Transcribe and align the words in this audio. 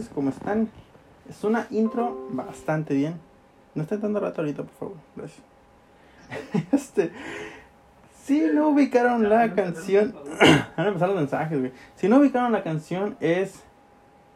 noches, 0.00 0.12
¿cómo 0.14 0.30
están? 0.30 0.68
Es 1.28 1.44
una 1.44 1.66
intro 1.70 2.28
bastante 2.30 2.94
bien. 2.94 3.20
No 3.74 3.82
estén 3.82 4.00
dando 4.00 4.20
rato 4.20 4.40
ahorita, 4.40 4.62
por 4.62 4.72
favor. 4.72 4.96
Gracias. 5.16 5.42
Este, 6.72 7.12
si 8.24 8.40
no 8.40 8.68
ubicaron 8.68 9.28
la 9.28 9.54
canción, 9.54 10.14
van 10.76 10.86
a 10.86 10.88
empezar 10.88 11.08
los 11.08 11.18
mensajes, 11.18 11.58
güey. 11.58 11.72
Si 11.96 12.08
no 12.08 12.18
ubicaron 12.18 12.52
la 12.52 12.62
canción, 12.62 13.16
es 13.20 13.62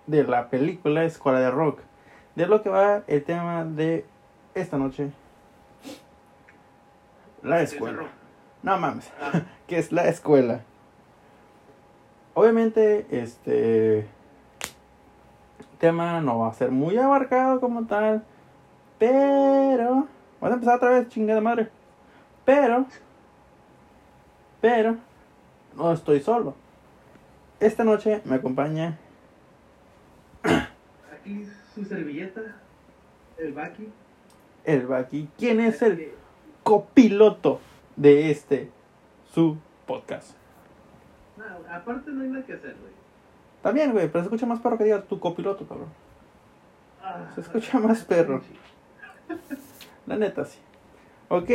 de 0.07 0.24
la 0.24 0.51
película 0.51 1.05
Escuela 1.05 1.41
de 1.41 1.51
Rock. 1.51 1.80
De 2.35 2.46
lo 2.46 2.62
que 2.62 2.69
va 2.69 3.02
el 3.07 3.23
tema 3.23 3.65
de 3.65 4.05
esta 4.55 4.77
noche. 4.77 5.10
La 7.43 7.62
escuela. 7.62 8.02
No 8.62 8.79
mames. 8.79 9.10
Ah, 9.21 9.43
que 9.66 9.79
es 9.79 9.93
la 9.93 10.09
escuela. 10.09 10.60
Obviamente, 12.35 13.07
este 13.10 14.09
tema 15.84 16.19
no 16.23 16.38
va 16.38 16.48
a 16.48 16.55
ser 16.55 16.70
muy 16.70 16.97
abarcado 16.97 17.61
como 17.61 17.84
tal, 17.84 18.24
pero 18.98 20.09
vamos 20.41 20.51
a 20.51 20.55
empezar 20.55 20.77
otra 20.77 20.91
vez, 20.93 21.09
chingada 21.09 21.43
madre. 21.43 21.69
Pero, 22.47 22.87
pero, 24.62 24.97
no 25.77 25.93
estoy 25.93 26.21
solo. 26.21 26.55
Esta 27.60 27.85
noche 27.85 28.23
me 28.24 28.37
acompaña 28.37 28.99
aquí 31.12 31.46
su 31.74 31.85
servilleta, 31.85 32.40
el 33.37 33.52
Baki. 33.52 33.87
el 34.65 34.87
Baki, 34.87 35.29
quien 35.37 35.60
es 35.60 35.82
el 35.82 36.12
copiloto 36.62 37.60
de 37.96 38.30
este 38.30 38.71
su 39.35 39.59
podcast. 39.87 40.35
No, 41.37 41.45
aparte 41.71 42.10
no 42.10 42.23
hay 42.23 42.30
nada 42.30 42.46
que 42.46 42.55
hacer, 42.55 42.74
güey. 42.80 43.04
También, 43.65 43.93
güey, 43.93 44.09
pero 44.09 44.20
se 44.23 44.26
escucha 44.26 44.45
más 44.45 44.60
perro 44.60 44.76
que 44.76 44.84
diga 44.84 45.01
tu 45.01 45.18
copiloto, 45.18 45.66
cabrón. 45.66 45.88
Ah, 47.02 47.30
Se 47.34 47.40
escucha 47.40 47.79
más 47.79 48.04
perro. 48.04 48.43
La 50.06 50.16
neta, 50.16 50.45
sí. 50.45 50.59
Ok, 51.30 51.48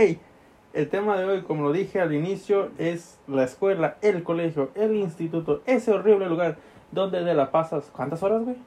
el 0.73 0.89
tema 0.89 1.19
de 1.19 1.25
hoy, 1.25 1.43
como 1.43 1.61
lo 1.61 1.71
dije 1.71 2.01
al 2.01 2.11
inicio, 2.11 2.71
es 2.79 3.19
la 3.27 3.43
escuela, 3.43 3.97
el 4.01 4.23
colegio, 4.23 4.71
el 4.73 4.95
instituto, 4.95 5.61
ese 5.67 5.91
horrible 5.91 6.27
lugar 6.27 6.57
donde 6.91 7.23
de 7.23 7.35
la 7.35 7.51
pasas. 7.51 7.91
¿Cuántas 7.95 8.23
horas, 8.23 8.41
güey? 8.43 8.57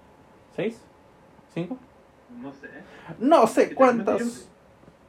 ¿Seis? 0.55 0.81
¿Cinco? 1.53 1.77
No 2.41 2.53
sé. 2.53 2.69
No 3.19 3.47
sé 3.49 3.75
cuántas. 3.75 4.49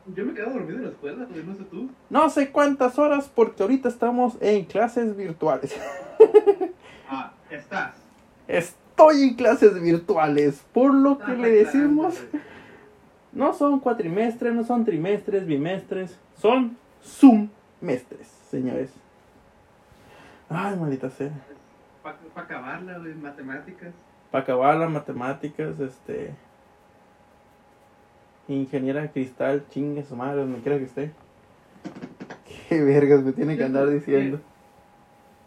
Yo 0.07 0.25
me 0.25 0.33
quedo 0.33 0.49
dormido 0.49 0.79
en 0.79 0.85
la 0.85 0.89
escuela, 0.89 1.25
güey, 1.29 1.43
no 1.43 1.53
sé 1.53 1.63
tú. 1.65 1.87
No 2.09 2.29
sé 2.31 2.51
cuántas 2.51 2.97
horas 2.97 3.29
porque 3.33 3.61
ahorita 3.61 3.89
estamos 3.89 4.37
en 4.41 4.65
clases 4.65 5.15
virtuales. 5.15 5.79
Ah, 7.15 7.31
estás. 7.51 8.02
Estoy 8.47 9.23
en 9.23 9.35
clases 9.35 9.81
virtuales, 9.81 10.63
por 10.73 10.93
lo 10.93 11.17
que 11.17 11.35
le 11.35 11.49
decimos. 11.51 12.21
No 13.31 13.53
son 13.53 13.79
cuatrimestres, 13.79 14.53
no 14.53 14.63
son 14.63 14.85
trimestres, 14.85 15.47
bimestres, 15.47 16.19
son 16.35 16.77
sumestres, 17.01 18.27
señores. 18.49 18.91
Ay, 20.49 20.77
maldita 20.77 21.09
sea. 21.09 21.31
Para 22.03 22.17
acabarla, 22.35 22.99
güey, 22.99 23.15
matemáticas. 23.15 23.93
Para 24.29 24.43
acabar 24.43 24.77
las 24.77 24.91
matemáticas, 24.91 25.79
este. 25.79 26.35
Ingeniera 28.47 29.11
cristal, 29.11 29.65
chingue 29.69 30.03
su 30.03 30.15
madre, 30.15 30.41
donde 30.41 30.59
quiera 30.59 30.77
que 30.77 30.83
esté. 30.83 31.11
Qué 32.69 32.83
vergas 32.83 33.23
me 33.23 33.31
tiene 33.31 33.57
que 33.57 33.63
andar 33.63 33.89
diciendo. 33.89 34.39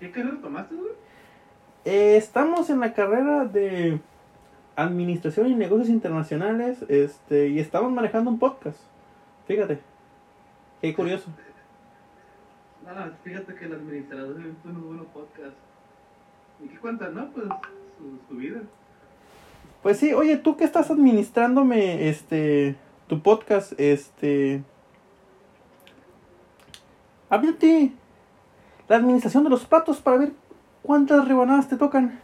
¿Qué 0.00 0.10
carrera 0.10 0.40
tomaste, 0.40 0.74
güey? 0.74 0.85
Eh, 1.86 2.16
estamos 2.16 2.68
en 2.68 2.80
la 2.80 2.92
carrera 2.94 3.44
de 3.44 4.00
Administración 4.74 5.46
y 5.46 5.54
Negocios 5.54 5.88
Internacionales, 5.88 6.84
este, 6.88 7.46
y 7.46 7.60
estamos 7.60 7.92
manejando 7.92 8.28
un 8.28 8.40
podcast. 8.40 8.80
Fíjate. 9.46 9.78
Qué 10.80 10.92
curioso. 10.92 11.30
No, 12.84 13.12
fíjate 13.22 13.54
que 13.54 13.66
el 13.66 13.74
administrador 13.74 14.34
de 14.34 14.52
unos 14.64 14.84
buenos 14.84 15.06
podcasts. 15.14 15.60
¿Y 16.64 16.66
qué 16.66 16.76
cuentan, 16.78 17.14
no? 17.14 17.30
Pues 17.30 17.46
su, 17.46 18.18
su 18.28 18.36
vida. 18.36 18.62
Pues 19.84 19.98
sí, 19.98 20.12
oye, 20.12 20.38
tú 20.38 20.56
que 20.56 20.64
estás 20.64 20.90
administrándome 20.90 22.08
este 22.08 22.74
tu 23.06 23.22
podcast, 23.22 23.78
este 23.78 24.64
Háblate 27.30 27.92
la 28.88 28.96
administración 28.96 29.44
de 29.44 29.50
los 29.50 29.64
platos 29.64 30.00
para 30.00 30.16
ver 30.16 30.32
cuántas 30.86 31.26
rebanadas 31.26 31.68
te 31.68 31.76
tocan. 31.76 32.20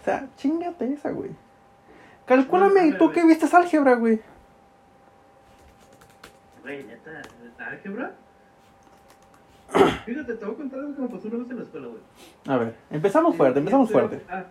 O 0.00 0.04
sea, 0.04 0.28
chingate 0.36 0.92
esa, 0.92 1.10
güey. 1.12 1.30
Calcúlame, 2.26 2.92
tú 2.94 3.10
que 3.12 3.24
viste 3.24 3.46
álgebra, 3.56 3.94
güey. 3.94 4.20
Güey, 6.62 6.84
neta, 6.84 7.22
¿neta 7.42 7.66
álgebra? 7.66 8.12
Fíjate, 10.04 10.34
te 10.34 10.44
voy 10.44 10.54
a 10.54 10.56
contar 10.56 10.78
algo 10.80 10.94
que 10.94 11.02
me 11.02 11.08
pasó 11.08 11.28
una 11.28 11.38
vez 11.38 11.50
en 11.50 11.56
la 11.56 11.62
escuela, 11.62 11.86
güey. 11.88 12.00
A 12.46 12.56
ver, 12.58 12.74
empezamos 12.90 13.36
fuerte, 13.36 13.58
empezamos 13.58 13.90
Era- 13.90 13.98
fuerte. 14.00 14.24
Ah, 14.28 14.44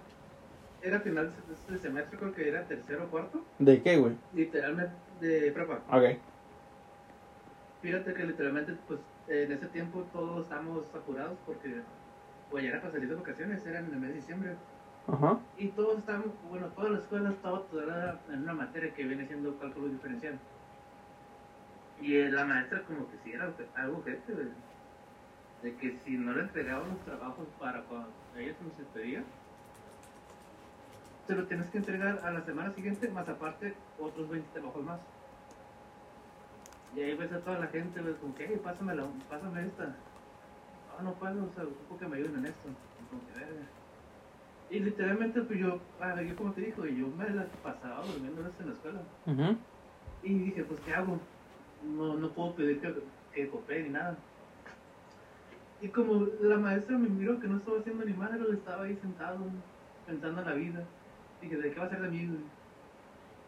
era 0.81 0.99
final 0.99 1.31
de 1.47 1.53
este 1.53 1.87
semestre, 1.87 2.17
creo 2.19 2.33
que 2.33 2.47
era 2.49 2.63
tercero 2.63 3.05
o 3.05 3.07
cuarto. 3.07 3.41
¿De 3.59 3.81
qué, 3.81 3.97
güey? 3.97 4.15
Literalmente 4.33 4.93
de 5.21 5.51
prepa. 5.51 5.79
Ok. 5.91 6.17
Fíjate 7.81 8.13
que 8.13 8.23
literalmente, 8.25 8.75
pues, 8.87 8.99
en 9.27 9.51
ese 9.51 9.67
tiempo 9.67 10.03
todos 10.13 10.43
estábamos 10.43 10.83
apurados 10.93 11.37
porque, 11.45 11.81
pues, 12.49 12.63
ya 12.63 12.69
era 12.71 12.81
para 12.81 12.93
salir 12.93 13.09
de 13.09 13.15
vacaciones, 13.15 13.65
era 13.65 13.79
en 13.79 13.85
el 13.85 13.99
mes 13.99 14.09
de 14.09 14.15
diciembre. 14.15 14.55
Ajá. 15.07 15.39
Y 15.57 15.67
todos 15.69 15.99
estábamos, 15.99 16.29
bueno, 16.49 16.67
toda 16.67 16.89
la 16.89 16.99
escuela 16.99 17.29
estaba 17.29 17.61
toda 17.63 18.19
en 18.29 18.43
una 18.43 18.53
materia 18.53 18.93
que 18.93 19.03
viene 19.03 19.27
siendo 19.27 19.57
cálculo 19.59 19.87
diferencial. 19.87 20.39
Y 22.01 22.15
eh, 22.15 22.31
la 22.31 22.45
maestra 22.45 22.83
como 22.83 23.09
que 23.09 23.17
sí 23.23 23.31
era 23.33 23.51
algo 23.75 24.03
gente, 24.03 24.33
güey. 24.33 24.47
De 25.61 25.75
que 25.75 25.97
si 25.99 26.17
no 26.17 26.33
le 26.33 26.41
entregaban 26.41 26.89
los 26.89 26.99
trabajos 27.05 27.47
para 27.59 27.81
cuando 27.83 28.09
ella 28.37 28.53
se 28.53 28.63
nos 28.63 28.77
despedía, 28.77 29.23
se 31.27 31.35
lo 31.35 31.45
tienes 31.47 31.67
que 31.69 31.77
entregar 31.77 32.19
a 32.23 32.31
la 32.31 32.41
semana 32.41 32.71
siguiente, 32.73 33.07
más 33.09 33.27
aparte 33.29 33.73
otros 33.99 34.29
20 34.29 34.49
trabajos 34.51 34.83
más. 34.83 34.99
Y 36.95 37.01
ahí 37.01 37.15
ves 37.15 37.31
a 37.31 37.39
toda 37.39 37.59
la 37.59 37.67
gente, 37.67 38.01
como 38.21 38.35
que, 38.35 38.45
hey, 38.47 38.61
pásame, 38.63 38.95
la, 38.95 39.05
pásame 39.29 39.65
esta. 39.65 39.95
No, 40.97 41.03
no 41.03 41.13
puedo, 41.15 41.45
o 41.45 41.53
sea, 41.55 41.63
ocupo 41.63 41.97
que 41.97 42.07
me 42.07 42.17
ayuden 42.17 42.39
en 42.39 42.45
esto. 42.45 42.69
Y 44.69 44.79
literalmente, 44.79 45.41
pues 45.41 45.59
yo, 45.59 45.79
ah, 45.99 46.21
yo 46.21 46.35
como 46.37 46.51
te 46.51 46.61
digo, 46.61 46.85
yo 46.85 47.07
me 47.07 47.29
la 47.29 47.45
pasaba 47.61 48.03
durmiendo 48.05 48.41
en 48.41 48.67
la 48.67 48.73
escuela. 48.73 49.01
Ujú. 49.27 49.55
Y 50.23 50.33
dije, 50.39 50.63
pues, 50.63 50.79
¿qué 50.81 50.93
hago? 50.93 51.19
No, 51.83 52.15
no 52.15 52.29
puedo 52.29 52.55
pedir 52.55 52.81
que, 52.81 52.93
que 53.33 53.49
coopere 53.49 53.83
ni 53.83 53.89
nada. 53.89 54.17
Y 55.81 55.89
como 55.89 56.25
la 56.41 56.57
maestra 56.57 56.97
me 56.97 57.09
miró 57.09 57.39
que 57.39 57.47
no 57.47 57.57
estaba 57.57 57.79
haciendo 57.79 58.05
ni 58.05 58.13
madre, 58.13 58.39
estaba 58.53 58.85
ahí 58.85 58.95
sentado, 58.95 59.45
pensando 60.05 60.41
en 60.41 60.47
la 60.47 60.53
vida. 60.53 60.83
Dije, 61.41 61.57
¿de 61.57 61.71
qué 61.71 61.79
va 61.79 61.85
a 61.85 61.89
ser 61.89 62.01
de 62.01 62.09
mí? 62.09 62.25
güey? 62.25 62.39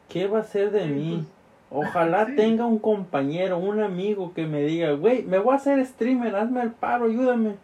¿Qué 0.10 0.28
va 0.28 0.40
a 0.40 0.44
ser 0.44 0.72
de 0.72 0.86
mí? 0.88 1.16
pues, 1.16 1.45
Ojalá 1.78 2.25
Sí. 2.28 2.36
tenga 2.36 2.66
un 2.66 2.80
compañero, 2.80 3.58
un 3.58 3.81
amigo 3.81 4.34
que 4.34 4.46
me 4.47 4.62
diga, 4.63 4.91
güey, 4.94 5.24
me 5.24 5.40
voy 5.40 5.53
a 5.53 5.58
hacer 5.58 5.86
streamer, 5.86 6.35
hazme 6.35 6.61
el 6.61 6.72
paro, 6.72 7.05
ayúdame. 7.05 7.55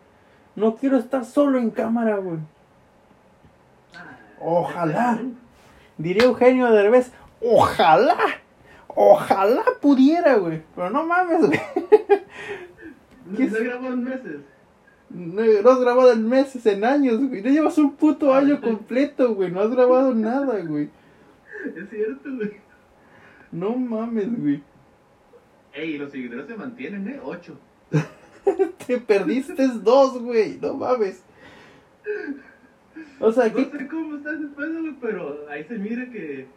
No 0.56 0.76
quiero 0.76 0.98
estar 0.98 1.24
solo 1.24 1.58
en 1.58 1.70
cámara, 1.70 2.18
güey. 2.18 2.40
ah, 3.96 4.18
Ojalá. 4.40 5.20
Diría 5.98 6.24
Eugenio 6.26 6.72
Derbez, 6.72 7.12
ojalá, 7.42 8.18
ojalá 8.88 9.64
pudiera, 9.82 10.36
güey. 10.36 10.62
Pero 10.76 10.90
no 10.90 11.06
mames, 11.06 11.46
güey. 11.48 11.60
No, 13.26 13.38
¿Qué 13.38 13.46
no 13.46 13.60
grabó 13.60 13.88
en 13.88 14.04
meses. 14.04 14.38
No, 15.10 15.42
no 15.64 15.70
has 15.70 15.80
grabado 15.80 16.12
en 16.12 16.28
meses, 16.28 16.66
en 16.66 16.84
años, 16.84 17.18
güey. 17.30 17.42
No 17.42 17.50
llevas 17.50 17.78
un 17.78 17.94
puto 17.96 18.34
año 18.34 18.60
completo, 18.60 19.36
güey. 19.36 19.52
No 19.52 19.62
has 19.62 19.70
grabado 19.70 20.14
nada, 20.14 20.60
güey. 20.66 20.90
Es 21.66 21.90
cierto, 21.90 22.30
güey. 22.36 22.52
No 23.52 23.76
mames, 23.76 24.40
güey. 24.40 24.64
Ey, 25.74 25.98
los 25.98 26.12
seguidores 26.12 26.48
se 26.48 26.56
mantienen, 26.56 27.08
¿eh? 27.08 27.20
Ocho. 27.24 27.58
Te 28.88 28.98
perdiste 28.98 29.68
dos, 29.68 30.22
güey. 30.22 30.58
No 30.62 30.74
mames. 30.74 31.24
O 33.20 33.32
sea, 33.32 33.48
No 33.48 33.56
¿qué, 33.56 33.66
sé 33.66 33.88
cómo 33.88 34.18
está 34.18 34.32
ese 34.34 34.48
pedo, 34.48 34.82
güey, 34.82 34.96
pero 35.00 35.46
ahí 35.50 35.64
se 35.64 35.78
mira 35.78 36.06
que, 36.06 36.48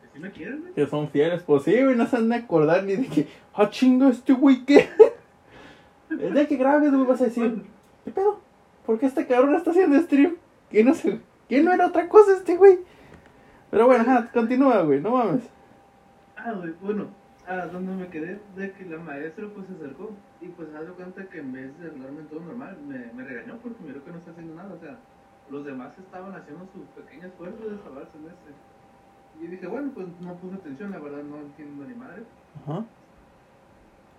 que 0.00 0.08
sí 0.12 0.18
me 0.18 0.30
quieren, 0.30 0.60
güey. 0.62 0.72
que 0.72 0.86
son 0.86 1.08
fieles, 1.10 1.42
pues 1.42 1.64
sí, 1.64 1.82
güey, 1.82 1.94
no 1.96 2.06
se 2.06 2.16
han 2.16 2.28
de 2.30 2.36
acordar 2.36 2.82
ni 2.84 2.96
de 2.96 3.06
que, 3.06 3.28
ah, 3.52 3.68
chingo, 3.68 4.08
este 4.08 4.32
güey, 4.32 4.64
¿qué? 4.64 4.88
El 6.10 6.32
día 6.34 6.48
que 6.48 6.56
grabes, 6.56 6.90
güey, 6.92 7.04
vas 7.06 7.20
a 7.20 7.26
decir, 7.26 7.62
¿qué 8.04 8.10
pedo? 8.10 8.40
¿Por 8.86 8.98
qué 8.98 9.06
este 9.06 9.26
cabrón 9.26 9.54
está 9.54 9.70
haciendo 9.70 10.00
stream? 10.00 10.36
¿Qué 10.70 10.82
no 10.82 10.94
sé? 10.94 11.20
¿Qué 11.48 11.62
no 11.62 11.72
era 11.72 11.86
otra 11.86 12.08
cosa 12.08 12.36
este 12.36 12.56
güey? 12.56 12.78
Pero 13.70 13.86
bueno, 13.86 14.02
ajá, 14.02 14.30
continúa, 14.32 14.80
güey, 14.82 15.00
no 15.00 15.10
mames. 15.10 15.42
Ah, 16.44 16.52
güey, 16.52 16.74
bueno, 16.82 17.08
a 17.46 17.66
donde 17.66 17.92
me 17.94 18.08
quedé 18.08 18.38
de 18.54 18.72
que 18.72 18.84
la 18.84 18.98
maestra 18.98 19.48
pues 19.54 19.66
se 19.66 19.72
acercó 19.72 20.10
y 20.42 20.48
pues 20.48 20.68
se 20.68 20.78
dio 20.78 20.94
cuenta 20.94 21.24
que 21.24 21.38
en 21.38 21.52
vez 21.52 21.78
de 21.78 21.88
hablarme 21.88 22.22
todo 22.24 22.40
normal, 22.40 22.76
me, 22.86 23.10
me 23.14 23.24
regañó 23.24 23.56
porque 23.62 23.82
miró 23.82 24.04
que 24.04 24.10
no 24.10 24.18
está 24.18 24.32
haciendo 24.32 24.54
nada, 24.54 24.74
o 24.74 24.78
sea, 24.78 24.98
los 25.48 25.64
demás 25.64 25.98
estaban 25.98 26.34
haciendo 26.34 26.68
su 26.74 26.84
pequeño 27.00 27.28
esfuerzo 27.28 27.66
de 27.66 27.82
salvar 27.82 28.02
el 28.02 28.12
semestre. 28.12 28.52
Y 29.40 29.46
dije, 29.46 29.66
bueno, 29.66 29.90
pues 29.94 30.06
no 30.20 30.34
puse 30.36 30.56
atención, 30.56 30.90
la 30.90 30.98
verdad 30.98 31.22
no 31.22 31.38
entiendo 31.38 31.84
ni 31.86 31.94
madre. 31.94 32.24
Ajá. 32.62 32.84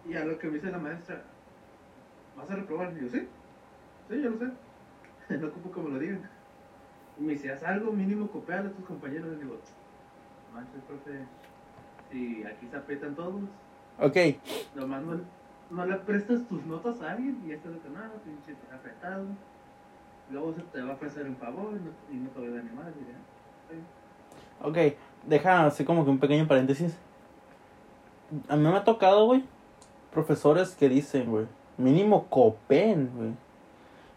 Y 0.08 0.16
a 0.16 0.26
lo 0.26 0.40
que 0.40 0.48
me 0.48 0.56
dice 0.56 0.72
la 0.72 0.80
maestra, 0.80 1.22
¿vas 2.36 2.50
a 2.50 2.56
reprobar? 2.56 2.92
Y 2.98 3.02
yo, 3.02 3.10
sí, 3.10 3.28
sí, 4.10 4.22
yo 4.22 4.32
lo 4.32 4.40
sé. 4.40 4.52
no 5.38 5.48
ocupo 5.48 5.84
me 5.84 5.92
lo 5.92 6.00
digan. 6.00 6.28
Y 7.20 7.24
me 7.24 7.34
dice, 7.34 7.52
haz 7.52 7.64
algo 7.64 7.92
mínimo, 7.92 8.32
copiarle 8.32 8.70
a 8.70 8.74
tus 8.74 8.86
compañeros. 8.86 9.38
Y 9.38 9.44
digo, 9.44 9.60
manches, 10.54 10.82
profe, 10.88 11.26
si 12.12 12.44
aquí 12.44 12.68
se 12.68 12.78
aprietan 12.78 13.16
todos, 13.16 13.42
Ok, 13.98 14.18
nomás 14.76 15.04
no, 15.04 15.22
no 15.72 15.86
le 15.86 15.96
prestas 15.98 16.46
tus 16.50 16.66
notas 16.66 17.02
a 17.02 17.12
alguien 17.12 17.42
y 17.46 17.50
ya 17.50 17.56
estás 17.56 17.74
de 17.74 17.80
que 17.80 17.90
nada, 17.90 18.12
pinche 18.26 18.54
apretado. 18.74 19.26
Luego 20.30 20.54
se 20.54 20.62
te 20.64 20.82
va 20.82 20.92
a 20.92 20.96
ofrecer 20.96 21.28
un 21.28 21.38
favor 21.38 21.74
y 21.74 21.80
no, 21.86 21.92
y 22.12 22.24
no 22.24 22.30
te 22.32 22.40
voy 22.40 22.50
a 22.50 22.56
dar 22.56 22.64
ni 22.64 22.72
más. 22.72 22.88
Sí. 23.70 23.78
ok. 24.62 24.98
Deja 25.26 25.66
así 25.66 25.86
como 25.86 26.04
que 26.04 26.12
un 26.12 26.20
pequeño 26.20 26.48
paréntesis. 26.48 26.98
A 28.50 28.56
mí 28.58 28.64
me 28.64 28.76
ha 28.76 28.84
tocado, 28.84 29.26
güey, 29.28 29.46
profesores 30.12 30.76
que 30.76 30.90
dicen, 30.90 31.30
güey, 31.30 31.46
mínimo 31.78 32.26
cooperen, 32.28 33.12
güey. 33.16 33.32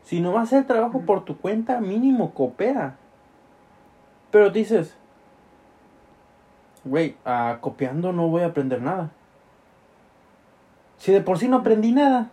Si 0.02 0.20
no 0.20 0.32
vas 0.32 0.41
a 0.41 0.56
hacer 0.56 0.67
trabajo 0.67 1.02
por 1.02 1.25
tu 1.25 1.37
cuenta, 1.37 1.81
mínimo 1.81 2.34
coopera. 2.34 2.96
Pero 4.31 4.50
dices, 4.50 4.96
güey, 6.88 7.17
ah, 7.25 7.58
copiando 7.61 8.12
no 8.12 8.29
voy 8.29 8.43
a 8.43 8.46
aprender 8.46 8.82
nada. 8.82 9.11
Si 10.99 11.12
de 11.12 11.20
por 11.20 11.38
sí 11.38 11.49
no 11.49 11.58
aprendí 11.58 11.93
nada, 11.93 12.31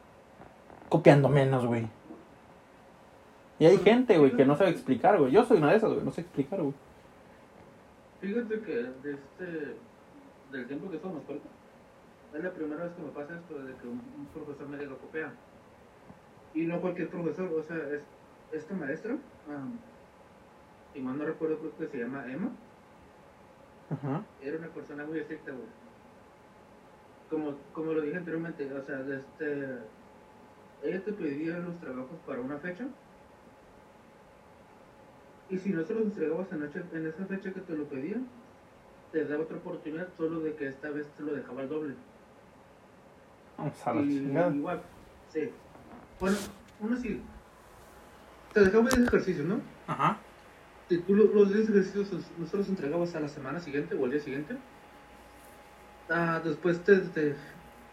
copiando 0.90 1.30
menos, 1.30 1.66
güey. 1.66 1.88
Y 3.60 3.66
hay 3.66 3.78
gente, 3.78 4.18
güey, 4.18 4.32
que 4.36 4.46
no 4.46 4.56
sabe 4.56 4.72
explicar, 4.72 5.18
güey. 5.20 5.32
Yo 5.32 5.46
soy 5.46 5.58
una 5.58 5.72
de 5.72 5.78
esas, 5.78 5.92
güey, 5.92 6.04
no 6.04 6.12
sé 6.12 6.22
explicar, 6.22 6.62
güey. 6.62 6.74
Fíjate 8.20 8.60
que 8.62 8.74
de 8.74 9.14
este, 9.14 9.76
del 10.52 10.68
tiempo 10.68 10.90
que 10.90 10.98
escuela, 10.98 11.42
es 12.34 12.44
la 12.44 12.52
primera 12.52 12.84
vez 12.84 12.94
que 12.94 13.02
me 13.02 13.10
pasa 13.10 13.36
esto 13.36 13.64
de 13.64 13.74
que 13.76 13.88
un, 13.88 14.28
profesor 14.34 14.68
me 14.68 14.78
diga 14.78 14.96
copia. 14.96 15.32
Y 16.54 16.66
no 16.66 16.82
cualquier 16.82 17.10
profesor, 17.10 17.52
o 17.54 17.64
sea, 17.64 17.78
es, 17.94 18.04
esta 18.52 18.74
maestra, 18.74 19.14
um, 19.14 19.78
y 20.94 21.02
más 21.02 21.16
no 21.16 21.26
recuerdo, 21.26 21.60
creo 21.60 21.78
que 21.78 21.88
se 21.88 21.98
llama 22.04 22.26
Emma, 22.32 22.52
Ajá. 23.90 24.24
era 24.42 24.58
una 24.58 24.68
persona 24.68 25.06
muy 25.06 25.20
estricta, 25.20 25.52
güey. 25.52 25.68
Como, 27.30 27.56
como 27.74 27.94
lo 27.94 28.02
dije 28.02 28.18
anteriormente, 28.18 28.72
o 28.74 28.84
sea, 28.86 29.00
este, 29.00 29.80
ella 30.84 31.04
te 31.04 31.14
pedía 31.14 31.58
los 31.60 31.80
trabajos 31.80 32.18
para 32.26 32.42
una 32.42 32.58
fecha. 32.58 32.86
Y 35.50 35.58
si 35.60 35.70
no 35.70 35.84
se 35.84 35.94
los 35.94 36.04
entregabas 36.04 36.52
en, 36.52 36.60
noche- 36.62 36.84
en 36.94 37.06
esa 37.08 37.26
fecha 37.26 37.54
que 37.54 37.62
te 37.62 37.74
lo 37.76 37.86
pedía, 37.86 38.18
te 39.12 39.26
daba 39.26 39.44
otra 39.44 39.58
oportunidad, 39.58 40.08
solo 40.18 40.40
de 40.40 40.56
que 40.56 40.68
esta 40.68 40.90
vez 40.90 41.08
te 41.16 41.24
lo 41.24 41.34
dejaba 41.34 41.62
al 41.62 41.70
doble. 41.70 41.96
Vamos 43.58 43.88
a 43.88 43.94
la 43.94 44.02
Y 44.02 44.58
igual, 44.58 44.82
sí. 45.30 45.50
Bueno, 46.20 46.38
uno 46.80 46.96
sí. 46.98 47.22
Te 48.54 48.62
dejaba 48.62 48.90
10 48.90 49.08
ejercicios, 49.08 49.46
¿no? 49.46 49.62
Ajá. 49.88 50.18
Tú 50.90 51.16
lo- 51.16 51.34
los 51.34 51.54
10 51.54 51.70
ejercicios 51.70 52.08
no 52.38 52.46
se 52.48 52.58
los 52.58 52.68
entregabas 52.70 53.16
a 53.16 53.20
la 53.20 53.28
semana 53.28 53.60
siguiente 53.60 53.96
o 53.96 54.06
al 54.06 54.12
día 54.12 54.20
siguiente, 54.20 54.56
ah, 56.10 56.40
después 56.44 56.84
te, 56.84 56.98
te, 56.98 57.36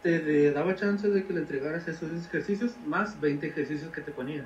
te 0.02 0.50
daba 0.52 0.74
chance 0.74 1.08
de 1.08 1.24
que 1.24 1.32
le 1.32 1.40
entregaras 1.40 1.88
esos 1.88 2.10
10 2.10 2.26
ejercicios 2.26 2.72
más 2.86 3.18
20 3.20 3.46
ejercicios 3.48 3.90
que 3.90 4.00
te 4.02 4.10
ponía. 4.12 4.44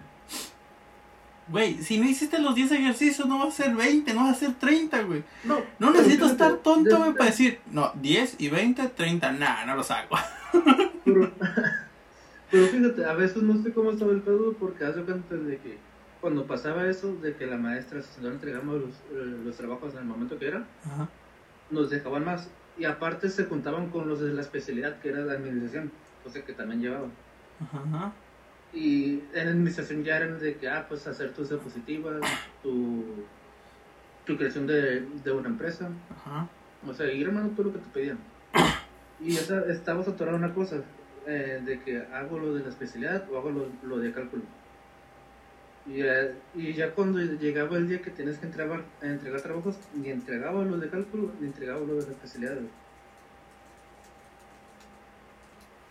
Güey, 1.48 1.80
si 1.82 1.98
no 1.98 2.08
hiciste 2.08 2.40
los 2.40 2.54
10 2.56 2.72
ejercicios, 2.72 3.26
no 3.28 3.38
va 3.38 3.46
a 3.46 3.50
ser 3.52 3.74
20, 3.74 4.12
no 4.14 4.24
va 4.24 4.30
a 4.30 4.34
ser 4.34 4.54
30, 4.54 5.02
güey. 5.02 5.22
No, 5.44 5.60
No 5.78 5.92
necesito 5.92 6.26
estar 6.26 6.56
tonto, 6.58 6.98
güey, 6.98 7.12
para 7.14 7.26
decir, 7.26 7.60
no, 7.70 7.92
10 7.94 8.36
y 8.38 8.48
20, 8.48 8.88
30, 8.88 9.32
nah, 9.32 9.64
no 9.64 9.76
los 9.76 9.90
hago. 9.92 10.16
Pero, 11.04 11.32
pero 12.50 12.66
fíjate, 12.66 13.04
a 13.04 13.12
veces 13.14 13.42
no 13.44 13.62
sé 13.62 13.72
cómo 13.72 13.92
estaba 13.92 14.10
el 14.12 14.22
pedo 14.22 14.54
porque 14.54 14.84
hace 14.84 15.02
cuenta 15.02 15.36
de 15.36 15.58
que 15.58 15.78
cuando 16.26 16.44
pasaba 16.44 16.88
eso, 16.88 17.14
de 17.22 17.36
que 17.36 17.46
la 17.46 17.56
maestra, 17.56 18.02
si 18.02 18.20
no 18.20 18.30
entregamos 18.30 18.80
los, 18.80 18.90
eh, 19.12 19.38
los 19.44 19.56
trabajos 19.56 19.94
en 19.94 20.00
el 20.00 20.06
momento 20.06 20.36
que 20.40 20.48
era, 20.48 20.66
Ajá. 20.84 21.08
nos 21.70 21.88
dejaban 21.88 22.24
más. 22.24 22.50
Y 22.76 22.84
aparte 22.84 23.30
se 23.30 23.44
juntaban 23.44 23.90
con 23.90 24.08
los 24.08 24.18
de 24.18 24.32
la 24.32 24.40
especialidad, 24.40 24.98
que 24.98 25.10
era 25.10 25.20
la 25.20 25.34
administración, 25.34 25.92
cosa 26.24 26.44
que 26.44 26.52
también 26.52 26.80
llevaban. 26.80 27.12
Ajá. 27.60 28.12
Y 28.72 29.22
en 29.34 29.46
administración 29.46 30.02
ya 30.02 30.16
eran 30.16 30.40
de 30.40 30.56
que, 30.56 30.68
ah, 30.68 30.86
pues 30.88 31.06
hacer 31.06 31.32
tus 31.32 31.48
diapositivas, 31.48 32.20
tu, 32.60 33.04
tu 34.24 34.36
creación 34.36 34.66
de, 34.66 35.02
de 35.22 35.30
una 35.30 35.48
empresa. 35.48 35.90
Ajá. 36.10 36.48
O 36.84 36.92
sea, 36.92 37.06
ir 37.12 37.28
hermano 37.28 37.50
todo 37.50 37.68
lo 37.68 37.72
que 37.74 37.78
te 37.78 37.90
pedían. 37.90 38.18
Y 39.20 39.36
esa, 39.36 39.60
estabas 39.66 40.08
atorado 40.08 40.36
una 40.36 40.52
cosa, 40.52 40.82
eh, 41.28 41.62
de 41.64 41.80
que 41.82 41.98
hago 42.12 42.40
lo 42.40 42.52
de 42.52 42.64
la 42.64 42.70
especialidad 42.70 43.30
o 43.30 43.38
hago 43.38 43.52
lo, 43.52 43.68
lo 43.84 43.98
de 43.98 44.10
cálculo. 44.10 44.42
Y, 45.88 46.02
y 46.60 46.72
ya 46.74 46.92
cuando 46.92 47.20
llegaba 47.20 47.76
el 47.76 47.88
día 47.88 48.02
que 48.02 48.10
tienes 48.10 48.38
que 48.38 48.46
entregar, 48.46 48.82
entregar 49.02 49.40
trabajos, 49.40 49.76
ni 49.94 50.10
entregaba 50.10 50.64
lo 50.64 50.78
de 50.78 50.88
cálculo, 50.88 51.30
ni 51.40 51.46
entregaba 51.46 51.80
lo 51.80 51.94
de 51.94 52.06
la 52.06 52.12
especialidad. 52.12 52.56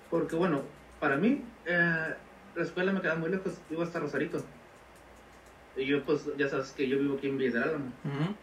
Porque 0.09 0.35
bueno, 0.35 0.63
para 0.99 1.17
mí, 1.17 1.43
eh, 1.65 2.13
la 2.55 2.63
escuela 2.63 2.91
me 2.91 3.01
quedaba 3.01 3.19
muy 3.19 3.29
lejos, 3.29 3.53
iba 3.69 3.83
hasta 3.83 3.99
Rosarito. 3.99 4.43
Y 5.77 5.85
yo 5.85 6.03
pues, 6.03 6.25
ya 6.37 6.49
sabes 6.49 6.71
que 6.71 6.87
yo 6.87 6.97
vivo 6.99 7.17
aquí 7.17 7.27
en 7.27 7.37
Villa 7.37 7.59
del 7.59 7.63
Álamo. 7.63 7.85
Ujú. 7.85 8.35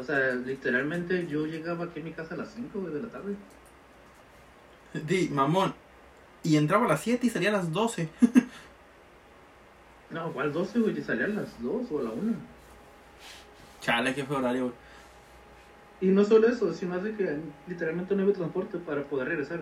O 0.00 0.04
sea, 0.04 0.34
literalmente 0.34 1.26
yo 1.26 1.46
llegaba 1.46 1.86
aquí 1.86 2.00
a 2.00 2.04
mi 2.04 2.12
casa 2.12 2.34
a 2.34 2.38
las 2.38 2.52
5 2.54 2.80
de 2.90 3.02
la 3.02 3.08
tarde. 3.08 3.34
Di, 4.94 5.28
mamón. 5.28 5.74
Y 6.44 6.56
entraba 6.56 6.86
a 6.86 6.88
las 6.88 7.00
7 7.02 7.26
y 7.26 7.30
salía 7.30 7.48
a 7.48 7.52
las 7.52 7.72
12. 7.72 8.08
No, 10.10 10.30
igual 10.30 10.52
12, 10.52 10.78
güey, 10.80 10.98
y 10.98 11.02
salía 11.02 11.26
a 11.26 11.28
las 11.28 11.62
2 11.62 11.86
o 11.90 11.98
a 11.98 12.02
la 12.02 12.10
1. 12.10 12.34
Chale, 13.80 14.14
qué 14.14 14.24
fue 14.24 14.36
horario, 14.36 14.62
güey. 14.64 14.74
Y 16.00 16.06
no 16.06 16.24
solo 16.24 16.48
eso, 16.48 16.72
sino 16.72 16.98
de 17.00 17.14
que 17.14 17.38
literalmente 17.66 18.14
no 18.14 18.22
había 18.22 18.34
transporte 18.34 18.78
para 18.78 19.02
poder 19.04 19.28
regresar. 19.28 19.60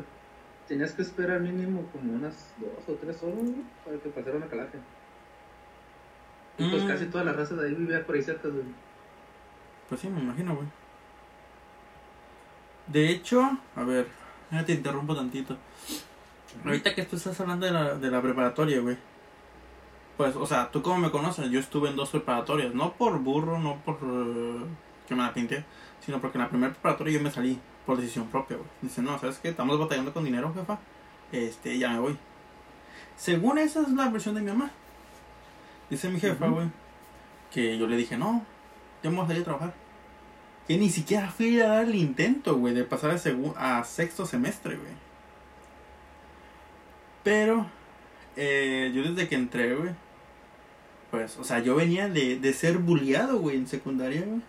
Tenías 0.68 0.92
que 0.92 1.02
esperar 1.02 1.40
mínimo 1.40 1.86
como 1.92 2.12
unas 2.12 2.52
2 2.58 2.70
o 2.88 2.92
3 3.00 3.22
horas 3.22 3.36
güey, 3.38 3.54
para 3.84 3.96
que 3.98 4.08
pasara 4.10 4.36
una 4.36 4.46
calaje. 4.46 4.78
Y 6.58 6.68
pues 6.70 6.84
Mm. 6.84 6.88
casi 6.88 7.06
toda 7.06 7.24
la 7.24 7.32
raza 7.32 7.54
de 7.54 7.68
ahí 7.68 7.74
vivía 7.74 8.04
por 8.06 8.14
ahí 8.14 8.22
cerca, 8.22 8.48
güey. 8.48 8.64
Pues 9.88 10.00
sí, 10.00 10.08
me 10.08 10.20
imagino, 10.20 10.54
güey. 10.56 10.66
De 12.88 13.10
hecho, 13.10 13.42
a 13.74 13.82
ver, 13.84 14.06
ya 14.50 14.64
te 14.64 14.72
interrumpo 14.72 15.14
tantito. 15.16 15.56
Ahorita 16.64 16.94
que 16.94 17.04
tú 17.04 17.16
estás 17.16 17.38
hablando 17.40 17.66
de 17.66 17.72
la, 17.72 17.94
de 17.96 18.10
la 18.10 18.22
preparatoria, 18.22 18.80
güey. 18.80 18.96
Pues, 20.16 20.34
o 20.34 20.46
sea, 20.46 20.70
tú 20.70 20.82
como 20.82 20.98
me 20.98 21.10
conoces, 21.10 21.50
yo 21.50 21.60
estuve 21.60 21.90
en 21.90 21.96
dos 21.96 22.10
preparatorias. 22.10 22.74
No 22.74 22.92
por 22.94 23.18
burro, 23.18 23.58
no 23.58 23.76
por 23.84 23.98
eh, 24.02 24.64
que 25.06 25.14
me 25.14 25.22
la 25.22 25.34
pinté, 25.34 25.64
sino 26.04 26.20
porque 26.20 26.38
en 26.38 26.44
la 26.44 26.50
primera 26.50 26.72
preparatoria 26.72 27.14
yo 27.14 27.22
me 27.22 27.30
salí 27.30 27.58
por 27.84 27.96
decisión 27.98 28.26
propia, 28.28 28.56
güey. 28.56 28.68
Dice, 28.82 29.02
no, 29.02 29.18
¿sabes 29.18 29.38
qué? 29.38 29.48
Estamos 29.48 29.78
batallando 29.78 30.12
con 30.12 30.24
dinero, 30.24 30.52
jefa. 30.54 30.78
Este, 31.32 31.78
ya 31.78 31.90
me 31.90 32.00
voy. 32.00 32.18
Según 33.16 33.58
esa 33.58 33.82
es 33.82 33.88
la 33.90 34.08
versión 34.08 34.34
de 34.34 34.40
mi 34.40 34.48
mamá. 34.48 34.70
Dice 35.90 36.08
mi 36.08 36.18
jefa, 36.18 36.48
güey, 36.48 36.68
que 37.52 37.78
yo 37.78 37.86
le 37.86 37.96
dije, 37.96 38.16
no, 38.16 38.44
ya 39.02 39.10
me 39.10 39.16
voy 39.16 39.24
a 39.24 39.28
salir 39.28 39.42
a 39.42 39.44
trabajar. 39.44 39.74
Que 40.66 40.76
ni 40.76 40.90
siquiera 40.90 41.28
fui 41.28 41.60
a 41.60 41.68
dar 41.68 41.84
el 41.84 41.94
intento, 41.94 42.56
güey, 42.56 42.74
de 42.74 42.84
pasar 42.84 43.12
a, 43.12 43.78
a 43.78 43.84
sexto 43.84 44.26
semestre, 44.26 44.76
güey. 44.76 44.92
Pero, 47.22 47.66
eh, 48.36 48.90
yo 48.94 49.02
desde 49.02 49.28
que 49.28 49.36
entré, 49.36 49.74
güey, 49.76 49.94
pues, 51.16 51.38
o 51.38 51.44
sea, 51.44 51.60
yo 51.60 51.74
venía 51.74 52.08
de, 52.10 52.38
de 52.38 52.52
ser 52.52 52.76
bulleado, 52.76 53.38
güey, 53.38 53.56
en 53.56 53.66
secundaria, 53.66 54.20
güey. 54.22 54.42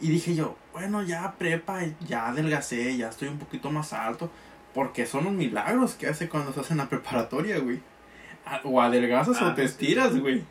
Y 0.00 0.08
dije 0.10 0.36
yo, 0.36 0.56
bueno, 0.72 1.02
ya 1.02 1.34
prepa, 1.36 1.80
ya 2.06 2.28
adelgacé, 2.28 2.96
ya 2.96 3.08
estoy 3.08 3.26
un 3.26 3.40
poquito 3.40 3.70
más 3.72 3.92
alto. 3.92 4.30
Porque 4.72 5.04
son 5.04 5.24
los 5.24 5.32
milagros 5.32 5.94
que 5.94 6.06
hace 6.06 6.28
cuando 6.28 6.52
se 6.52 6.60
hacen 6.60 6.76
la 6.76 6.88
preparatoria, 6.88 7.58
güey. 7.58 7.80
O 8.62 8.80
adelgazas 8.80 9.42
o 9.42 9.46
Ah, 9.46 9.54
te 9.56 9.62
sí. 9.62 9.66
estiras, 9.72 10.16
güey. 10.16 10.44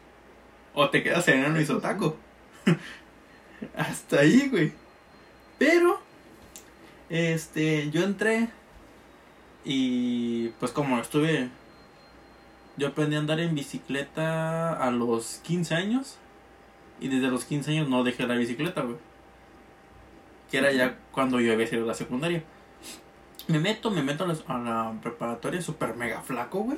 O 0.73 0.89
te 0.89 1.01
quedas 1.01 1.25
en 1.29 1.45
el 1.45 1.61
isotaco. 1.61 2.17
Hasta 3.77 4.19
ahí, 4.19 4.49
güey. 4.49 4.73
Pero, 5.57 6.01
este, 7.09 7.89
yo 7.91 8.03
entré 8.03 8.49
y 9.63 10.49
pues 10.59 10.71
como 10.73 10.99
estuve, 10.99 11.47
yo 12.77 12.87
aprendí 12.87 13.15
a 13.15 13.19
andar 13.19 13.39
en 13.39 13.55
bicicleta 13.55 14.73
a 14.81 14.91
los 14.91 15.39
15 15.43 15.75
años 15.75 16.17
y 16.99 17.07
desde 17.09 17.27
los 17.27 17.45
15 17.45 17.71
años 17.71 17.89
no 17.89 18.03
dejé 18.03 18.25
la 18.27 18.35
bicicleta, 18.35 18.81
güey. 18.81 18.97
Que 20.51 20.59
era 20.59 20.71
ya 20.71 20.97
cuando 21.11 21.39
yo 21.39 21.51
había 21.53 21.65
salido 21.67 21.85
de 21.85 21.89
la 21.89 21.93
secundaria. 21.95 22.43
Me 23.47 23.59
meto, 23.59 23.91
me 23.91 24.01
meto 24.03 24.23
a 24.23 24.27
la, 24.27 24.35
a 24.47 24.57
la 24.59 25.01
preparatoria 25.01 25.61
super 25.61 25.95
mega 25.95 26.21
flaco, 26.21 26.59
güey. 26.59 26.77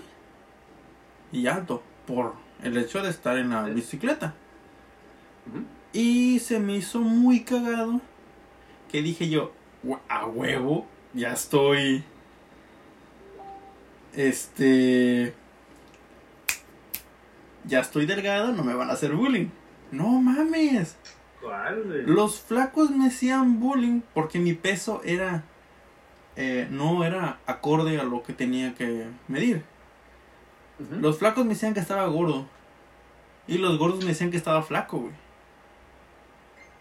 Y 1.31 1.47
alto, 1.47 1.83
por 2.07 2.33
el 2.63 2.77
hecho 2.77 3.01
de 3.01 3.09
estar 3.09 3.37
en 3.37 3.49
la 3.51 3.63
bicicleta. 3.63 4.33
Y 5.93 6.39
se 6.39 6.59
me 6.59 6.75
hizo 6.75 6.99
muy 6.99 7.43
cagado 7.43 8.01
que 8.91 9.01
dije 9.01 9.29
yo, 9.29 9.51
"Hue- 9.83 9.99
a 10.09 10.25
huevo, 10.25 10.85
ya 11.13 11.33
estoy. 11.33 12.03
Este. 14.13 15.33
Ya 17.65 17.79
estoy 17.79 18.05
delgado, 18.05 18.51
no 18.51 18.63
me 18.63 18.73
van 18.73 18.89
a 18.89 18.93
hacer 18.93 19.13
bullying. 19.13 19.47
No 19.91 20.07
mames. 20.21 20.97
¿Cuál, 21.41 21.83
güey? 21.83 22.03
Los 22.05 22.39
flacos 22.41 22.91
me 22.91 23.07
hacían 23.07 23.59
bullying 23.59 24.01
porque 24.13 24.39
mi 24.39 24.53
peso 24.53 25.01
era. 25.03 25.43
eh, 26.35 26.67
no 26.71 27.03
era 27.03 27.39
acorde 27.45 27.99
a 27.99 28.03
lo 28.03 28.23
que 28.23 28.33
tenía 28.33 28.73
que 28.75 29.07
medir. 29.27 29.63
Los 30.91 31.19
flacos 31.19 31.43
me 31.45 31.53
decían 31.53 31.73
que 31.73 31.79
estaba 31.81 32.05
gordo. 32.07 32.45
Y 33.47 33.57
los 33.57 33.77
gordos 33.77 33.99
me 34.01 34.09
decían 34.11 34.31
que 34.31 34.37
estaba 34.37 34.61
flaco, 34.63 34.99
güey. 34.99 35.13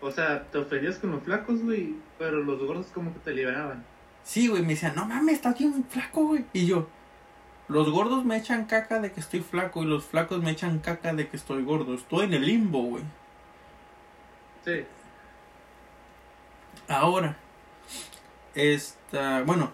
O 0.00 0.10
sea, 0.12 0.44
te 0.44 0.58
ofendías 0.58 0.98
con 0.98 1.10
los 1.10 1.22
flacos, 1.24 1.60
güey, 1.62 1.96
pero 2.18 2.42
los 2.44 2.58
gordos 2.60 2.86
como 2.94 3.12
que 3.12 3.18
te 3.20 3.32
liberaban. 3.32 3.84
Sí, 4.22 4.46
güey, 4.46 4.62
me 4.62 4.68
decían, 4.68 4.94
no 4.94 5.06
mames, 5.06 5.36
estás 5.36 5.58
bien 5.58 5.84
flaco, 5.88 6.26
güey. 6.26 6.44
Y 6.52 6.66
yo, 6.66 6.88
los 7.68 7.90
gordos 7.90 8.24
me 8.24 8.36
echan 8.36 8.64
caca 8.64 8.98
de 9.00 9.12
que 9.12 9.20
estoy 9.20 9.40
flaco 9.40 9.82
y 9.82 9.86
los 9.86 10.04
flacos 10.04 10.42
me 10.42 10.50
echan 10.50 10.78
caca 10.78 11.12
de 11.12 11.28
que 11.28 11.36
estoy 11.36 11.62
gordo. 11.64 11.94
Estoy 11.94 12.24
en 12.24 12.34
el 12.34 12.46
limbo, 12.46 12.82
güey. 12.82 13.04
Sí. 14.64 14.84
Ahora, 16.88 17.36
esta, 18.54 19.42
bueno, 19.42 19.72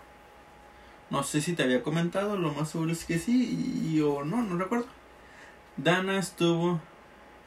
no 1.10 1.22
sé 1.22 1.40
si 1.40 1.54
te 1.54 1.62
había 1.62 1.82
comentado, 1.82 2.36
lo 2.36 2.52
más 2.52 2.70
seguro 2.70 2.90
es 2.90 3.04
que 3.04 3.20
sí, 3.20 3.92
y, 3.92 4.00
o 4.00 4.24
no, 4.24 4.42
no 4.42 4.58
recuerdo. 4.58 4.86
Dana 5.76 6.18
estuvo 6.18 6.80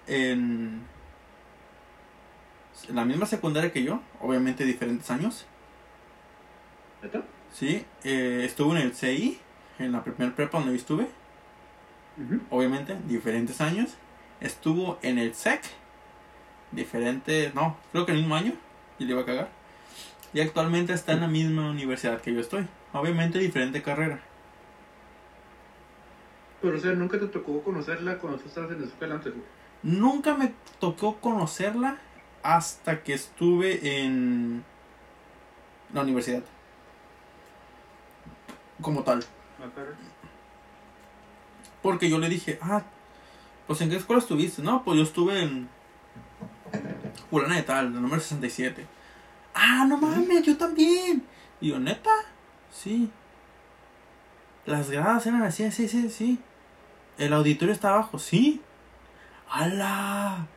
en 0.08 0.84
la 2.90 3.04
misma 3.04 3.26
secundaria 3.26 3.74
que 3.74 3.84
yo, 3.84 4.02
obviamente 4.22 4.64
diferentes 4.64 5.12
años. 5.12 5.46
¿Esto? 7.02 7.24
Sí, 7.54 7.86
eh, 8.06 8.44
estuvo 8.46 8.72
en 8.76 8.82
el 8.82 8.94
CI, 8.94 9.40
en 9.80 9.92
la 9.92 10.04
primer 10.04 10.34
prepa 10.34 10.58
donde 10.58 10.74
yo 10.74 10.78
estuve, 10.78 11.08
obviamente, 12.50 12.98
diferentes 13.08 13.62
años. 13.62 13.96
Estuvo 14.40 15.00
en 15.02 15.18
el 15.18 15.34
SEC, 15.34 15.62
diferente, 16.72 17.52
no, 17.56 17.78
creo 17.92 18.06
que 18.06 18.12
el 18.12 18.20
mismo 18.20 18.36
año, 18.36 18.54
y 19.00 19.06
le 19.06 19.12
iba 19.12 19.22
a 19.22 19.26
cagar. 19.26 19.50
Y 20.34 20.42
actualmente 20.42 20.94
está 20.94 21.14
en 21.14 21.22
la 21.22 21.28
misma 21.28 21.70
universidad 21.70 22.22
que 22.22 22.34
yo 22.34 22.40
estoy, 22.40 22.68
obviamente 22.94 23.40
diferente 23.40 23.82
carrera. 23.82 24.20
Pero, 26.62 26.78
o 26.78 26.80
sea, 26.80 26.94
nunca 26.94 27.20
te 27.20 27.28
tocó 27.28 27.62
conocerla 27.64 28.18
cuando 28.18 28.40
tú 28.40 28.48
estabas 28.48 28.72
en 28.72 28.82
la 28.82 28.88
escuela 28.88 29.16
antes. 29.16 29.34
Nunca 29.84 30.36
me 30.36 30.54
tocó 30.80 31.18
conocerla 31.18 31.98
hasta 32.44 33.04
que 33.04 33.14
estuve 33.14 34.02
en 34.02 34.64
la 35.94 36.02
universidad. 36.02 36.44
Como 38.82 39.04
tal. 39.04 39.24
Porque 41.82 42.10
yo 42.10 42.18
le 42.18 42.30
dije, 42.30 42.60
ah, 42.62 42.84
pues 43.66 43.82
¿en 43.82 43.90
qué 43.90 43.98
escuela 43.98 44.22
estuviste? 44.22 44.62
No, 44.62 44.84
pues 44.84 44.98
yo 44.98 45.04
estuve 45.04 45.42
en 45.42 45.70
Fulana 47.30 47.56
de 47.56 47.64
tal, 47.64 47.88
el 47.88 48.02
número 48.02 48.22
67. 48.22 48.86
Ah, 49.54 49.86
no 49.88 49.98
mames, 49.98 50.44
yo 50.44 50.58
también. 50.58 51.24
Y 51.60 51.70
yo, 51.70 51.80
¿neta? 51.80 52.12
Sí. 52.72 53.10
Las 54.66 54.90
gradas 54.90 55.26
eran 55.26 55.44
así, 55.44 55.70
sí, 55.72 55.88
sí, 55.88 56.10
sí. 56.10 56.40
El 57.18 57.34
auditorio 57.34 57.74
está 57.74 57.90
abajo, 57.90 58.20
sí. 58.20 58.62
¡Hala! 59.50 60.48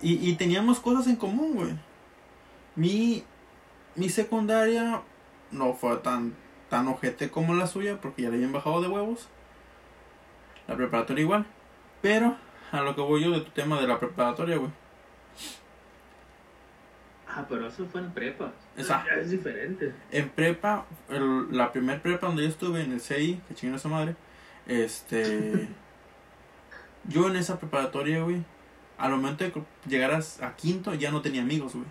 Y, 0.00 0.28
y 0.28 0.34
teníamos 0.34 0.80
cosas 0.80 1.06
en 1.06 1.16
común, 1.16 1.52
güey. 1.54 1.78
Mi, 2.74 3.24
mi 3.94 4.08
secundaria 4.08 5.02
no 5.50 5.74
fue 5.74 5.96
tan, 5.98 6.34
tan 6.70 6.88
ojete 6.88 7.30
como 7.30 7.54
la 7.54 7.66
suya, 7.66 8.00
porque 8.00 8.22
ya 8.22 8.30
le 8.30 8.36
habían 8.36 8.52
bajado 8.52 8.80
de 8.80 8.88
huevos. 8.88 9.28
La 10.68 10.76
preparatoria 10.76 11.22
igual. 11.22 11.46
Pero 12.00 12.36
a 12.72 12.80
lo 12.80 12.94
que 12.94 13.00
voy 13.02 13.24
yo 13.24 13.30
de 13.32 13.40
tu 13.40 13.50
tema 13.50 13.78
de 13.80 13.86
la 13.88 13.98
preparatoria, 13.98 14.56
güey. 14.56 14.70
Ah, 17.28 17.44
pero 17.48 17.66
eso 17.68 17.86
fue 17.86 18.00
en 18.00 18.10
prepa. 18.12 18.52
Esa. 18.76 19.04
Ya 19.06 19.14
es 19.20 19.30
diferente. 19.30 19.92
En 20.10 20.28
prepa, 20.30 20.86
el- 21.08 21.56
la 21.56 21.70
primer 21.72 22.00
prepa 22.02 22.26
donde 22.26 22.42
yo 22.42 22.48
estuve, 22.48 22.82
en 22.82 22.92
el 22.92 23.00
CI, 23.00 23.40
que 23.46 23.54
chingón 23.54 23.76
a 23.76 23.78
su 23.78 23.88
madre, 23.88 24.16
este... 24.66 25.68
yo 27.04 27.28
en 27.28 27.36
esa 27.36 27.58
preparatoria, 27.58 28.22
güey, 28.22 28.42
al 28.98 29.12
momento 29.12 29.44
de 29.44 29.52
que 29.52 29.62
llegaras 29.88 30.42
a 30.42 30.56
quinto 30.56 30.92
ya 30.94 31.10
no 31.10 31.20
tenía 31.22 31.42
amigos, 31.42 31.74
güey. 31.74 31.86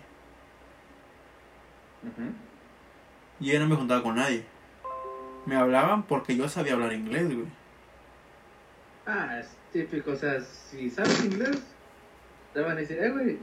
Y 3.40 3.46
ya 3.52 3.58
no 3.58 3.66
me 3.66 3.76
juntaba 3.76 4.02
con 4.02 4.16
nadie. 4.16 4.44
Me 5.46 5.56
hablaban 5.56 6.02
porque 6.04 6.36
yo 6.36 6.48
sabía 6.48 6.74
hablar 6.74 6.92
inglés, 6.92 7.26
güey. 7.26 7.46
Ah, 9.06 9.38
es 9.38 9.48
típico. 9.72 10.12
O 10.12 10.16
sea, 10.16 10.40
si 10.40 10.90
sabes 10.90 11.24
inglés, 11.24 11.62
te 12.52 12.60
van 12.60 12.72
a 12.72 12.80
decir, 12.80 12.98
eh, 12.98 13.10
güey, 13.10 13.38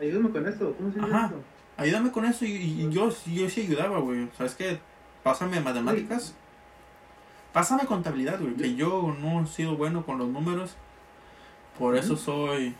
ayúdame 0.00 0.30
con 0.30 0.48
esto. 0.48 0.74
¿Cómo 0.76 0.92
se 0.92 0.98
dice 1.00 1.10
Ajá. 1.10 1.26
esto? 1.26 1.42
Ayúdame 1.76 2.12
con 2.12 2.24
eso 2.24 2.44
y, 2.44 2.52
y 2.52 2.90
yo, 2.90 3.10
yo 3.26 3.48
sí 3.48 3.62
ayudaba, 3.62 3.98
güey. 3.98 4.28
¿Sabes 4.36 4.54
qué? 4.54 4.78
Pásame 5.22 5.60
matemáticas. 5.60 6.34
Pásame 7.52 7.86
contabilidad, 7.86 8.40
güey. 8.40 8.54
Que 8.54 8.74
yo 8.74 9.14
no 9.20 9.42
he 9.42 9.46
sido 9.46 9.76
bueno 9.76 10.04
con 10.04 10.18
los 10.18 10.28
números. 10.28 10.76
Por 11.78 11.96
eso 11.96 12.16
soy 12.16 12.74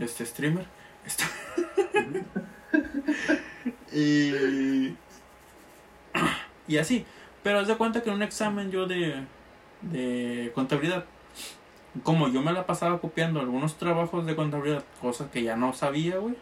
este 0.00 0.24
streamer. 0.26 0.66
Y, 3.92 4.94
y 6.68 6.78
así. 6.78 7.04
Pero 7.42 7.58
haz 7.58 7.68
de 7.68 7.76
cuenta 7.76 8.02
que 8.02 8.10
en 8.10 8.16
un 8.16 8.22
examen 8.22 8.70
yo 8.70 8.86
de, 8.86 9.24
de 9.82 10.52
contabilidad, 10.54 11.06
como 12.02 12.28
yo 12.28 12.42
me 12.42 12.52
la 12.52 12.66
pasaba 12.66 13.00
copiando 13.00 13.40
algunos 13.40 13.76
trabajos 13.78 14.26
de 14.26 14.36
contabilidad, 14.36 14.84
cosas 15.00 15.30
que 15.30 15.42
ya 15.42 15.56
no 15.56 15.72
sabía, 15.72 16.18
güey. 16.18 16.36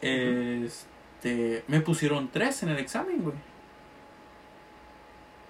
Este, 0.00 1.64
me 1.66 1.80
pusieron 1.80 2.28
tres 2.28 2.62
en 2.62 2.70
el 2.70 2.78
examen, 2.78 3.22
güey. 3.22 3.36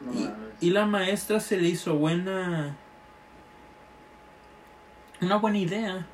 No 0.00 0.12
Y, 0.12 0.30
y 0.61 0.70
la 0.70 0.87
maestra 0.87 1.40
se 1.40 1.58
le 1.58 1.68
hizo 1.68 1.94
buena. 1.94 2.76
Una 5.20 5.37
buena 5.37 5.58
idea. 5.58 6.06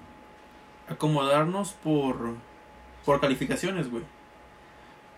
Acomodarnos 0.88 1.72
por. 1.72 2.34
Por 3.04 3.20
calificaciones, 3.20 3.90
güey. 3.90 4.02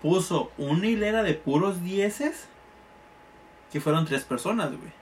Puso 0.06 0.52
una 0.56 0.86
hilera 0.86 1.24
de 1.24 1.34
puros 1.34 1.82
dieces. 1.82 2.46
Que 3.72 3.80
fueron 3.80 4.06
tres 4.06 4.22
personas, 4.22 4.68
güey. 4.68 4.92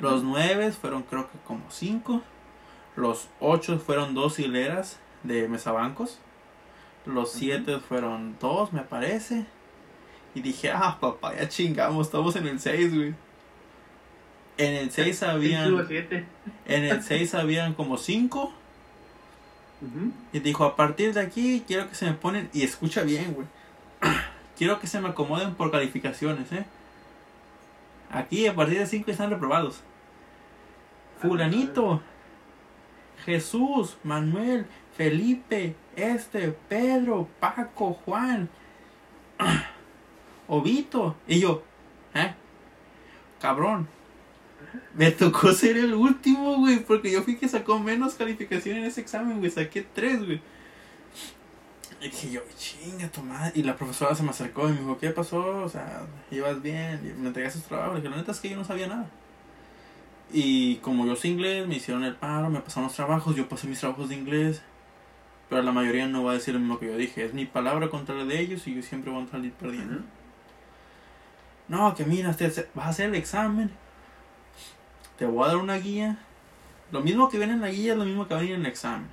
Los 0.00 0.22
nueve 0.22 0.72
fueron 0.72 1.02
creo 1.02 1.30
que 1.30 1.36
como 1.46 1.70
cinco. 1.70 2.22
Los 2.96 3.28
ocho 3.40 3.78
fueron 3.78 4.14
dos 4.14 4.38
hileras 4.38 4.98
de 5.22 5.48
mesabancos. 5.48 6.18
Los 7.04 7.32
siete 7.32 7.78
fueron 7.78 8.38
dos, 8.40 8.72
me 8.72 8.80
parece. 8.80 9.44
Y 10.34 10.40
dije, 10.40 10.70
ah, 10.70 10.96
papá, 10.98 11.36
ya 11.36 11.46
chingamos, 11.46 12.06
estamos 12.06 12.34
en 12.36 12.46
el 12.46 12.60
6, 12.60 12.94
güey. 12.94 13.14
En 14.56 14.74
el 14.76 14.90
6 14.90 15.16
Sí, 15.18 15.20
tuvo 15.20 15.30
habían, 15.30 15.86
en 16.64 16.84
el 16.84 17.02
6 17.02 17.34
habían 17.34 17.74
como 17.74 17.98
5. 17.98 18.44
Ujú. 19.82 20.12
Y 20.32 20.38
dijo, 20.40 20.64
a 20.64 20.74
partir 20.74 21.12
de 21.12 21.20
aquí 21.20 21.62
quiero 21.66 21.86
que 21.90 21.94
se 21.94 22.06
me 22.06 22.14
ponen, 22.14 22.48
y 22.54 22.62
escucha 22.62 23.02
bien, 23.02 23.34
güey. 23.34 23.46
Quiero 24.56 24.80
que 24.80 24.86
se 24.86 25.00
me 25.00 25.08
acomoden 25.08 25.54
por 25.54 25.70
calificaciones, 25.70 26.52
eh. 26.52 26.64
Aquí 28.10 28.46
a 28.46 28.54
partir 28.54 28.78
de 28.78 28.86
5 28.86 29.10
están 29.10 29.30
reprobados. 29.30 29.82
Fulanito, 31.20 32.00
Jesús, 33.24 33.96
Manuel, 34.04 34.66
Felipe, 34.96 35.74
este, 35.96 36.56
Pedro, 36.68 37.28
Paco, 37.40 37.94
Juan, 38.04 38.48
Ovito. 40.48 41.16
Y 41.26 41.40
yo, 41.40 41.62
¿eh? 42.14 42.34
Cabrón. 43.40 43.88
Me 44.94 45.10
tocó 45.10 45.52
ser 45.52 45.76
el 45.76 45.94
último, 45.94 46.56
güey, 46.58 46.80
porque 46.80 47.10
yo 47.10 47.22
fui 47.22 47.36
que 47.36 47.48
sacó 47.48 47.78
menos 47.78 48.14
calificación 48.14 48.78
en 48.78 48.84
ese 48.84 49.00
examen, 49.00 49.38
güey. 49.38 49.50
Saqué 49.50 49.82
tres, 49.82 50.24
güey. 50.24 50.40
Y 52.04 52.10
dije 52.10 52.30
yo, 52.32 52.40
chinga 52.58 53.08
tu 53.08 53.22
madre. 53.22 53.52
Y 53.54 53.62
la 53.62 53.76
profesora 53.76 54.14
se 54.14 54.22
me 54.22 54.30
acercó 54.30 54.68
y 54.68 54.72
me 54.72 54.78
dijo, 54.80 54.98
¿qué 54.98 55.10
pasó? 55.10 55.64
O 55.64 55.68
sea, 55.68 56.02
ibas 56.30 56.60
bien, 56.62 57.00
y 57.02 57.20
me 57.20 57.28
entregaste 57.28 57.60
tu 57.60 57.68
trabajo. 57.68 57.94
Le 57.94 58.00
dije, 58.00 58.10
la 58.10 58.16
neta 58.16 58.32
es 58.32 58.40
que 58.40 58.50
yo 58.50 58.56
no 58.56 58.64
sabía 58.64 58.86
nada. 58.88 59.06
Y 60.32 60.76
como 60.76 61.06
yo 61.06 61.16
sé 61.16 61.28
inglés, 61.28 61.66
me 61.66 61.76
hicieron 61.76 62.04
el 62.04 62.16
paro, 62.16 62.50
me 62.50 62.60
pasaron 62.60 62.84
los 62.88 62.94
trabajos, 62.96 63.36
yo 63.36 63.48
pasé 63.48 63.66
mis 63.68 63.80
trabajos 63.80 64.08
de 64.10 64.16
inglés. 64.16 64.62
Pero 65.48 65.62
la 65.62 65.72
mayoría 65.72 66.06
no 66.06 66.24
va 66.24 66.32
a 66.32 66.34
decir 66.34 66.54
lo 66.54 66.60
mismo 66.60 66.78
que 66.78 66.86
yo 66.86 66.96
dije. 66.96 67.24
Es 67.24 67.34
mi 67.34 67.44
palabra 67.46 67.88
contra 67.88 68.14
la 68.14 68.24
de 68.24 68.38
ellos 68.40 68.66
y 68.66 68.74
yo 68.74 68.82
siempre 68.82 69.10
voy 69.12 69.24
a 69.24 69.30
salir 69.30 69.52
perdiendo. 69.52 70.02
No, 71.68 71.94
que 71.94 72.04
mira, 72.04 72.34
te- 72.34 72.48
vas 72.74 72.86
a 72.86 72.88
hacer 72.90 73.08
el 73.10 73.14
examen. 73.14 73.70
Te 75.18 75.26
voy 75.26 75.44
a 75.44 75.48
dar 75.48 75.56
una 75.56 75.76
guía. 75.76 76.18
Lo 76.92 77.00
mismo 77.00 77.28
que 77.28 77.38
viene 77.38 77.54
en 77.54 77.60
la 77.60 77.68
guía 77.70 77.92
es 77.92 77.98
lo 77.98 78.04
mismo 78.04 78.26
que 78.26 78.34
va 78.34 78.40
a 78.40 78.42
venir 78.42 78.56
en 78.56 78.62
el 78.62 78.66
examen. 78.70 79.08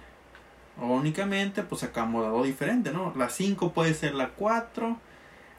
O 0.80 0.88
únicamente, 0.88 1.64
pues 1.64 1.84
acomodado 1.84 2.44
diferente, 2.44 2.92
¿no? 2.92 3.14
La 3.16 3.30
5 3.30 3.74
puede 3.74 3.94
ser 3.94 4.16
la 4.16 4.30
4, 4.30 4.98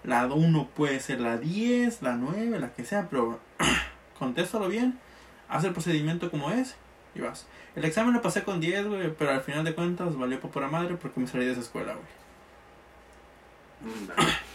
la 0.05 0.27
1 0.27 0.69
puede 0.75 1.01
ser 1.01 1.21
la 1.21 1.39
10, 1.39 2.03
la 2.03 2.17
9, 2.17 2.59
la 2.59 2.73
que 2.73 2.85
sea, 2.85 3.09
pero 3.09 3.39
contéstalo 4.19 4.69
bien, 4.69 4.99
haz 5.49 5.65
el 5.65 5.73
procedimiento 5.73 6.31
como 6.31 6.51
es 6.51 6.77
y 7.15 7.21
vas. 7.21 7.47
El 7.77 7.85
examen 7.85 8.15
lo 8.15 8.23
pasé 8.23 8.43
con 8.43 8.61
10, 8.61 8.89
güey, 8.89 9.15
pero 9.17 9.31
al 9.33 9.43
final 9.43 9.65
de 9.65 9.75
cuentas 9.75 10.17
valió 10.17 10.41
por 10.41 10.51
pura 10.51 10.69
madre 10.69 10.97
porque 10.97 11.21
me 11.21 11.27
salí 11.27 11.45
de 11.45 11.53
esa 11.53 11.61
escuela, 11.61 11.95
güey. 11.95 12.07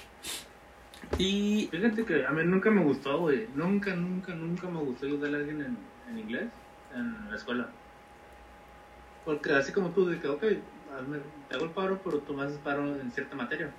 Y 1.17 1.69
Fíjate 1.71 2.03
que 2.03 2.25
a 2.25 2.31
mí 2.31 2.43
nunca 2.43 2.69
me 2.69 2.83
gustó, 2.83 3.19
güey. 3.19 3.47
Nunca, 3.55 3.95
nunca, 3.95 4.35
nunca 4.35 4.67
me 4.67 4.79
gustó 4.81 5.05
ayudar 5.05 5.33
a 5.33 5.37
alguien 5.37 5.61
en, 5.61 5.77
en 6.09 6.19
inglés 6.19 6.49
en 6.93 7.29
la 7.29 7.35
escuela. 7.35 7.69
Porque 9.27 9.51
así 9.51 9.74
como 9.74 9.91
tú, 9.91 10.05
de 10.05 10.22
que, 10.22 10.27
ok, 10.29 10.39
te 10.39 11.53
hago 11.53 11.65
el 11.65 11.72
paro, 11.72 12.00
pero 12.01 12.19
tú 12.19 12.34
me 12.34 12.43
haces 12.43 12.60
paro 12.60 12.96
en 12.98 13.12
cierta 13.12 13.36
materia. 13.36 13.75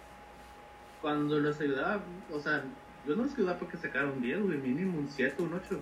Cuando 1.01 1.39
los 1.41 1.59
ayudaba, 1.59 2.05
o 2.29 2.39
sea, 2.39 2.63
yo 3.07 3.17
no 3.17 3.23
los 3.23 3.33
ayudaba 3.35 3.59
porque 3.59 3.79
sacaron 3.79 4.11
un 4.11 4.21
10, 4.21 4.43
güey, 4.43 4.59
mínimo 4.59 4.99
un 4.99 5.09
7, 5.09 5.41
un 5.41 5.55
8. 5.55 5.81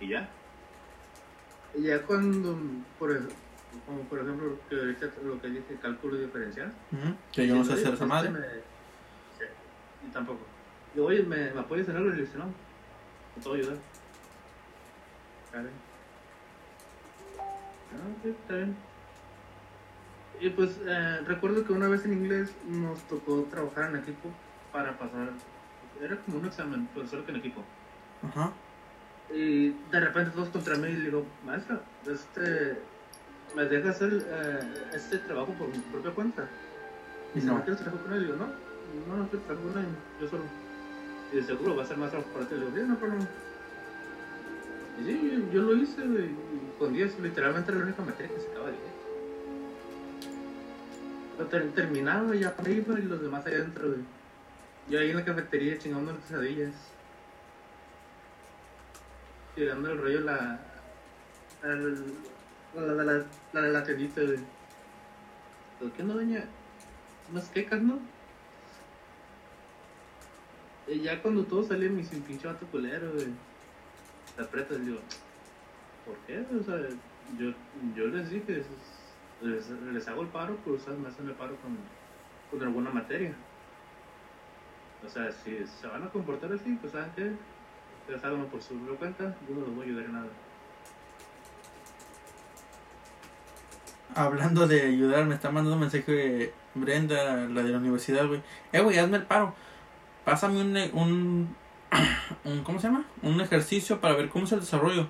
Y 0.00 0.08
ya. 0.08 0.34
Y 1.74 1.82
ya 1.82 2.06
cuando, 2.06 2.58
por, 2.98 3.12
ej- 3.12 3.28
como 3.84 4.08
por 4.08 4.20
ejemplo, 4.20 4.58
que 4.70 4.74
lo 5.22 5.38
que 5.38 5.48
dije, 5.48 5.78
cálculo 5.78 6.16
diferencial. 6.16 6.72
ujú, 6.90 7.14
que 7.30 7.46
yo 7.46 7.56
no 7.56 7.64
sé 7.64 7.74
hacer 7.74 7.92
esa 7.92 7.92
este 7.92 8.06
madre. 8.06 8.30
me- 8.30 8.38
Sí, 9.36 9.44
y 10.00 10.10
tampoco. 10.12 10.46
Digo, 10.94 11.08
oye, 11.08 11.24
¿me, 11.24 11.52
¿me 11.52 11.60
apoyas 11.60 11.90
en 11.90 11.96
algo? 11.96 12.08
Y 12.08 12.16
le 12.16 12.22
dice, 12.22 12.38
no, 12.38 12.54
te 13.34 13.40
puedo 13.42 13.56
ayudar. 13.56 13.76
Está 15.44 15.60
bien. 15.60 15.74
Ah, 17.92 18.08
ok, 18.18 18.24
está 18.24 18.56
bien. 18.56 18.93
Y 20.40 20.50
pues 20.50 20.80
eh, 20.86 21.20
recuerdo 21.26 21.64
que 21.64 21.72
una 21.72 21.88
vez 21.88 22.04
en 22.04 22.12
inglés 22.12 22.56
nos 22.64 23.06
tocó 23.08 23.44
trabajar 23.50 23.90
en 23.90 23.96
equipo 24.02 24.34
para 24.72 24.98
pasar. 24.98 25.32
Era 26.00 26.22
como 26.24 26.38
un 26.38 26.46
examen, 26.46 26.88
pero 26.92 27.06
solo 27.06 27.24
que 27.24 27.30
en 27.32 27.38
equipo. 27.38 27.64
Ajá. 28.22 28.52
Y 29.30 29.70
de 29.90 30.00
repente 30.00 30.30
todos 30.32 30.50
contra 30.50 30.76
mí 30.76 30.88
y 30.88 30.96
le 30.96 31.04
digo, 31.06 31.26
maestra, 31.42 31.82
este, 32.06 32.84
¿me 33.54 33.64
deja 33.64 33.90
hacer 33.90 34.10
eh, 34.12 34.60
este 34.94 35.18
trabajo 35.18 35.52
por 35.58 35.68
mi 35.68 35.78
propia 35.92 36.14
cuenta? 36.14 36.48
Y 37.34 37.40
si 37.40 37.46
No. 37.46 37.54
no 37.54 37.64
quieres 37.64 37.80
trabajar 37.80 38.04
con 38.04 38.14
él, 38.14 38.24
digo, 38.26 38.36
no, 38.36 38.46
no, 39.08 39.16
no 39.16 39.28
quiero 39.30 39.44
trabajar 39.44 39.72
con 39.72 39.82
él, 39.84 39.96
yo 40.20 40.28
solo. 40.28 40.44
Y 41.32 41.36
de 41.36 41.42
seguro 41.42 41.76
va 41.76 41.82
a 41.84 41.86
ser 41.86 41.96
más 41.96 42.10
trabajo 42.10 42.32
para 42.32 42.48
ti. 42.48 42.54
Le 42.54 42.60
digo, 42.60 42.72
bien, 42.72 42.88
no 42.88 42.98
problema. 42.98 43.28
Y 45.00 45.04
sí, 45.04 45.30
yo, 45.32 45.50
yo 45.52 45.62
lo 45.62 45.74
hice, 45.76 46.02
y 46.04 46.78
con 46.78 46.92
10, 46.92 47.18
literalmente 47.18 47.70
era 47.72 47.80
la 47.80 47.86
única 47.86 48.02
materia 48.02 48.34
que 48.34 48.40
sacaba 48.40 48.70
10. 48.70 48.80
Lo 48.80 48.86
ter- 48.86 48.93
terminaba 51.74 52.34
ya 52.34 52.48
arriba 52.48 52.98
y 52.98 53.02
los 53.02 53.20
demás 53.20 53.46
allá 53.46 53.56
adentro, 53.56 53.88
güey. 53.88 54.00
Yo 54.88 55.00
ahí 55.00 55.10
en 55.10 55.16
la 55.16 55.24
cafetería 55.24 55.78
chingando 55.78 56.12
las 56.12 56.20
quesadillas. 56.22 56.74
Llegando 59.56 59.92
el 59.92 59.98
rollo 59.98 60.20
la. 60.20 60.60
La, 61.62 61.74
la, 61.74 62.92
la, 62.92 63.04
la, 63.04 63.24
la, 63.52 63.60
la 63.60 63.84
tiendita, 63.84 64.20
güey. 64.20 64.38
¿Por 65.80 65.92
qué 65.92 66.02
no, 66.02 66.14
doña? 66.14 66.44
Unas 67.30 67.48
quecas, 67.48 67.80
¿no? 67.80 67.98
Y 70.86 71.00
ya 71.00 71.22
cuando 71.22 71.44
todo 71.44 71.66
me 71.78 72.02
hice 72.02 72.16
un 72.16 72.22
pinche 72.22 72.46
vato 72.46 72.66
culero, 72.66 73.12
güey. 73.12 73.28
Te 74.36 74.42
aprietas 74.42 74.78
y 74.78 74.80
digo, 74.80 74.98
¿por 76.04 76.16
qué? 76.26 76.44
O 76.60 76.62
sea, 76.62 76.76
yo, 77.38 77.52
yo 77.96 78.06
les 78.08 78.28
dije, 78.28 78.64
les, 79.44 79.70
les 79.70 80.08
hago 80.08 80.22
el 80.22 80.28
paro, 80.28 80.56
pero 80.64 80.76
ustedes 80.76 80.98
me 80.98 81.08
hacen 81.08 81.28
el 81.28 81.34
paro 81.34 81.56
con, 81.56 81.76
con 82.50 82.66
alguna 82.66 82.90
materia. 82.90 83.34
O 85.04 85.08
sea, 85.08 85.30
si 85.30 85.64
se 85.66 85.86
van 85.86 86.02
a 86.02 86.08
comportar 86.08 86.52
así, 86.52 86.76
pues 86.80 86.92
¿saben 86.92 87.10
qué? 87.14 87.32
Ustedes 88.00 88.24
háganlo 88.24 88.46
por 88.48 88.62
su 88.62 88.74
cuenta, 88.98 89.34
yo 89.48 89.54
no 89.54 89.60
los 89.60 89.74
voy 89.74 89.86
a 89.86 89.88
ayudar 89.88 90.04
en 90.06 90.12
nada. 90.12 90.28
Hablando 94.14 94.66
de 94.66 94.82
ayudar, 94.82 95.24
me 95.26 95.34
está 95.34 95.50
mandando 95.50 95.74
un 95.74 95.80
mensaje 95.80 96.52
Brenda, 96.74 97.46
la 97.46 97.62
de 97.62 97.70
la 97.70 97.78
universidad, 97.78 98.26
güey. 98.26 98.42
Eh, 98.72 98.80
güey, 98.80 98.98
hazme 98.98 99.18
el 99.18 99.24
paro. 99.24 99.54
Pásame 100.24 100.60
un, 100.60 100.76
un, 100.92 101.56
un. 102.44 102.64
¿Cómo 102.64 102.80
se 102.80 102.88
llama? 102.88 103.04
Un 103.22 103.40
ejercicio 103.40 104.00
para 104.00 104.14
ver 104.14 104.28
cómo 104.28 104.44
es 104.44 104.52
el 104.52 104.60
desarrollo. 104.60 105.08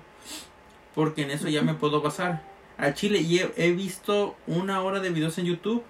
Porque 0.93 1.23
en 1.23 1.31
eso 1.31 1.47
ya 1.47 1.61
me 1.61 1.73
puedo 1.73 2.01
basar. 2.01 2.41
Al 2.77 2.93
chile, 2.93 3.19
y 3.19 3.39
he, 3.39 3.53
he 3.55 3.71
visto 3.71 4.35
una 4.47 4.81
hora 4.81 4.99
de 4.99 5.09
videos 5.09 5.37
en 5.37 5.45
YouTube. 5.45 5.83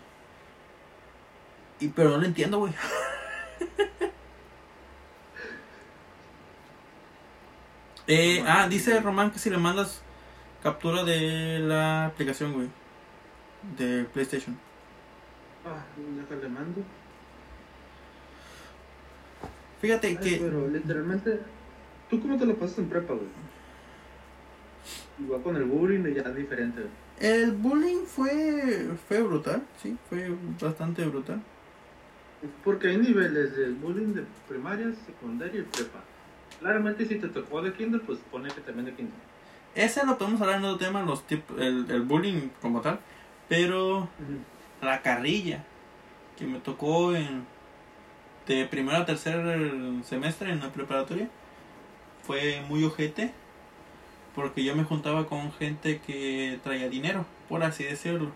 Y, 1.80 1.88
pero 1.90 2.12
no 2.12 2.18
lo 2.18 2.26
entiendo, 2.26 2.60
güey. 2.60 2.74
eh, 8.08 8.44
ah, 8.48 8.68
dice 8.70 9.00
Román 9.00 9.32
que 9.32 9.40
si 9.40 9.50
le 9.50 9.58
mandas 9.58 10.02
captura 10.62 11.04
de 11.04 11.60
la 11.60 12.06
aplicación, 12.06 12.54
güey. 12.54 12.70
De 13.78 14.06
PlayStation. 14.06 14.58
Ah, 15.66 15.84
déjale 15.96 16.50
mando. 16.50 16.82
Fíjate 19.82 20.08
Ay, 20.08 20.18
que. 20.18 20.38
pero 20.38 20.68
literalmente, 20.68 21.40
¿tú 22.10 22.22
cómo 22.22 22.38
te 22.38 22.46
lo 22.46 22.56
pasas 22.56 22.80
en 22.80 22.90
prepa, 22.90 23.14
güey? 23.14 23.45
Igual 25.20 25.42
con 25.42 25.56
el 25.56 25.64
bullying 25.64 26.04
ya 26.14 26.22
es 26.22 26.36
diferente. 26.36 26.82
El 27.20 27.54
bullying 27.54 28.06
fue, 28.06 28.90
fue 29.08 29.22
brutal, 29.22 29.64
sí, 29.82 29.98
fue 30.10 30.32
bastante 30.62 31.06
brutal. 31.06 31.42
Porque 32.64 32.90
hay 32.90 32.98
niveles 32.98 33.56
de 33.56 33.70
bullying 33.70 34.14
de 34.14 34.24
primaria, 34.48 34.94
secundaria 35.06 35.62
y 35.62 35.64
prepa. 35.64 36.04
Claramente 36.60 37.06
si 37.06 37.16
te 37.16 37.28
tocó 37.30 37.62
de 37.62 37.74
kinder, 37.74 38.02
pues 38.02 38.20
pone 38.32 38.50
que 38.50 38.62
también 38.62 38.86
de 38.86 38.94
kinder. 38.94 39.16
Ese 39.74 40.06
lo 40.06 40.18
podemos 40.18 40.40
hablar 40.42 40.60
en 40.60 40.66
otro 40.66 40.86
tema, 40.86 41.02
los 41.04 41.26
tip, 41.26 41.44
el, 41.58 41.90
el 41.90 42.02
bullying 42.02 42.50
como 42.62 42.82
tal, 42.82 43.00
pero 43.50 44.08
la 44.82 45.02
carrilla 45.02 45.64
que 46.38 46.46
me 46.46 46.60
tocó 46.60 47.16
en 47.16 47.46
de 48.48 48.66
primero 48.66 48.98
a 48.98 49.06
tercer 49.06 49.42
semestre 50.04 50.52
en 50.52 50.60
la 50.60 50.72
preparatoria 50.72 51.30
fue 52.24 52.64
muy 52.68 52.84
ojete 52.84 53.34
porque 54.36 54.64
yo 54.64 54.76
me 54.76 54.84
juntaba 54.84 55.26
con 55.28 55.52
gente 55.54 56.00
que 56.06 56.60
traía 56.64 56.90
dinero, 56.90 57.26
por 57.50 57.64
así 57.64 57.84
decirlo. 57.86 58.32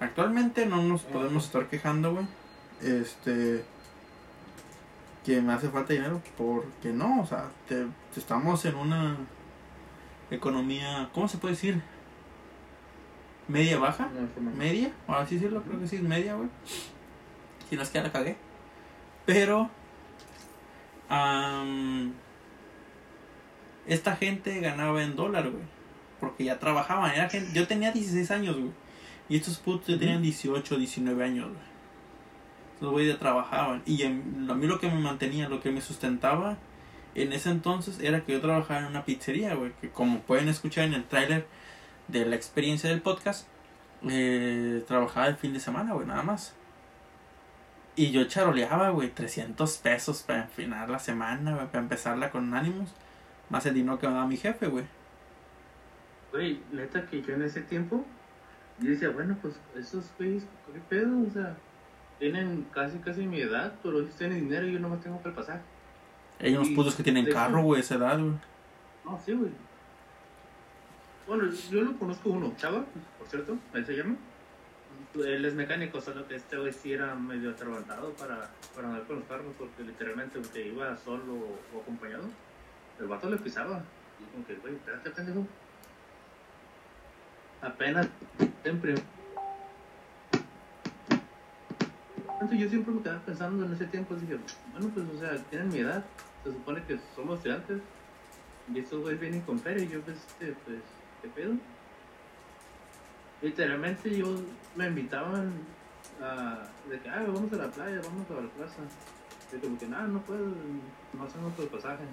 Actualmente 0.00 0.66
no 0.66 0.82
nos 0.82 1.02
podemos 1.02 1.44
estar 1.46 1.66
quejando, 1.68 2.12
güey. 2.12 2.26
Este 2.82 3.64
que 5.24 5.40
me 5.42 5.52
hace 5.52 5.68
falta 5.68 5.92
dinero 5.92 6.22
porque 6.36 6.88
no, 6.90 7.20
o 7.20 7.26
sea, 7.26 7.50
te- 7.68 7.86
estamos 8.16 8.64
en 8.64 8.74
una 8.76 9.16
economía, 10.30 11.10
¿cómo 11.12 11.28
se 11.28 11.38
puede 11.38 11.54
decir? 11.54 11.82
Media 13.46 13.78
baja 13.78 14.08
media, 14.56 14.92
o 15.06 15.12
así 15.14 15.34
decirlo, 15.36 15.62
creo 15.62 15.80
que 15.80 15.88
sí 15.88 15.96
es 15.96 16.02
media, 16.02 16.34
güey. 16.34 16.48
Si 17.68 17.76
no 17.76 17.82
es 17.82 17.88
que 17.90 17.98
ya 17.98 18.04
la 18.04 18.12
cagué. 18.12 18.36
Pero, 19.26 19.68
am, 21.08 22.12
esta 23.88 24.16
gente 24.16 24.60
ganaba 24.60 25.02
en 25.02 25.16
dólar, 25.16 25.50
güey. 25.50 25.64
Porque 26.20 26.44
ya 26.44 26.58
trabajaban. 26.58 27.12
Era 27.12 27.28
gente, 27.28 27.50
yo 27.52 27.66
tenía 27.66 27.92
16 27.92 28.30
años, 28.30 28.56
güey. 28.56 28.70
Y 29.28 29.36
estos 29.36 29.58
putos 29.58 29.88
ya 29.88 29.98
tenían 29.98 30.22
18, 30.22 30.76
19 30.78 31.24
años, 31.24 31.46
güey. 31.48 31.68
Los 32.80 32.92
güeyes 32.92 33.14
ya 33.14 33.18
trabajaban. 33.18 33.82
Y 33.86 34.02
en- 34.02 34.46
a 34.50 34.54
mí 34.54 34.66
lo 34.66 34.78
que 34.80 34.88
me 34.88 35.00
mantenía, 35.00 35.48
lo 35.48 35.60
que 35.60 35.70
me 35.70 35.80
sustentaba 35.80 36.56
en 37.14 37.32
ese 37.32 37.50
entonces 37.50 37.98
era 38.00 38.20
que 38.24 38.32
yo 38.32 38.40
trabajaba 38.40 38.80
en 38.80 38.86
una 38.86 39.04
pizzería, 39.04 39.54
güey. 39.54 39.72
Que 39.80 39.90
como 39.90 40.20
pueden 40.20 40.48
escuchar 40.48 40.84
en 40.84 40.94
el 40.94 41.04
tráiler 41.04 41.46
de 42.08 42.24
la 42.26 42.36
experiencia 42.36 42.88
del 42.90 43.00
podcast, 43.02 43.46
eh, 44.08 44.84
trabajaba 44.86 45.26
el 45.26 45.36
fin 45.36 45.52
de 45.52 45.60
semana, 45.60 45.92
güey, 45.94 46.06
nada 46.06 46.22
más. 46.22 46.54
Y 47.96 48.12
yo 48.12 48.24
charoleaba, 48.24 48.90
güey, 48.90 49.08
300 49.10 49.76
pesos 49.78 50.22
para 50.22 50.46
final 50.46 50.90
la 50.92 51.00
semana, 51.00 51.54
güey, 51.54 51.66
para 51.66 51.80
empezarla 51.80 52.30
con 52.30 52.54
ánimos. 52.54 52.94
Más 53.50 53.64
el 53.66 53.74
dinero 53.74 53.98
que 53.98 54.06
me 54.06 54.14
daba 54.14 54.26
mi 54.26 54.36
jefe, 54.36 54.66
güey. 54.66 54.84
Güey, 56.32 56.60
neta 56.72 57.06
que 57.06 57.22
yo 57.22 57.34
en 57.34 57.42
ese 57.42 57.62
tiempo, 57.62 58.04
yo 58.80 58.90
decía, 58.90 59.08
bueno, 59.10 59.36
pues 59.40 59.58
esos 59.76 60.10
güeyes, 60.18 60.44
¿qué 60.72 60.80
pedo? 60.88 61.22
O 61.26 61.30
sea, 61.30 61.56
tienen 62.18 62.66
casi, 62.72 62.98
casi 62.98 63.26
mi 63.26 63.40
edad, 63.40 63.74
pero 63.82 64.00
ellos 64.00 64.14
tienen 64.16 64.40
dinero 64.40 64.66
y 64.66 64.72
yo 64.72 64.80
nomás 64.80 65.00
tengo 65.00 65.22
que 65.22 65.30
pasar. 65.30 65.62
Hay 66.40 66.54
unos 66.54 66.68
putos 66.70 66.94
que 66.94 67.02
tienen 67.02 67.26
carro, 67.26 67.62
güey, 67.62 67.80
esa 67.80 67.96
edad, 67.96 68.18
güey. 68.18 68.34
No, 69.04 69.18
sí, 69.24 69.32
güey. 69.32 69.50
Bueno, 71.26 71.50
yo 71.70 71.82
lo 71.82 71.98
conozco 71.98 72.30
uno, 72.30 72.54
Chava, 72.56 72.84
por 73.18 73.28
cierto, 73.28 73.58
él 73.74 73.86
se 73.86 73.96
llama. 73.96 74.16
Él 75.14 75.44
es 75.44 75.54
mecánico, 75.54 76.00
solo 76.00 76.26
que 76.26 76.36
este 76.36 76.56
güey 76.58 76.72
sí 76.72 76.92
era 76.92 77.14
medio 77.14 77.50
atragantado 77.50 78.12
para, 78.12 78.50
para 78.74 78.88
andar 78.88 79.06
con 79.06 79.16
los 79.16 79.24
carros, 79.26 79.54
porque 79.58 79.82
literalmente 79.82 80.38
aunque 80.38 80.68
iba 80.68 80.96
solo 80.96 81.34
o 81.74 81.80
acompañado, 81.80 82.24
el 83.00 83.06
vato 83.06 83.30
le 83.30 83.36
pisaba. 83.36 83.82
Y 84.20 84.24
como 84.32 84.46
que, 84.46 84.54
güey, 84.56 84.74
espérate, 84.74 85.10
pendejo. 85.10 85.46
Apenas 87.60 88.08
en 88.64 88.80
prim- 88.80 88.96
Entonces 92.34 92.58
yo 92.60 92.68
siempre 92.68 92.94
me 92.94 93.02
quedaba 93.02 93.20
pensando 93.20 93.64
en 93.64 93.72
ese 93.72 93.86
tiempo, 93.86 94.14
dije, 94.14 94.38
bueno, 94.72 94.88
pues, 94.94 95.06
o 95.08 95.18
sea, 95.18 95.36
tienen 95.50 95.68
mi 95.70 95.78
edad, 95.78 96.04
se 96.44 96.52
supone 96.52 96.84
que 96.84 97.00
somos 97.16 97.38
estudiantes, 97.38 97.82
y 98.72 98.78
estos 98.78 99.00
güeyes 99.00 99.20
vienen 99.20 99.40
con 99.40 99.58
feria, 99.58 99.82
y 99.82 99.88
yo, 99.88 100.00
pues, 100.02 100.18
este, 100.18 100.52
pues, 100.64 100.78
¿qué 101.20 101.28
pedo? 101.30 101.54
Literalmente 103.42 104.16
yo 104.16 104.26
me 104.76 104.86
invitaban 104.86 105.52
a, 106.22 106.68
de 106.88 107.00
que, 107.00 107.08
ah, 107.08 107.24
vamos 107.26 107.52
a 107.52 107.56
la 107.56 107.70
playa, 107.70 108.00
vamos 108.04 108.30
a 108.30 108.34
la 108.40 108.48
plaza. 108.50 108.82
Y 109.52 109.56
como 109.58 109.76
que, 109.76 109.86
nada, 109.88 110.06
no 110.06 110.20
puedo, 110.20 110.46
no 111.14 111.24
hacen 111.24 111.44
otro 111.44 111.66
pasaje. 111.66 112.04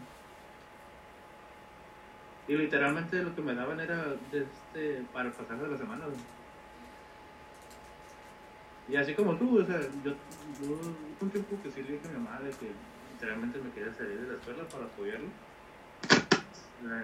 Y 2.47 2.55
literalmente 2.55 3.23
lo 3.23 3.35
que 3.35 3.41
me 3.41 3.55
daban 3.55 3.79
era 3.79 4.05
de 4.31 4.43
este, 4.43 5.03
para 5.11 5.29
el 5.29 5.33
pasaje 5.33 5.61
de 5.61 5.67
la 5.69 5.77
semana. 5.77 6.05
Y 8.87 8.95
así 8.97 9.15
como 9.15 9.35
tú, 9.35 9.61
o 9.61 9.65
sea, 9.65 9.79
yo, 10.03 10.11
yo 10.61 10.79
un 11.19 11.29
tiempo 11.31 11.57
que 11.63 11.71
sí 11.71 11.81
le 11.81 11.93
dije 11.93 12.07
a 12.07 12.11
mi 12.11 12.19
mamá 12.19 12.39
de 12.39 12.51
que 12.51 12.69
literalmente 13.13 13.59
me 13.59 13.71
quería 13.71 13.91
salir 13.93 14.21
de 14.21 14.27
la 14.27 14.33
escuela 14.37 14.63
para 14.67 14.85
apoyarlo. 14.85 15.27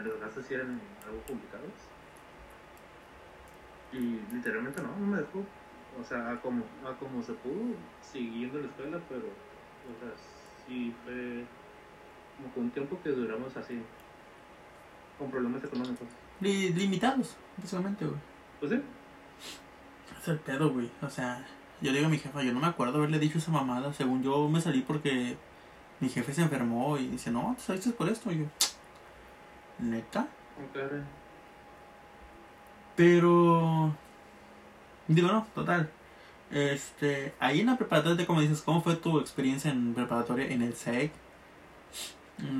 Los 0.03 0.19
gastos 0.19 0.45
sí 0.45 0.53
eran 0.53 0.79
algo 1.07 1.21
complicados. 1.27 1.71
Y 3.91 4.19
literalmente 4.33 4.81
no, 4.81 4.95
no 4.95 5.07
me 5.07 5.17
dejó. 5.17 5.43
O 5.99 6.03
sea, 6.03 6.31
a 6.31 6.39
como, 6.39 6.63
a 6.85 6.93
como 6.97 7.21
se 7.23 7.33
pudo, 7.33 7.75
siguiendo 8.01 8.59
la 8.59 8.67
escuela, 8.67 8.99
pero, 9.09 9.25
o 9.25 9.93
sea, 9.99 10.13
sí 10.65 10.95
fue 11.03 11.43
como 12.37 12.53
que 12.53 12.59
un 12.59 12.69
tiempo 12.71 12.99
que 13.03 13.09
duramos 13.09 13.57
así, 13.57 13.81
con 15.21 15.31
problemas 15.31 15.63
económicos. 15.63 16.07
Li- 16.39 16.73
limitados, 16.73 17.35
básicamente, 17.57 18.05
güey. 18.05 18.17
Pues 18.59 18.71
sí, 18.71 18.81
Es 20.21 20.27
el 20.27 20.39
pedo, 20.39 20.71
güey. 20.71 20.89
O 21.01 21.09
sea, 21.09 21.45
yo 21.81 21.91
le 21.91 21.97
digo 21.99 22.07
a 22.07 22.11
mi 22.11 22.17
jefa, 22.17 22.41
yo 22.43 22.53
no 22.53 22.59
me 22.59 22.67
acuerdo 22.67 22.97
haberle 22.97 23.19
dicho 23.19 23.37
esa 23.37 23.51
mamada. 23.51 23.93
Según 23.93 24.23
yo 24.23 24.47
me 24.49 24.59
salí 24.61 24.81
porque 24.81 25.37
mi 25.99 26.09
jefe 26.09 26.33
se 26.33 26.41
enfermó 26.41 26.97
y 26.97 27.07
dice, 27.07 27.31
no, 27.31 27.53
te 27.57 27.61
saliste 27.63 27.91
por 27.91 28.09
esto. 28.09 28.31
Y 28.31 28.39
yo, 28.39 28.45
¿neta? 29.79 30.27
aunque 30.57 31.01
Pero. 32.95 33.95
Digo, 35.07 35.27
no, 35.27 35.45
total. 35.55 35.89
Este, 36.51 37.33
ahí 37.39 37.61
en 37.61 37.67
la 37.67 37.77
preparatoria, 37.77 38.25
como 38.27 38.41
dices, 38.41 38.61
¿cómo 38.61 38.81
fue 38.81 38.95
tu 38.95 39.19
experiencia 39.19 39.71
en 39.71 39.93
preparatoria 39.93 40.47
en 40.47 40.61
el 40.61 40.73
SEC? 40.75 41.11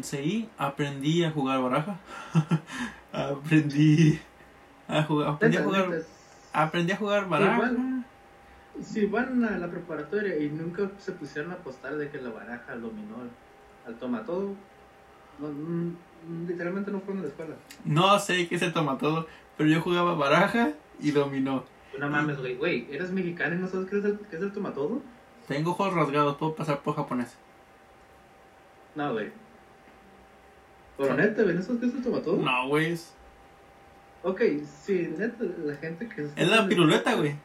CI 0.04 0.50
aprendí 0.58 1.24
a 1.24 1.32
jugar 1.32 1.62
baraja. 1.62 2.00
aprendí 3.12 4.20
a 4.88 5.04
jugar, 5.04 5.30
aprendí 5.30 5.58
a 5.58 5.64
jugar, 5.64 6.04
aprendí 6.54 6.92
a 6.92 6.98
jugar 6.98 7.30
baraja. 7.30 7.72
Si 8.82 9.06
van 9.06 9.44
a 9.44 9.58
la 9.58 9.70
preparatoria 9.70 10.38
y 10.38 10.50
nunca 10.50 10.90
se 10.98 11.12
pusieron 11.12 11.52
a 11.52 11.56
apostar 11.56 11.98
de 11.98 12.10
que 12.10 12.22
la 12.22 12.30
baraja 12.30 12.76
dominó, 12.76 13.18
al 13.86 13.96
toma 13.96 14.24
todo, 14.24 14.56
no, 15.40 15.48
mm, 15.50 16.48
literalmente 16.48 16.92
no 16.92 17.02
fueron 17.02 17.20
a 17.20 17.22
la 17.24 17.30
escuela. 17.30 17.56
No 17.84 18.18
sé 18.20 18.48
qué 18.48 18.58
se 18.58 18.72
toma 18.72 18.98
todo, 18.98 19.28
pero 19.58 19.70
yo 19.70 19.82
jugaba 19.82 20.16
baraja 20.16 20.72
y 21.00 21.12
dominó. 21.12 21.66
No 22.00 22.10
mames, 22.10 22.40
güey, 22.40 22.56
güey, 22.56 22.88
eres 22.90 23.12
mexicano 23.12 23.56
y 23.56 23.60
no 23.60 23.68
sabes 23.68 23.90
qué 23.90 24.00
es 24.00 24.06
el, 24.06 24.20
qué 24.30 24.38
es 24.38 24.42
el 24.42 24.54
toma 24.54 24.74
todo? 24.74 25.02
Tengo 25.48 25.72
ojos 25.72 25.94
rasgados, 25.94 26.38
puedo 26.38 26.56
pasar 26.56 26.82
por 26.82 26.96
japonés. 26.96 27.36
No, 28.96 29.12
güey. 29.14 29.32
Pero 31.02 31.16
neta, 31.16 31.44
güey, 31.44 31.56
¿no 31.56 31.62
sabes 31.62 31.80
qué 31.82 31.88
es 31.88 32.06
el 32.06 32.22
todo? 32.24 32.38
No, 32.38 32.68
güey. 32.68 32.98
Ok, 34.24 34.42
sí, 34.84 35.14
neta, 35.18 35.44
la 35.64 35.76
gente 35.76 36.08
que... 36.08 36.30
es 36.36 36.48
la 36.50 36.68
piruleta, 36.68 37.16
güey. 37.16 37.36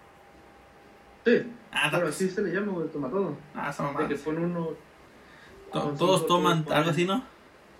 Sí, 1.24 1.52
Ah, 1.72 1.88
pero 1.90 2.04
pues, 2.04 2.14
así 2.16 2.30
se 2.30 2.42
le 2.42 2.52
llama, 2.54 2.72
güey, 2.72 2.88
toma 2.88 3.08
todo. 3.10 3.36
ah, 3.54 3.68
esa 3.70 3.82
De 3.82 3.88
mamada. 3.88 4.08
que 4.08 4.14
pone 4.16 4.40
uno... 4.40 4.70
Todos 5.72 6.26
toman 6.26 6.64
algo 6.70 6.90
así, 6.90 7.04
¿no? 7.04 7.22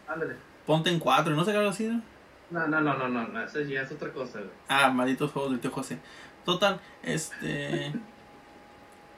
Ándale. 0.06 0.34
Ponte 0.66 0.90
en 0.90 0.98
cuatro, 0.98 1.34
¿no 1.34 1.44
sé 1.44 1.52
qué 1.52 1.58
algo 1.58 1.70
así, 1.70 1.86
no? 1.86 2.02
No, 2.50 2.66
no, 2.68 2.80
no, 2.80 2.94
no, 2.96 3.08
no, 3.08 3.26
no, 3.28 3.42
eso 3.42 3.60
ya 3.60 3.82
es 3.82 3.92
otra 3.92 4.12
cosa, 4.12 4.38
güey. 4.40 4.50
Ah, 4.68 4.90
malditos 4.90 5.32
juegos 5.32 5.52
del 5.52 5.60
tío 5.60 5.70
José. 5.70 5.98
Total, 6.44 6.80
este. 7.02 7.92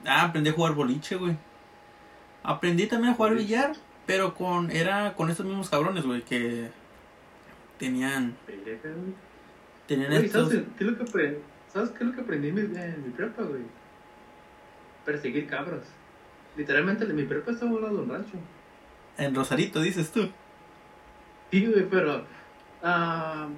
Ah, 0.07 0.23
aprendí 0.27 0.51
a 0.51 0.53
jugar 0.53 0.75
boliche, 0.75 1.17
güey. 1.17 1.37
Aprendí 2.45 2.87
también 2.87 3.13
a 3.13 3.17
jugar 3.17 3.35
billar, 3.35 3.73
pero 4.09 4.35
con. 4.35 4.71
Era 4.71 5.15
con 5.15 5.29
estos 5.29 5.45
mismos 5.45 5.69
cabrones, 5.69 6.05
güey, 6.07 6.23
que. 6.23 6.71
Tenían. 7.79 8.35
Güey. 8.47 8.79
Tenían 9.87 10.11
Güey, 10.11 10.25
estos. 10.25 10.51
¿sabes 10.51 10.65
qué 10.79 10.85
es 10.85 10.91
lo 10.91 10.97
que 10.97 11.03
aprendí? 11.03 11.39
¿Sabes 11.71 11.91
qué 11.91 11.97
es 11.99 12.03
lo 12.07 12.15
que 12.15 12.21
aprendí 12.23 12.49
en 12.49 12.55
mi, 12.55 12.61
en 12.63 13.05
mi 13.05 13.11
prepa, 13.11 13.43
güey? 13.43 13.61
Perseguir 15.05 15.47
cabras. 15.47 15.83
Literalmente, 16.57 17.05
mi 17.05 17.25
prepa 17.25 17.51
estaba 17.51 17.71
al 17.71 17.83
lado 17.83 17.97
de 17.99 18.03
un 18.05 18.09
rancho. 18.09 18.39
En 19.19 19.35
Rosarito, 19.35 19.83
dices 19.83 20.11
tú. 20.11 20.31
Sí, 21.51 21.67
güey, 21.67 21.87
pero... 21.91 22.25
ah, 22.83 23.49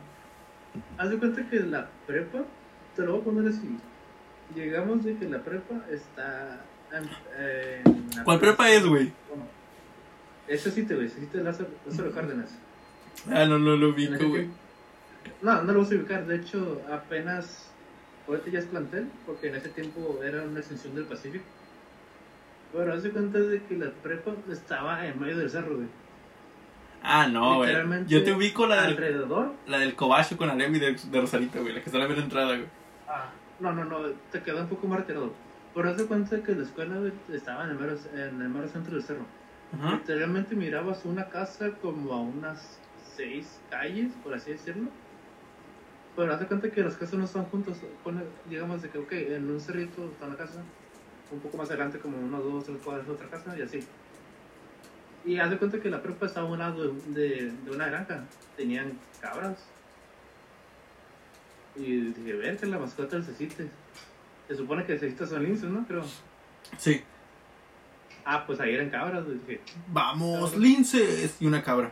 haz 0.98 1.10
de 1.10 1.18
cuenta 1.18 1.48
que 1.48 1.60
la 1.60 1.88
prepa, 2.08 2.40
te 2.96 3.02
lo 3.02 3.12
voy 3.12 3.20
a 3.20 3.24
poner 3.24 3.48
así. 3.52 3.78
Llegamos 4.56 5.04
de 5.04 5.16
que 5.16 5.28
la 5.28 5.38
prepa 5.38 5.76
está... 5.92 6.64
En, 6.92 7.04
en 7.38 8.10
la 8.16 8.24
¿Cuál 8.24 8.40
prepa 8.40 8.68
es, 8.68 8.84
güey? 8.84 9.12
Bueno, 9.28 9.59
ese 10.50 10.70
sí 10.72 10.82
te, 10.82 10.94
güey, 10.94 11.06
ese 11.06 11.20
sí 11.20 11.26
te 11.26 11.42
Lázaro, 11.42 11.68
Lázaro 11.86 12.10
Cárdenas. 12.12 12.50
Ah, 13.30 13.44
no, 13.46 13.58
no 13.58 13.76
lo 13.76 13.90
ubico, 13.90 14.28
güey. 14.28 14.48
No, 15.42 15.62
no 15.62 15.72
lo 15.72 15.80
vas 15.80 15.92
a 15.92 15.94
ubicar. 15.94 16.26
De 16.26 16.36
hecho, 16.36 16.82
apenas. 16.92 17.70
Ahorita 18.26 18.50
ya 18.50 18.58
es 18.58 18.66
plantel, 18.66 19.08
porque 19.26 19.48
en 19.48 19.56
ese 19.56 19.70
tiempo 19.70 20.20
era 20.22 20.42
una 20.42 20.60
extensión 20.60 20.94
del 20.94 21.04
Pacífico. 21.04 21.44
Pero 22.72 22.92
hace 22.94 23.10
cuenta 23.10 23.38
de 23.38 23.62
que 23.62 23.76
la 23.76 23.90
prepa 23.90 24.32
estaba 24.50 25.06
en 25.06 25.20
medio 25.20 25.38
del 25.38 25.50
cerro, 25.50 25.76
güey. 25.76 25.88
Ah, 27.02 27.26
no, 27.26 27.56
güey. 27.58 27.72
Yo 28.06 28.22
te 28.22 28.32
ubico 28.32 28.66
la 28.66 28.82
del, 28.82 28.90
Alrededor. 28.92 29.52
la 29.66 29.78
del 29.78 29.94
Cobacho 29.94 30.36
con 30.36 30.50
Alemi 30.50 30.78
de, 30.78 30.94
de 30.94 31.20
Rosarito, 31.20 31.60
güey. 31.60 31.74
La 31.74 31.80
que 31.80 31.86
está 31.86 31.98
la 31.98 32.08
mera 32.08 32.22
entrada, 32.22 32.56
güey. 32.56 32.68
Ah, 33.08 33.30
no, 33.58 33.72
no, 33.72 33.84
no, 33.84 33.98
te 34.30 34.42
quedó 34.42 34.60
un 34.60 34.68
poco 34.68 34.86
más 34.86 35.00
retirado. 35.00 35.32
Pero 35.74 35.88
haz 35.88 35.96
de 35.96 36.06
cuenta 36.06 36.36
de 36.36 36.42
que 36.42 36.54
la 36.54 36.62
escuela 36.62 36.96
güey, 36.96 37.12
estaba 37.32 37.64
en 37.64 37.70
el, 37.70 37.78
mero, 37.78 37.96
en 38.14 38.42
el 38.42 38.48
mero 38.48 38.68
centro 38.68 38.94
del 38.94 39.02
cerro. 39.02 39.24
Ajá. 39.72 39.96
Literalmente 39.96 40.54
mirabas 40.56 41.04
una 41.04 41.28
casa 41.28 41.70
como 41.80 42.12
a 42.12 42.20
unas 42.20 42.78
seis 43.16 43.60
calles, 43.70 44.12
por 44.22 44.34
así 44.34 44.52
decirlo. 44.52 44.88
Pero 46.16 46.32
haz 46.32 46.40
de 46.40 46.46
cuenta 46.46 46.70
que 46.70 46.82
las 46.82 46.94
casas 46.94 47.14
no 47.14 47.24
están 47.24 47.44
juntas. 47.46 47.78
Pone, 48.02 48.22
digamos 48.48 48.82
de 48.82 48.90
que, 48.90 48.98
ok, 48.98 49.12
en 49.12 49.50
un 49.50 49.60
cerrito 49.60 50.06
está 50.10 50.26
una 50.26 50.36
casa, 50.36 50.60
un 51.30 51.40
poco 51.40 51.56
más 51.56 51.68
adelante, 51.68 51.98
como 51.98 52.18
unos 52.18 52.42
dos, 52.42 52.64
tres 52.64 52.78
cuadras, 52.84 53.08
otra 53.08 53.28
casa, 53.28 53.56
y 53.56 53.62
así. 53.62 53.80
Y 55.24 55.38
haz 55.38 55.50
de 55.50 55.58
cuenta 55.58 55.80
que 55.80 55.90
la 55.90 56.02
prepa 56.02 56.26
estaba 56.26 56.48
a 56.48 56.50
un 56.52 56.58
lado 56.58 56.92
de, 56.92 57.12
de, 57.12 57.52
de 57.52 57.70
una 57.70 57.86
granja. 57.86 58.24
Tenían 58.56 58.98
cabras. 59.20 59.58
Y 61.76 62.12
dije, 62.12 62.32
ver 62.32 62.56
que 62.56 62.66
la 62.66 62.78
mascota 62.78 63.16
del 63.16 63.24
cecite. 63.24 63.68
Se 64.48 64.56
supone 64.56 64.84
que 64.84 64.98
cecite 64.98 65.26
son 65.26 65.44
linces, 65.44 65.70
¿no? 65.70 65.84
Pero, 65.86 66.02
Sí. 66.78 67.02
Ah, 68.30 68.44
pues 68.46 68.60
ahí 68.60 68.74
eran 68.74 68.90
cabras. 68.90 69.24
Dije, 69.28 69.60
Vamos, 69.88 70.56
linces. 70.56 71.36
Y 71.40 71.46
una 71.46 71.62
cabra. 71.62 71.90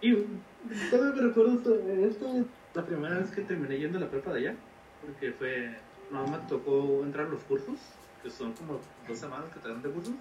Y 0.00 0.14
todavía 0.90 1.22
me 1.22 1.28
recuerdo 1.28 1.54
esto, 1.54 1.74
esto, 2.08 2.46
la 2.74 2.86
primera 2.86 3.18
vez 3.18 3.30
que 3.30 3.42
terminé 3.42 3.78
yendo 3.78 3.98
a 3.98 4.02
la 4.02 4.10
prepa 4.10 4.32
de 4.32 4.40
allá, 4.40 4.54
porque 5.04 5.32
fue, 5.32 5.76
no 6.10 6.26
me 6.26 6.38
tocó 6.48 7.02
entrar 7.04 7.26
a 7.26 7.30
los 7.30 7.42
cursos, 7.42 7.76
que 8.22 8.30
son 8.30 8.52
como 8.52 8.80
dos 9.06 9.18
semanas 9.18 9.52
que 9.52 9.60
te 9.60 9.68
dan 9.68 9.82
de 9.82 9.90
cursos. 9.90 10.14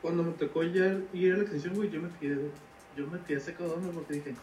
Cuando 0.00 0.22
me 0.24 0.32
tocó 0.32 0.64
ya 0.64 0.98
ir 1.12 1.34
a 1.34 1.36
la 1.36 1.42
extensión, 1.42 1.74
güey, 1.74 1.90
yo 1.90 2.00
me 2.00 2.08
quedé, 2.18 2.50
yo 2.96 3.06
me 3.06 3.20
quedé 3.20 3.38
secado 3.38 3.76
porque 3.94 4.14
dije, 4.14 4.34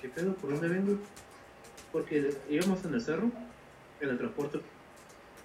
¿qué 0.00 0.08
pedo? 0.08 0.34
¿Por 0.34 0.50
dónde 0.50 0.68
vengo? 0.68 0.98
Porque 1.90 2.36
íbamos 2.48 2.84
en 2.84 2.94
el 2.94 3.00
cerro, 3.00 3.30
en 4.00 4.08
el 4.08 4.18
transporte, 4.18 4.60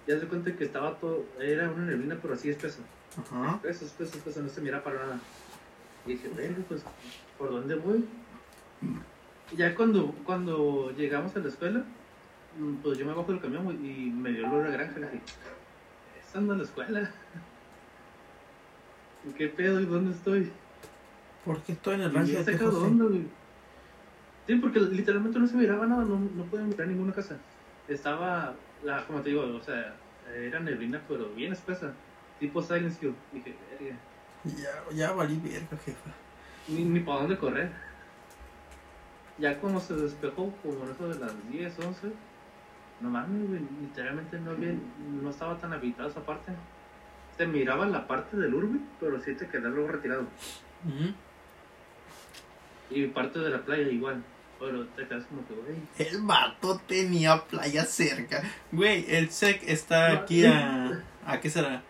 ya 0.06 0.18
se 0.20 0.26
cuenta 0.26 0.54
que 0.54 0.64
estaba 0.64 0.98
todo, 0.98 1.24
era 1.40 1.70
una 1.70 1.84
neblina, 1.84 2.16
pero 2.20 2.34
así 2.34 2.50
espesa. 2.50 2.80
Ajá. 3.18 3.60
Eso, 3.64 3.84
eso, 3.84 4.04
eso, 4.04 4.42
no 4.42 4.48
se 4.48 4.60
mira 4.60 4.82
para 4.82 4.98
nada. 4.98 5.20
Y 6.06 6.10
dije, 6.10 6.28
bueno, 6.28 6.56
pues, 6.68 6.82
¿por 7.38 7.50
dónde 7.50 7.74
voy? 7.74 8.04
Y 9.52 9.56
ya 9.56 9.74
cuando, 9.74 10.12
cuando 10.24 10.92
llegamos 10.96 11.34
a 11.36 11.40
la 11.40 11.48
escuela, 11.48 11.84
mm, 12.58 12.74
pues 12.76 12.98
yo 12.98 13.06
me 13.06 13.14
bajo 13.14 13.32
del 13.32 13.40
camión 13.40 13.66
y 13.84 14.10
me 14.10 14.32
dio 14.32 14.46
olor 14.46 14.66
a 14.66 14.70
granja. 14.70 14.98
Y 14.98 15.02
dije, 15.02 15.22
esta 16.20 16.40
no 16.40 16.52
es 16.52 16.58
la 16.58 16.64
escuela. 16.64 17.10
¿Y 19.28 19.32
¿Qué 19.36 19.48
pedo? 19.48 19.80
¿Y 19.80 19.86
dónde 19.86 20.12
estoy? 20.12 20.50
¿Por 21.44 21.60
qué 21.62 21.72
estoy 21.72 21.94
en 21.94 22.00
el 22.02 22.12
rancho 22.12 22.44
de 22.44 22.56
güey. 22.56 23.26
Sí, 24.46 24.54
porque 24.56 24.78
literalmente 24.80 25.38
no 25.38 25.46
se 25.46 25.56
miraba 25.56 25.86
nada, 25.86 26.04
no, 26.04 26.18
no 26.18 26.44
podía 26.44 26.66
mirar 26.66 26.86
ninguna 26.86 27.12
casa. 27.12 27.36
Estaba, 27.88 28.54
la, 28.86 29.04
como 29.04 29.20
te 29.20 29.30
digo, 29.30 29.42
o 29.42 29.62
sea, 29.62 29.96
era 30.32 30.60
neblina, 30.60 31.02
pero 31.08 31.28
bien 31.30 31.52
espesa. 31.52 31.92
Tipo 32.38 32.62
Silent 32.62 33.02
Hill. 33.02 33.14
Dije, 33.32 33.54
verga. 33.80 33.96
Ya, 34.44 34.94
ya 34.94 35.12
valí 35.12 35.36
verga, 35.42 35.76
jefa. 35.84 36.10
ni, 36.68 36.84
ni 36.84 37.00
para 37.00 37.20
dónde 37.20 37.36
correr. 37.36 37.70
Ya 39.38 39.60
como 39.60 39.80
se 39.80 39.94
despejó, 39.94 40.52
como 40.62 40.84
eso 40.88 41.08
de 41.08 41.18
las 41.18 41.50
10, 41.50 41.78
11, 41.78 42.12
No 43.00 43.10
mames, 43.10 43.60
literalmente 43.80 44.38
no, 44.38 44.52
había, 44.52 44.74
no 45.22 45.30
estaba 45.30 45.58
tan 45.58 45.72
habitado 45.72 46.08
esa 46.08 46.24
parte. 46.24 46.52
Se 47.36 47.46
miraba 47.46 47.86
la 47.86 48.06
parte 48.06 48.36
del 48.36 48.54
urbe, 48.54 48.78
pero 49.00 49.20
sí 49.20 49.34
te 49.34 49.48
quedaba 49.48 49.74
luego 49.74 49.88
retirado. 49.88 50.26
Y 52.88 53.06
parte 53.08 53.40
de 53.40 53.50
la 53.50 53.62
playa 53.62 53.88
igual. 53.88 54.22
Pero 54.58 54.86
te 54.86 55.06
quedas 55.06 55.24
como 55.26 55.46
que, 55.46 55.54
güey. 55.54 55.76
El 55.98 56.22
vato 56.22 56.80
tenía 56.86 57.44
playa 57.44 57.84
cerca. 57.84 58.42
Güey, 58.72 59.04
el 59.08 59.30
SEC 59.30 59.62
está 59.68 60.12
aquí 60.12 60.44
a. 60.46 61.04
¿A 61.26 61.40
qué 61.40 61.50
será? 61.50 61.82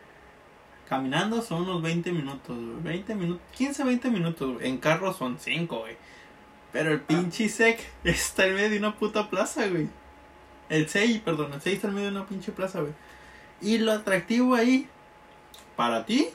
Caminando 0.89 1.43
son 1.43 1.63
unos 1.63 1.83
20 1.83 2.13
minutos, 2.13 2.57
güey. 2.57 2.83
20 2.83 3.15
minutos. 3.15 3.43
15, 3.57 3.85
20 3.85 4.11
minutos, 4.11 4.55
güey. 4.55 4.69
En 4.69 4.79
carro 4.79 5.13
son 5.13 5.39
5, 5.39 5.79
güey. 5.79 5.97
Pero 6.73 6.93
el 6.93 7.01
pinche 7.01 7.49
SEC 7.49 7.81
está 8.05 8.47
en 8.47 8.55
medio 8.55 8.71
de 8.71 8.79
una 8.79 8.97
puta 8.97 9.31
plaza, 9.31 9.67
güey. 9.69 9.89
El 10.69 10.89
SEI, 10.89 11.21
perdón, 11.21 11.53
el 11.53 11.61
SEI 11.61 11.75
está 11.75 11.89
en 11.89 11.95
medio 11.95 12.11
de 12.11 12.17
una 12.17 12.27
pinche 12.27 12.53
plaza, 12.53 12.81
güey. 12.81 12.93
Y 13.61 13.79
lo 13.79 13.93
atractivo 13.93 14.55
ahí, 14.55 14.89
para 15.77 16.05
ti, 16.05 16.29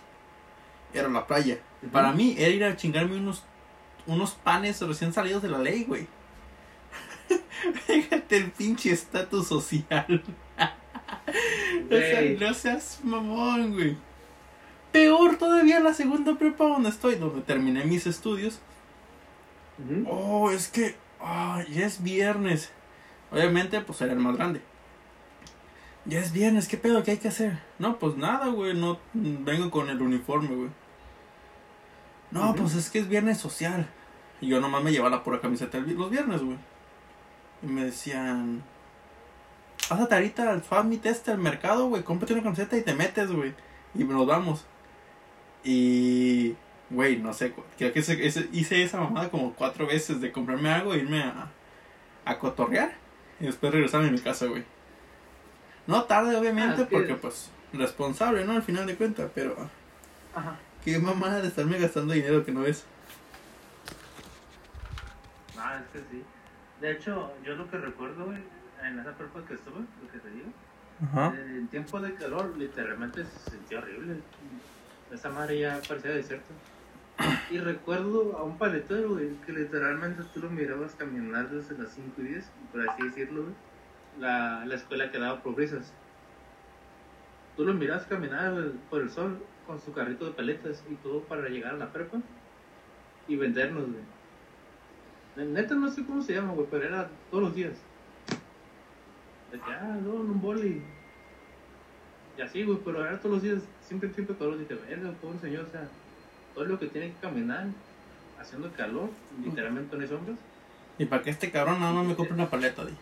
era 0.93 1.09
la 1.09 1.27
playa. 1.27 1.59
Para 1.91 2.11
mí, 2.13 2.35
era 2.37 2.49
ir 2.49 2.63
a 2.63 2.75
chingarme 2.75 3.17
unos, 3.17 3.43
unos 4.07 4.31
panes 4.31 4.81
recién 4.81 5.13
salidos 5.13 5.41
de 5.41 5.49
la 5.49 5.59
ley, 5.59 5.83
güey. 5.83 6.07
Fíjate 7.85 8.37
el 8.37 8.51
pinche 8.51 8.91
estatus 8.91 9.47
social. 9.47 10.23
O 11.89 11.95
sea, 11.95 12.21
no 12.21 12.53
seas 12.53 12.99
mamón, 13.03 13.73
güey. 13.73 13.95
Peor 14.91 15.37
todavía 15.37 15.79
la 15.79 15.93
segunda 15.93 16.35
prepa 16.35 16.65
donde 16.65 16.89
estoy, 16.89 17.15
donde 17.15 17.41
terminé 17.41 17.85
mis 17.85 18.07
estudios. 18.07 18.59
Oh, 20.07 20.51
es 20.51 20.67
que 20.67 20.95
ah, 21.21 21.63
ya 21.69 21.85
es 21.85 22.03
viernes. 22.03 22.71
Obviamente, 23.31 23.79
pues 23.81 24.01
era 24.01 24.13
el 24.13 24.19
más 24.19 24.35
grande. 24.35 24.61
Ya 26.05 26.19
es 26.19 26.33
viernes, 26.33 26.67
¿qué 26.67 26.77
pedo? 26.77 27.03
¿Qué 27.03 27.11
hay 27.11 27.17
que 27.17 27.27
hacer? 27.27 27.59
No, 27.79 27.99
pues 27.99 28.17
nada, 28.17 28.47
güey. 28.47 28.73
No 28.73 28.99
vengo 29.13 29.69
con 29.69 29.89
el 29.89 30.01
uniforme, 30.01 30.55
güey. 30.55 30.69
No, 32.31 32.55
pues 32.55 32.75
es 32.75 32.89
que 32.89 32.99
es 32.99 33.07
viernes 33.07 33.37
social. 33.37 33.87
Y 34.41 34.47
yo 34.47 34.59
nomás 34.59 34.83
me 34.83 34.91
llevaba 34.91 35.17
la 35.17 35.23
pura 35.23 35.39
camiseta 35.39 35.77
los 35.79 36.09
viernes, 36.09 36.41
güey. 36.41 36.57
Y 37.63 37.67
me 37.67 37.85
decían. 37.85 38.63
Pásate 39.89 40.15
ahorita 40.15 40.51
al 40.51 40.63
Swap 40.63 40.85
Meet 40.85 41.05
este 41.05 41.31
al 41.31 41.37
mercado, 41.39 41.87
güey. 41.89 42.03
Cómprate 42.03 42.33
una 42.33 42.43
camiseta 42.43 42.77
y 42.77 42.81
te 42.83 42.93
metes, 42.93 43.31
güey. 43.31 43.53
Y 43.95 44.03
nos 44.03 44.25
vamos. 44.25 44.65
Y. 45.63 46.55
Güey, 46.89 47.17
no 47.17 47.33
sé. 47.33 47.53
Creo 47.77 47.93
que 47.93 47.99
ese- 47.99 48.25
ese- 48.25 48.49
hice 48.51 48.83
esa 48.83 48.99
mamada 48.99 49.29
como 49.29 49.53
cuatro 49.53 49.87
veces 49.87 50.19
de 50.21 50.31
comprarme 50.31 50.69
algo 50.71 50.93
e 50.93 50.97
irme 50.99 51.23
a, 51.23 51.49
a 52.25 52.39
cotorrear. 52.39 52.93
Y 53.39 53.45
después 53.45 53.71
regresarme 53.71 54.09
a 54.09 54.11
mi 54.11 54.19
casa, 54.19 54.45
güey. 54.47 54.63
No 55.87 56.03
tarde, 56.03 56.35
obviamente, 56.35 56.83
Ah, 56.83 56.87
porque 56.91 57.15
pues 57.15 57.49
responsable, 57.73 58.45
¿no? 58.45 58.51
Al 58.53 58.61
final 58.63 58.85
de 58.85 58.95
cuentas, 58.95 59.31
pero 59.33 59.55
Ajá. 60.35 60.57
qué 60.83 60.99
mamada 60.99 61.41
de 61.41 61.47
estarme 61.47 61.79
gastando 61.79 62.13
dinero 62.13 62.45
que 62.45 62.51
no 62.51 62.65
es. 62.65 62.85
Ah, 65.57 65.79
es 65.79 65.87
que 65.91 65.99
sí. 66.11 66.23
De 66.81 66.91
hecho, 66.91 67.31
yo 67.43 67.55
lo 67.55 67.69
que 67.69 67.77
recuerdo, 67.77 68.25
güey, 68.25 68.39
en 68.83 68.99
esa 68.99 69.11
prepa 69.15 69.45
que 69.47 69.53
estuve, 69.53 69.79
lo 69.79 70.11
que 70.11 70.17
te 70.19 70.29
digo, 70.31 70.47
Ajá. 71.03 71.33
eh, 71.35 71.57
en 71.59 71.67
tiempo 71.67 71.99
de 72.01 72.13
calor, 72.15 72.57
literalmente 72.57 73.23
se 73.23 73.51
sentía 73.51 73.79
horrible. 73.79 74.15
Esa 75.11 75.29
madre 75.29 75.59
ya 75.59 75.79
parecía 75.87 76.11
desierto. 76.11 76.51
Y 77.51 77.59
recuerdo 77.59 78.35
a 78.37 78.43
un 78.43 78.57
paletero, 78.57 79.09
güey, 79.09 79.35
que 79.45 79.51
literalmente 79.51 80.23
tú 80.33 80.39
lo 80.39 80.49
mirabas 80.49 80.95
caminar 80.95 81.49
desde 81.49 81.77
las 81.77 81.91
5 81.93 82.13
y 82.17 82.23
10, 82.23 82.51
por 82.71 82.89
así 82.89 83.03
decirlo, 83.03 83.43
güey. 83.43 83.53
La, 84.19 84.65
la 84.65 84.75
escuela 84.75 85.11
quedaba 85.11 85.41
por 85.43 85.53
brisas. 85.53 85.93
Tú 87.55 87.65
lo 87.65 87.73
mirabas 87.73 88.05
caminar 88.07 88.53
güey, 88.53 88.71
por 88.89 89.01
el 89.01 89.09
sol 89.11 89.43
con 89.67 89.79
su 89.79 89.93
carrito 89.93 90.25
de 90.25 90.31
paletas 90.31 90.83
y 90.89 90.95
todo 90.95 91.21
para 91.21 91.47
llegar 91.47 91.75
a 91.75 91.77
la 91.77 91.91
prepa 91.93 92.17
y 93.27 93.35
vendernos, 93.35 93.83
güey. 93.83 94.03
Neta 95.35 95.75
no 95.75 95.89
sé 95.89 96.03
cómo 96.05 96.21
se 96.21 96.33
llama, 96.33 96.53
güey, 96.53 96.67
pero 96.69 96.85
era 96.85 97.09
todos 97.29 97.43
los 97.43 97.55
días. 97.55 97.73
De 99.51 99.57
que, 99.59 99.71
ah, 99.71 99.97
no, 100.03 100.13
un 100.13 100.41
boli. 100.41 100.81
Y 102.37 102.41
así, 102.41 102.63
güey, 102.63 102.77
pero 102.83 103.05
era 103.05 103.19
todos 103.19 103.35
los 103.35 103.43
días, 103.43 103.61
siempre, 103.87 104.13
siempre 104.13 104.35
los 104.39 104.57
días. 104.57 104.69
Dije, 104.69 104.81
verga, 104.89 105.11
pobre 105.21 105.39
señor, 105.39 105.65
o 105.65 105.71
sea, 105.71 105.87
todo 106.53 106.65
lo 106.65 106.79
que 106.79 106.87
tiene 106.87 107.07
que 107.07 107.19
caminar, 107.21 107.67
haciendo 108.39 108.71
calor, 108.73 109.09
literalmente 109.43 109.95
no 109.95 110.01
hay 110.01 110.07
sombras. 110.07 110.37
Y 110.97 111.05
para 111.05 111.23
que 111.23 111.29
este 111.29 111.51
cabrón 111.51 111.79
nada 111.79 111.93
más 111.93 112.05
me 112.05 112.15
compre 112.15 112.33
una 112.33 112.49
paleta, 112.49 112.85
di. 112.85 112.93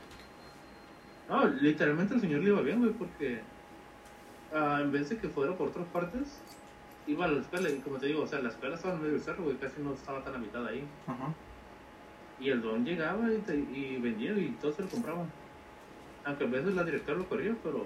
No, 1.28 1.46
literalmente 1.48 2.16
el 2.16 2.22
señor 2.22 2.42
le 2.42 2.50
iba 2.50 2.62
bien, 2.62 2.80
güey, 2.80 2.94
porque 2.94 3.42
ah, 4.54 4.80
en 4.82 4.92
vez 4.92 5.10
de 5.10 5.18
que 5.18 5.30
fuera 5.30 5.54
por 5.56 5.70
otras 5.70 5.86
partes, 5.88 6.40
iba 7.08 7.26
a 7.26 7.28
la 7.28 7.42
escuela. 7.42 7.70
Y 7.70 7.80
como 7.80 7.98
te 7.98 8.08
digo, 8.08 8.24
o 8.24 8.28
sea, 8.28 8.40
la 8.40 8.50
escuela 8.50 8.76
estaba 8.76 8.96
en 8.96 9.02
medio 9.02 9.14
del 9.14 9.24
cerro, 9.24 9.44
güey, 9.44 9.58
casi 9.58 9.82
no 9.82 9.94
estaba 9.94 10.24
tan 10.24 10.36
habitada 10.36 10.70
ahí. 10.70 10.84
Ajá. 11.08 11.34
Y 12.40 12.50
el 12.50 12.62
don 12.62 12.86
llegaba 12.86 13.32
y, 13.32 13.38
te- 13.40 13.56
y 13.58 13.98
vendía 14.02 14.32
y 14.32 14.56
todos 14.62 14.76
se 14.76 14.84
lo 14.84 14.90
compraban. 14.90 15.30
Aunque 16.26 16.46
a 16.46 16.48
veces 16.48 16.74
la 16.74 16.84
directora 16.84 17.18
lo 17.18 17.28
corría, 17.28 17.56
pero 17.64 17.86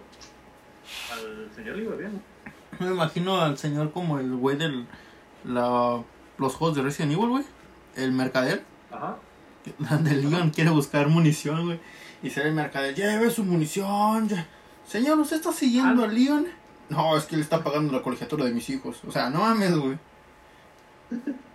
al 1.11 1.49
señor 1.55 1.77
le 1.77 1.83
iba 1.83 1.95
bien. 1.95 2.21
Me 2.79 2.87
imagino 2.87 3.39
al 3.41 3.57
señor 3.57 3.91
como 3.91 4.19
el 4.19 4.35
güey 4.35 4.57
del. 4.57 4.85
La, 5.45 6.01
los 6.37 6.55
juegos 6.55 6.75
de 6.77 6.83
Resident 6.83 7.13
Evil, 7.13 7.29
güey. 7.29 7.43
El 7.95 8.11
mercader. 8.11 8.63
Ajá. 8.91 9.17
Donde 9.89 10.15
Leon 10.15 10.49
quiere 10.49 10.69
buscar 10.71 11.07
munición, 11.07 11.65
güey. 11.65 11.79
Y 12.21 12.29
sale 12.29 12.49
el 12.49 12.55
mercader, 12.55 12.95
lleve 12.95 13.29
su 13.29 13.43
munición. 13.43 14.27
ya". 14.29 14.47
Señor, 14.87 15.19
¿usted 15.19 15.37
está 15.37 15.51
siguiendo 15.51 16.03
Ah. 16.03 16.07
a 16.07 16.09
Leon? 16.09 16.47
No, 16.89 17.15
es 17.17 17.25
que 17.25 17.35
él 17.35 17.41
está 17.41 17.63
pagando 17.63 17.93
la 17.93 18.01
colegiatura 18.01 18.45
de 18.45 18.51
mis 18.51 18.69
hijos. 18.69 19.01
O 19.07 19.11
sea, 19.11 19.29
no 19.29 19.39
mames, 19.39 19.75
güey. 19.77 19.97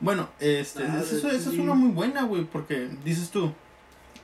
Bueno, 0.00 0.28
este, 0.40 0.84
Ah, 0.84 1.00
eso, 1.00 1.28
esa 1.28 1.50
es 1.50 1.58
una 1.58 1.74
muy 1.74 1.90
buena, 1.92 2.22
güey, 2.22 2.44
porque 2.44 2.88
dices 3.04 3.30
tú, 3.30 3.52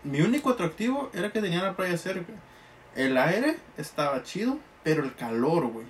mi 0.04 0.20
único 0.22 0.50
atractivo 0.50 1.10
era 1.12 1.30
que 1.30 1.40
tenía 1.40 1.62
la 1.62 1.76
playa 1.76 1.96
cerca. 1.98 2.32
El 2.94 3.18
aire 3.18 3.58
estaba 3.76 4.22
chido, 4.22 4.58
pero 4.82 5.04
el 5.04 5.14
calor, 5.14 5.66
güey. 5.66 5.86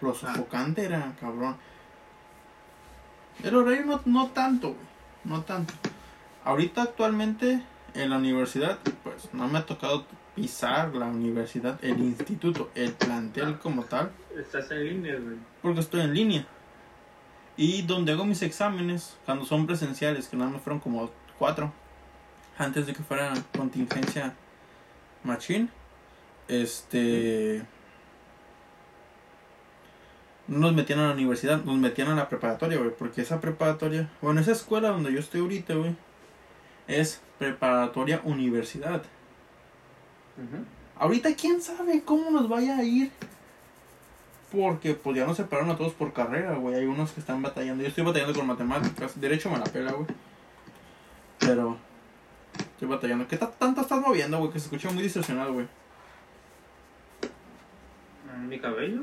Lo 0.00 0.14
sofocante 0.14 0.84
era 0.84 1.14
cabrón. 1.20 1.56
El 3.42 3.54
horario 3.56 3.84
no, 3.84 4.00
no 4.06 4.28
tanto, 4.28 4.68
güey. 4.68 4.86
No 5.24 5.42
tanto. 5.42 5.74
Ahorita 6.44 6.82
actualmente 6.82 7.62
en 7.94 8.10
la 8.10 8.18
universidad, 8.18 8.78
pues 9.02 9.28
no 9.34 9.48
me 9.48 9.58
ha 9.58 9.66
tocado 9.66 10.06
pisar 10.34 10.94
la 10.94 11.06
universidad, 11.06 11.82
el 11.82 11.98
instituto, 11.98 12.70
el 12.74 12.92
plantel 12.92 13.58
como 13.58 13.84
tal, 13.84 14.12
Estás 14.38 14.70
en 14.70 14.84
línea, 14.84 15.16
güey. 15.16 15.36
porque 15.62 15.80
estoy 15.80 16.02
en 16.02 16.14
línea. 16.14 16.46
Y 17.56 17.82
donde 17.82 18.12
hago 18.12 18.24
mis 18.24 18.42
exámenes, 18.42 19.16
cuando 19.24 19.44
son 19.44 19.66
presenciales, 19.66 20.28
que 20.28 20.36
nada 20.36 20.50
más 20.50 20.62
fueron 20.62 20.80
como 20.80 21.10
cuatro, 21.38 21.72
antes 22.58 22.86
de 22.86 22.92
que 22.92 23.02
fuera 23.02 23.32
contingencia 23.56 24.34
machine, 25.24 25.68
este... 26.48 27.64
No 30.48 30.58
nos 30.58 30.74
metían 30.74 31.00
a 31.00 31.08
la 31.08 31.14
universidad, 31.14 31.64
nos 31.64 31.76
metían 31.76 32.08
a 32.08 32.14
la 32.14 32.28
preparatoria, 32.28 32.78
güey, 32.78 32.94
porque 32.96 33.22
esa 33.22 33.40
preparatoria, 33.40 34.08
bueno, 34.22 34.40
esa 34.40 34.52
escuela 34.52 34.90
donde 34.90 35.12
yo 35.12 35.18
estoy 35.18 35.40
ahorita, 35.40 35.74
güey, 35.74 35.96
es 36.86 37.20
preparatoria 37.38 38.20
universidad. 38.22 39.02
Ahorita 40.96 41.34
quién 41.34 41.60
sabe 41.60 42.02
cómo 42.04 42.30
nos 42.30 42.48
vaya 42.48 42.76
a 42.76 42.84
ir. 42.84 43.10
Porque 44.52 44.94
pues 44.94 45.16
ya 45.16 45.26
nos 45.26 45.36
separaron 45.36 45.70
a 45.70 45.76
todos 45.76 45.92
por 45.94 46.12
carrera, 46.12 46.54
güey. 46.54 46.76
Hay 46.76 46.84
unos 46.86 47.10
que 47.12 47.20
están 47.20 47.42
batallando. 47.42 47.82
Yo 47.82 47.88
estoy 47.88 48.04
batallando 48.04 48.34
con 48.38 48.46
matemáticas. 48.46 49.20
Derecho 49.20 49.50
me 49.50 49.58
la 49.58 49.64
pela, 49.64 49.92
güey. 49.92 50.06
Pero 51.40 51.76
estoy 52.56 52.88
batallando. 52.88 53.26
¿Qué 53.26 53.36
ta- 53.36 53.50
tanto 53.50 53.80
estás 53.80 54.00
moviendo, 54.00 54.38
güey? 54.38 54.50
Que 54.52 54.58
se 54.60 54.66
escucha 54.66 54.90
muy 54.90 55.02
distorsionado, 55.02 55.52
güey. 55.52 55.66
¿Mi 58.48 58.58
cabello? 58.60 59.02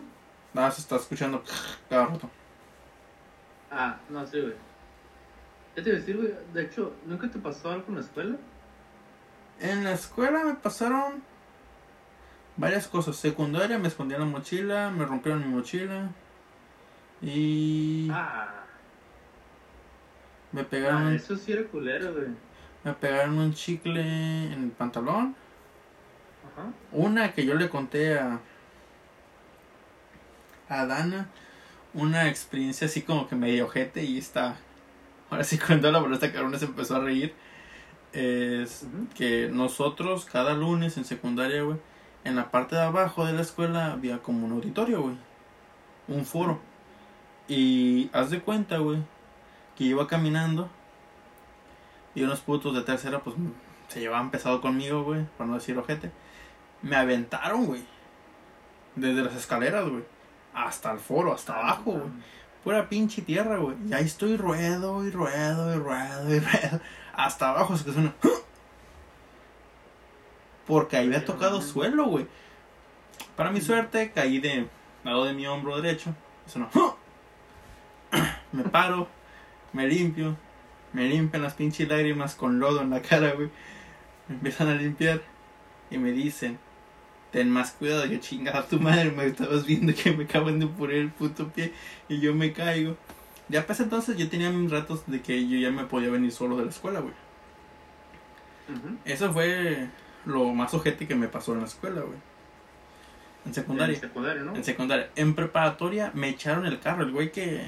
Nada, 0.54 0.72
se 0.72 0.82
está 0.82 0.96
escuchando 0.96 1.44
cada 1.90 2.06
rato. 2.06 2.30
Ah, 3.72 3.98
no 4.10 4.26
sé, 4.28 4.42
güey. 4.42 4.54
¿Qué 5.76 5.82
te 5.82 5.90
iba 5.90 5.98
a 5.98 6.00
decir, 6.00 6.16
güey? 6.18 6.34
De 6.54 6.64
hecho, 6.64 6.94
¿nunca 7.06 7.30
te 7.30 7.40
pasó 7.40 7.72
algo 7.72 7.86
en 7.90 7.96
la 7.96 8.02
escuela? 8.02 8.36
En 9.60 9.84
la 9.84 9.92
escuela 9.94 10.44
me 10.44 10.54
pasaron 10.56 11.24
varias 12.58 12.88
cosas. 12.88 13.16
Secundaria 13.16 13.78
me 13.78 13.88
escondí 13.88 14.14
en 14.16 14.22
la 14.22 14.26
mochila, 14.28 14.90
me 14.92 15.06
rompieron 15.06 15.42
mi 15.42 15.54
mochila. 15.56 16.10
Y 17.22 18.10
Ah, 18.12 18.66
me 20.52 20.64
pegaron 20.64 21.08
ah, 21.08 21.16
eso 21.16 21.36
sí 21.38 21.52
era 21.54 21.64
culero, 21.68 22.14
güey. 22.14 22.28
me 22.84 22.94
pegaron 22.94 23.38
un 23.40 23.54
chicle 23.54 24.02
en 24.02 24.64
el 24.66 24.72
pantalón. 24.72 25.36
Ajá. 26.52 26.74
Una 26.92 27.34
que 27.34 27.46
yo 27.46 27.56
le 27.56 27.70
conté 27.70 28.18
a, 28.20 28.40
a 30.70 30.86
Dana, 30.86 31.30
una 31.94 32.28
experiencia 32.30 32.88
así 32.88 33.02
como 33.02 33.28
que 33.28 33.36
medio 33.36 33.66
ojete 33.66 34.04
y 34.04 34.18
está. 34.18 34.58
Ahora 35.30 35.44
sí 35.44 35.58
cuando 35.66 35.92
la 35.92 36.00
esta 36.14 36.32
cabrona 36.32 36.60
se 36.60 36.66
empezó 36.66 36.96
a 36.98 37.00
reír. 37.00 37.34
es 38.14 38.86
que 39.16 39.50
nosotros 39.52 40.26
cada 40.26 40.54
lunes 40.54 40.98
en 40.98 41.06
secundaria, 41.06 41.64
güey, 41.64 41.78
en 42.24 42.36
la 42.36 42.52
parte 42.52 42.76
de 42.76 42.82
abajo 42.82 43.26
de 43.26 43.34
la 43.34 43.42
escuela 43.42 43.92
había 43.92 44.20
como 44.20 44.46
un 44.46 44.54
auditorio, 44.54 45.02
güey. 45.02 45.18
Un 46.08 46.26
foro. 46.26 46.60
Y 47.48 48.10
haz 48.14 48.30
de 48.30 48.42
cuenta, 48.42 48.78
güey, 48.78 49.00
que 49.76 49.84
iba 49.86 50.08
caminando 50.08 50.70
y 52.16 52.24
unos 52.24 52.42
putos 52.42 52.76
de 52.76 52.82
tercera, 52.84 53.20
pues 53.20 53.36
se 53.88 54.00
llevaban 54.00 54.32
pesado 54.32 54.62
conmigo, 54.62 55.04
güey, 55.04 55.26
para 55.38 55.50
no 55.50 55.56
decir 55.56 55.78
ojete. 55.78 56.12
Me 56.82 56.96
aventaron, 56.96 57.66
güey. 57.66 57.84
Desde 58.96 59.24
las 59.24 59.36
escaleras, 59.36 59.88
güey. 59.90 60.04
Hasta 60.54 60.92
el 60.92 61.00
foro, 61.00 61.34
hasta 61.34 61.54
abajo, 61.54 61.92
güey. 61.92 62.12
Pura 62.64 62.88
pinche 62.88 63.22
tierra, 63.22 63.58
güey. 63.58 63.76
Y 63.90 63.94
ahí 63.94 64.06
estoy 64.06 64.38
ruedo 64.38 65.06
y 65.06 65.12
ruedo 65.12 65.76
y 65.76 65.80
ruedo 65.80 66.36
y 66.36 66.40
ruedo. 66.40 66.80
Hasta 67.14 67.50
abajo 67.50 67.76
se 67.78 67.86
que 67.86 67.94
suena. 67.94 68.14
Porque 70.68 70.98
ahí 70.98 71.08
me 71.08 71.18
ha 71.18 71.26
tocado 71.26 71.62
suelo, 71.62 72.06
güey. 72.06 72.28
Para 73.36 73.52
mi 73.52 73.62
suerte, 73.62 74.12
caí 74.14 74.40
de 74.40 74.68
lado 75.04 75.26
de 75.26 75.34
mi 75.34 75.46
hombro 75.46 75.82
derecho. 75.82 76.16
Y 76.48 76.50
sonó. 76.50 76.70
Me 78.52 78.64
paro, 78.64 79.08
me 79.72 79.88
limpio, 79.88 80.38
me 80.94 81.08
limpian 81.08 81.42
las 81.42 81.56
pinches 81.56 81.90
lágrimas 81.90 82.36
con 82.36 82.60
lodo 82.60 82.82
en 82.82 82.92
la 82.92 83.02
cara, 83.02 83.32
güey. 83.34 83.50
Me 84.28 84.36
empiezan 84.36 84.70
a 84.70 84.76
limpiar 84.76 85.22
y 85.90 85.98
me 85.98 86.12
dicen, 86.12 86.60
ten 87.32 87.50
más 87.50 87.72
cuidado, 87.72 88.06
yo 88.06 88.20
chingada 88.20 88.68
tu 88.68 88.80
madre, 88.80 89.12
me 89.12 89.26
estabas 89.26 89.66
viendo 89.66 89.94
que 89.96 90.12
me 90.12 90.26
acaban 90.26 90.60
de 90.60 90.68
poner 90.68 90.98
el 90.98 91.10
puto 91.10 91.50
pie 91.50 91.74
y 92.08 92.20
yo 92.20 92.36
me 92.36 92.54
caigo. 92.54 92.96
Ya 93.50 93.66
ese 93.68 93.84
entonces 93.84 94.18
yo 94.18 94.30
tenía 94.30 94.52
mis 94.52 94.72
ratos 94.72 95.04
de 95.08 95.22
que 95.22 95.48
yo 95.48 95.58
ya 95.58 95.72
me 95.72 95.86
podía 95.86 96.10
venir 96.10 96.32
solo 96.32 96.58
de 96.58 96.66
la 96.66 96.70
escuela, 96.70 97.00
güey. 97.00 97.14
Eso 99.04 99.34
fue 99.34 99.90
lo 100.26 100.46
más 100.54 100.74
ojete 100.74 101.08
que 101.08 101.16
me 101.16 101.28
pasó 101.28 101.54
en 101.54 101.62
la 101.62 101.66
escuela, 101.66 102.02
güey. 102.02 102.18
En 103.46 103.54
secundaria. 103.54 103.96
En 103.96 104.02
secundaria, 104.02 104.42
¿no? 104.42 104.56
En 104.56 104.64
secundaria. 104.64 105.10
En 105.16 105.36
preparatoria 105.36 106.12
me 106.14 106.30
echaron 106.30 106.66
el 106.66 106.80
carro, 106.80 107.04
el 107.04 107.12
güey 107.12 107.32
que... 107.32 107.66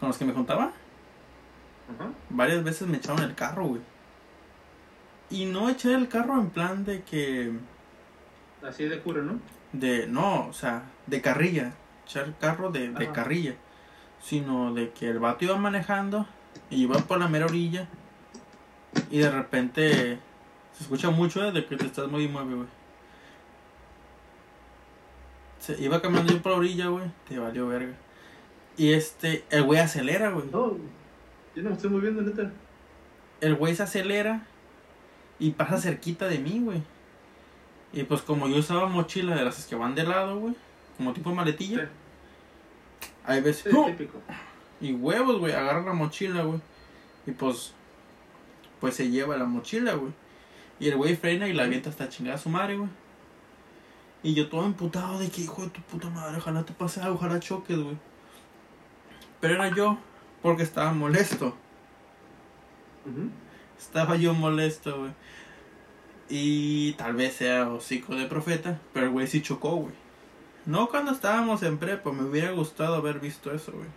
Con 0.00 0.08
los 0.08 0.18
que 0.18 0.24
me 0.24 0.32
juntaba. 0.32 0.72
Ajá. 1.94 2.10
Varias 2.30 2.64
veces 2.64 2.88
me 2.88 2.96
echaron 2.96 3.22
el 3.22 3.34
carro, 3.34 3.66
güey. 3.66 3.80
Y 5.30 5.44
no 5.44 5.68
eché 5.68 5.94
el 5.94 6.08
carro 6.08 6.40
en 6.40 6.50
plan 6.50 6.84
de 6.84 7.02
que... 7.02 7.52
Así 8.66 8.84
de 8.84 9.00
cura, 9.00 9.22
¿no? 9.22 9.40
De... 9.72 10.06
No, 10.06 10.48
o 10.48 10.52
sea, 10.52 10.82
de 11.06 11.20
carrilla. 11.20 11.72
Echar 12.04 12.24
el 12.24 12.36
carro 12.36 12.70
de, 12.70 12.90
de 12.90 13.12
carrilla. 13.12 13.54
Sino 14.20 14.74
de 14.74 14.90
que 14.90 15.08
el 15.08 15.20
vato 15.20 15.44
iba 15.44 15.56
manejando 15.56 16.26
y 16.70 16.82
iba 16.82 16.98
por 16.98 17.18
la 17.18 17.28
mera 17.28 17.46
orilla. 17.46 17.88
Y 19.10 19.18
de 19.18 19.30
repente... 19.30 20.18
Se 20.78 20.84
escucha 20.84 21.10
mucho 21.10 21.44
eh, 21.44 21.50
de 21.50 21.66
que 21.66 21.76
te 21.76 21.86
estás 21.86 22.08
muy 22.08 22.28
mueve, 22.28 22.54
güey. 22.54 22.68
Se 25.58 25.82
iba 25.82 26.00
caminando 26.00 26.32
yo 26.32 26.40
por 26.40 26.52
la 26.52 26.58
orilla, 26.58 26.86
güey. 26.86 27.10
Te 27.28 27.36
valió 27.36 27.66
verga. 27.66 27.94
Y 28.76 28.92
este... 28.92 29.44
El 29.50 29.64
güey 29.64 29.80
acelera, 29.80 30.30
güey. 30.30 30.46
No, 30.52 30.76
yo 31.56 31.62
no 31.64 31.70
me 31.70 31.74
estoy 31.74 31.90
moviendo, 31.90 32.22
neta. 32.22 32.52
el 33.40 33.56
güey 33.56 33.74
se 33.74 33.82
acelera 33.82 34.46
y 35.40 35.50
pasa 35.50 35.78
cerquita 35.78 36.28
de 36.28 36.38
mí, 36.38 36.60
güey. 36.62 36.80
Y 37.92 38.04
pues 38.04 38.22
como 38.22 38.46
yo 38.46 38.58
usaba 38.58 38.86
mochila 38.86 39.34
de 39.34 39.44
las 39.44 39.66
que 39.66 39.74
van 39.74 39.96
de 39.96 40.04
lado, 40.04 40.38
güey, 40.38 40.54
como 40.96 41.12
tipo 41.12 41.34
maletilla, 41.34 41.88
Sí, 43.00 43.08
hay 43.24 43.40
veces, 43.40 43.72
sí, 43.72 44.08
y 44.80 44.92
huevos, 44.92 45.38
güey, 45.38 45.52
agarra 45.52 45.82
la 45.82 45.92
mochila, 45.92 46.42
güey. 46.42 46.60
Y 47.26 47.32
pues, 47.32 47.72
pues 48.80 48.94
se 48.94 49.10
lleva 49.10 49.36
la 49.36 49.44
mochila, 49.44 49.94
güey. 49.94 50.12
Y 50.80 50.88
el 50.88 50.96
güey 50.96 51.16
frena 51.16 51.48
y 51.48 51.52
la 51.52 51.64
avienta 51.64 51.90
hasta 51.90 52.08
chingada 52.08 52.36
a 52.36 52.40
su 52.40 52.48
madre, 52.48 52.76
güey. 52.76 52.90
Y 54.22 54.34
yo 54.34 54.48
todo 54.48 54.64
emputado 54.64 55.18
de 55.18 55.28
que, 55.30 55.42
hijo 55.42 55.62
de 55.62 55.70
tu 55.70 55.80
puta 55.82 56.10
madre, 56.10 56.38
ojalá 56.38 56.64
te 56.64 56.72
pase 56.72 57.00
algo, 57.00 57.16
ojalá 57.16 57.40
choques, 57.40 57.78
güey. 57.78 57.96
Pero 59.40 59.54
era 59.54 59.74
yo, 59.74 59.98
porque 60.42 60.62
estaba 60.62 60.92
molesto. 60.92 61.54
Estaba 63.78 64.16
yo 64.16 64.34
molesto, 64.34 64.98
güey. 64.98 65.12
Y 66.28 66.92
tal 66.94 67.14
vez 67.14 67.34
sea 67.34 67.68
hocico 67.70 68.14
de 68.14 68.26
profeta, 68.26 68.80
pero 68.92 69.06
el 69.06 69.12
güey 69.12 69.26
sí 69.26 69.40
chocó, 69.40 69.76
güey. 69.76 69.94
No 70.66 70.88
cuando 70.88 71.12
estábamos 71.12 71.62
en 71.62 71.78
prepa, 71.78 72.12
me 72.12 72.24
hubiera 72.24 72.50
gustado 72.50 72.96
haber 72.96 73.20
visto 73.20 73.52
eso, 73.52 73.72
güey. 73.72 73.88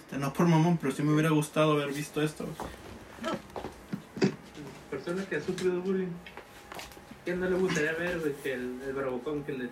Este, 0.00 0.18
no 0.18 0.32
por 0.32 0.46
mamón, 0.46 0.76
pero 0.76 0.92
sí 0.92 1.02
me 1.02 1.12
hubiera 1.12 1.30
gustado 1.30 1.72
haber 1.72 1.92
visto 1.92 2.20
esto, 2.20 2.44
güey. 2.44 2.87
Persona 5.08 5.26
que 5.26 5.36
ha 5.36 5.40
sufrido 5.40 5.80
bullying. 5.80 6.12
¿Quién 7.24 7.40
no 7.40 7.48
le 7.48 7.56
gustaría 7.56 7.94
ver, 7.94 8.20
güey, 8.20 8.34
que 8.42 8.52
el, 8.52 8.78
el 8.82 8.92
barbocón 8.92 9.42
que 9.42 9.52
le 9.52 9.70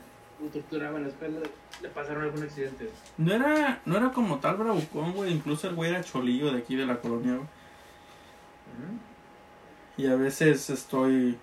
torturaba 0.50 0.96
en 0.96 1.02
la 1.02 1.08
escuela 1.10 1.40
le 1.82 1.88
pasaron 1.90 2.22
algún 2.22 2.42
accidente? 2.42 2.88
No 3.18 3.34
era, 3.34 3.82
no 3.84 3.98
era 3.98 4.12
como 4.12 4.38
tal 4.38 4.56
bravucón, 4.56 5.12
güey. 5.12 5.34
Incluso 5.34 5.68
el 5.68 5.74
güey 5.74 5.90
era 5.90 6.02
cholillo 6.02 6.52
de 6.52 6.58
aquí 6.60 6.74
de 6.74 6.86
la 6.86 7.02
colonia, 7.02 7.34
güey. 7.34 7.48
Y 9.98 10.06
a 10.06 10.16
veces 10.16 10.70
estoy 10.70 11.36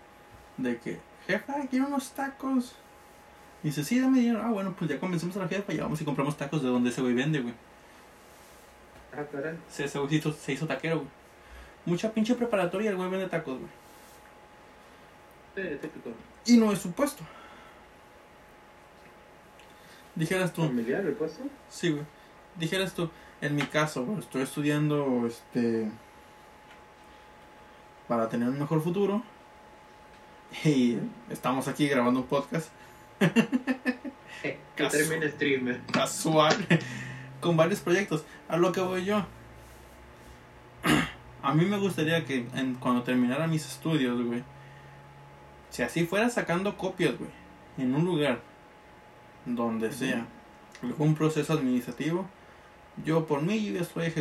de 0.57 0.79
que, 0.79 0.99
jefa, 1.27 1.53
quiero 1.69 1.85
unos 1.85 2.13
tacos. 2.13 2.75
Y 3.61 3.67
dice, 3.67 3.83
sí, 3.83 3.99
dame 3.99 4.21
dinero. 4.21 4.41
Ah, 4.43 4.49
bueno, 4.49 4.73
pues 4.75 4.89
ya 4.89 4.99
convencemos 4.99 5.37
a 5.37 5.41
la 5.41 5.47
jefa 5.47 5.71
y 5.71 5.77
vamos 5.77 6.01
y 6.01 6.05
compramos 6.05 6.35
tacos 6.35 6.63
de 6.63 6.69
donde 6.69 6.89
ese 6.89 7.01
güey 7.01 7.13
vende, 7.13 7.41
güey. 7.41 7.53
Ah, 9.15 9.23
caray. 9.31 9.55
Ese 9.69 9.99
güey 9.99 10.19
se 10.19 10.53
hizo 10.53 10.65
taquero, 10.65 10.95
güey. 10.95 11.09
Mucha 11.85 12.11
pinche 12.11 12.33
preparatoria, 12.33 12.89
el 12.89 12.97
güey 12.97 13.11
vende 13.11 13.27
tacos, 13.27 13.59
güey. 13.59 13.82
Sí, 15.55 15.61
típico. 15.81 16.09
Y 16.45 16.57
no 16.57 16.71
es 16.71 16.79
su 16.79 16.91
puesto. 16.91 17.23
Dijeras 20.15 20.53
tú, 20.53 20.63
Familiar, 20.65 21.01
el 21.05 21.13
puesto. 21.13 21.43
sí, 21.69 21.89
güey. 21.91 22.03
Dijeras 22.55 22.93
tú, 22.93 23.09
en 23.41 23.55
mi 23.55 23.63
caso, 23.63 24.05
güey, 24.05 24.19
estoy 24.19 24.43
estudiando, 24.43 25.25
este, 25.25 25.89
para 28.07 28.29
tener 28.29 28.47
un 28.49 28.59
mejor 28.59 28.81
futuro. 28.83 29.23
Y 30.63 30.97
estamos 31.31 31.67
aquí 31.67 31.87
grabando 31.87 32.19
un 32.19 32.27
podcast 32.27 32.69
Que 34.41 34.59
termine 34.87 35.29
streamer. 35.31 35.81
casual 35.91 36.55
con 37.41 37.57
varios 37.57 37.79
proyectos. 37.79 38.23
A 38.47 38.57
lo 38.57 38.71
que 38.71 38.81
voy 38.81 39.03
yo. 39.05 39.25
A 41.41 41.53
mí 41.55 41.65
me 41.65 41.77
gustaría 41.79 42.23
que 42.25 42.45
en- 42.53 42.75
cuando 42.75 43.01
terminara 43.01 43.47
mis 43.47 43.65
estudios, 43.65 44.21
güey, 44.23 44.43
si 45.73 45.81
así 45.81 46.05
fuera 46.05 46.29
sacando 46.29 46.77
copias, 46.77 47.17
güey, 47.17 47.31
en 47.79 47.95
un 47.95 48.05
lugar 48.05 48.39
donde 49.43 49.91
sea 49.91 50.27
algún 50.83 51.15
proceso 51.15 51.51
administrativo, 51.53 52.27
yo 53.03 53.25
por 53.25 53.41
mí 53.41 53.65
yo 53.65 53.73
ya 53.73 53.81
estoy 53.81 54.13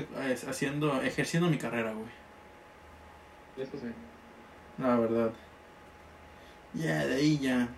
haciendo, 0.48 1.02
ejerciendo 1.02 1.50
mi 1.50 1.58
carrera, 1.58 1.92
güey. 1.92 2.08
Eso 3.58 3.76
sí. 3.76 3.92
La 4.78 4.96
verdad. 4.96 5.30
Ya, 6.72 7.04
de 7.04 7.16
ahí 7.16 7.38
ya. 7.38 7.68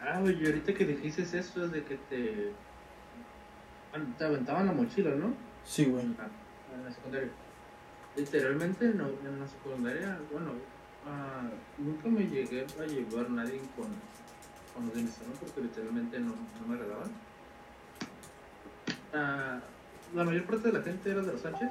Ah, 0.00 0.18
güey, 0.18 0.42
y 0.42 0.46
ahorita 0.46 0.74
que 0.74 0.86
dijiste 0.86 1.22
eso 1.22 1.64
es 1.64 1.70
de 1.70 1.84
que 1.84 1.94
te. 2.10 2.52
Te 4.18 4.24
aventaban 4.24 4.66
la 4.66 4.72
mochila, 4.72 5.10
¿no? 5.10 5.32
Sí, 5.64 5.84
güey. 5.84 6.02
En 6.02 6.84
la 6.84 6.90
secundaria. 6.90 7.30
Literalmente 8.16 8.84
en 8.84 8.98
la, 8.98 9.04
en 9.04 9.40
la 9.40 9.46
secundaria, 9.48 10.18
bueno, 10.30 10.52
ah, 11.06 11.48
nunca 11.78 12.08
me 12.08 12.26
llegué 12.26 12.66
a 12.78 12.86
llevar 12.86 13.30
nadie 13.30 13.58
con, 13.74 13.86
con 14.74 14.86
los 14.86 14.94
de 14.94 15.02
mi 15.02 15.08
porque 15.40 15.60
literalmente 15.62 16.20
no, 16.20 16.34
no 16.60 16.68
me 16.68 16.74
agradaban. 16.74 17.10
Ah, 19.14 19.60
la 20.14 20.24
mayor 20.24 20.44
parte 20.44 20.70
de 20.70 20.78
la 20.78 20.84
gente 20.84 21.10
era 21.10 21.22
de 21.22 21.32
los 21.32 21.40
Sánchez. 21.40 21.70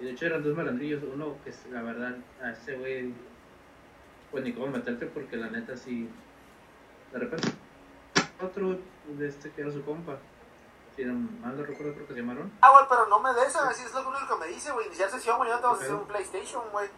Y 0.00 0.04
de 0.04 0.10
hecho 0.12 0.26
eran 0.26 0.42
dos 0.42 0.56
malandrillos. 0.56 1.02
Uno 1.12 1.36
que 1.44 1.52
la 1.72 1.82
verdad, 1.82 2.16
a 2.42 2.50
ese 2.50 2.76
güey, 2.76 3.12
pues 4.30 4.44
ni 4.44 4.52
cómo 4.52 4.68
meterte 4.68 5.06
porque 5.06 5.36
la 5.36 5.50
neta 5.50 5.76
sí. 5.76 6.08
De 7.12 7.18
repente. 7.18 7.48
Otro 8.40 8.78
de 9.18 9.28
este 9.28 9.50
que 9.50 9.62
era 9.62 9.72
su 9.72 9.82
compa. 9.82 10.18
Si 10.96 11.04
no 11.04 11.14
mal 11.14 11.56
no 11.56 11.64
recuerdo, 11.64 11.92
creo 11.92 12.06
que 12.06 12.14
se 12.14 12.20
llamaron. 12.20 12.50
Ah, 12.62 12.70
güey, 12.72 12.84
pero 12.88 13.06
no 13.06 13.20
me 13.20 13.34
des, 13.34 13.54
así 13.54 13.82
es 13.84 13.92
lo 13.92 14.08
único 14.08 14.26
que 14.26 14.46
me 14.46 14.52
dice, 14.52 14.72
güey. 14.72 14.86
Iniciar 14.86 15.10
sesión, 15.10 15.36
güey, 15.36 15.50
no 15.50 15.58
te 15.58 15.66
vas 15.66 15.80
a 15.80 15.82
hacer 15.82 15.94
un 15.94 16.06
PlayStation, 16.06 16.62
güey. 16.72 16.88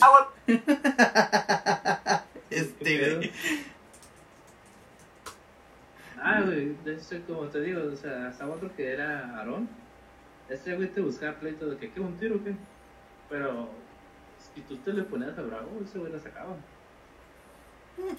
Ah, 0.00 0.26
güey, 0.46 0.62
Este, 2.50 3.16
güey. 3.16 3.32
Ah, 6.22 6.40
güey, 6.42 6.74
de 6.84 6.94
hecho, 6.94 7.20
como 7.26 7.42
te 7.48 7.60
digo, 7.60 7.82
o 7.92 7.96
sea, 7.96 8.30
estaba 8.30 8.54
otro 8.54 8.74
que 8.74 8.92
era 8.92 9.36
Aarón. 9.36 9.68
Ese 10.48 10.74
güey 10.74 10.88
te 10.88 11.00
buscaba 11.00 11.38
pleito 11.38 11.66
de 11.66 11.76
que, 11.76 11.92
¿qué? 11.92 12.00
¿Un 12.00 12.16
tiro 12.16 12.42
qué? 12.42 12.54
Pero 13.28 13.68
si 14.38 14.60
tú 14.62 14.76
te 14.78 14.92
le 14.92 15.02
ponías 15.02 15.36
a 15.38 15.42
bravo, 15.42 15.68
ese 15.84 15.98
güey 15.98 16.12
la 16.12 16.18
sacaba. 16.18 16.56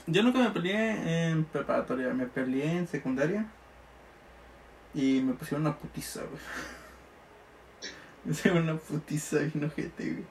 Yo 0.06 0.22
nunca 0.22 0.40
me 0.40 0.52
peleé 0.52 1.30
en 1.30 1.46
preparatoria, 1.46 2.14
me 2.14 2.28
peleé 2.28 2.78
en 2.78 2.88
secundaria. 2.88 3.46
Y 4.94 5.22
me 5.22 5.34
pusieron 5.34 5.66
una 5.66 5.76
putiza, 5.76 6.22
güey. 6.22 6.42
Es 8.30 8.46
una 8.46 8.78
putiza 8.78 9.40
bien 9.40 9.66
ojete, 9.66 10.12
güey. 10.12 10.26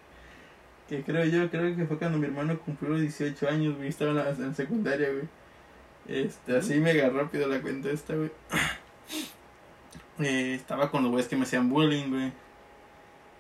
Que 0.88 1.02
creo 1.02 1.24
yo, 1.26 1.50
creo 1.50 1.76
que 1.76 1.84
fue 1.84 1.98
cuando 1.98 2.18
mi 2.18 2.26
hermano 2.26 2.58
cumplió 2.58 2.92
los 2.92 3.00
18 3.00 3.48
años, 3.48 3.76
güey. 3.76 3.88
Estaba 3.88 4.10
en 4.10 4.16
la 4.16 4.30
en 4.30 4.54
secundaria, 4.54 5.08
güey. 5.10 5.28
Este, 6.08 6.56
así 6.56 6.80
mega 6.80 7.08
rápido 7.10 7.46
la 7.48 7.60
cuenta 7.60 7.90
esta, 7.90 8.14
güey. 8.14 8.30
Eh, 10.18 10.54
estaba 10.54 10.90
con 10.90 11.02
los 11.02 11.10
güeyes 11.10 11.26
que 11.26 11.36
me 11.36 11.44
hacían 11.44 11.70
bullying, 11.70 12.10
güey. 12.10 12.32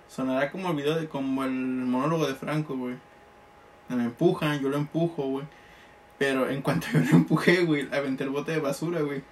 Sonará 0.08 0.50
como 0.50 0.70
el 0.70 0.76
video 0.76 0.98
de, 0.98 1.06
como 1.06 1.44
el 1.44 1.52
monólogo 1.52 2.26
de 2.26 2.34
Franco, 2.34 2.76
güey. 2.76 2.96
Me 3.88 4.04
empujan, 4.04 4.60
yo 4.60 4.68
lo 4.70 4.78
empujo, 4.78 5.22
güey. 5.22 5.46
Pero 6.18 6.48
en 6.48 6.62
cuanto 6.62 6.86
yo 6.92 7.00
lo 7.00 7.16
empujé, 7.16 7.64
güey, 7.64 7.88
aventé 7.92 8.24
el 8.24 8.30
bote 8.30 8.52
de 8.52 8.60
basura, 8.60 9.00
güey. 9.02 9.22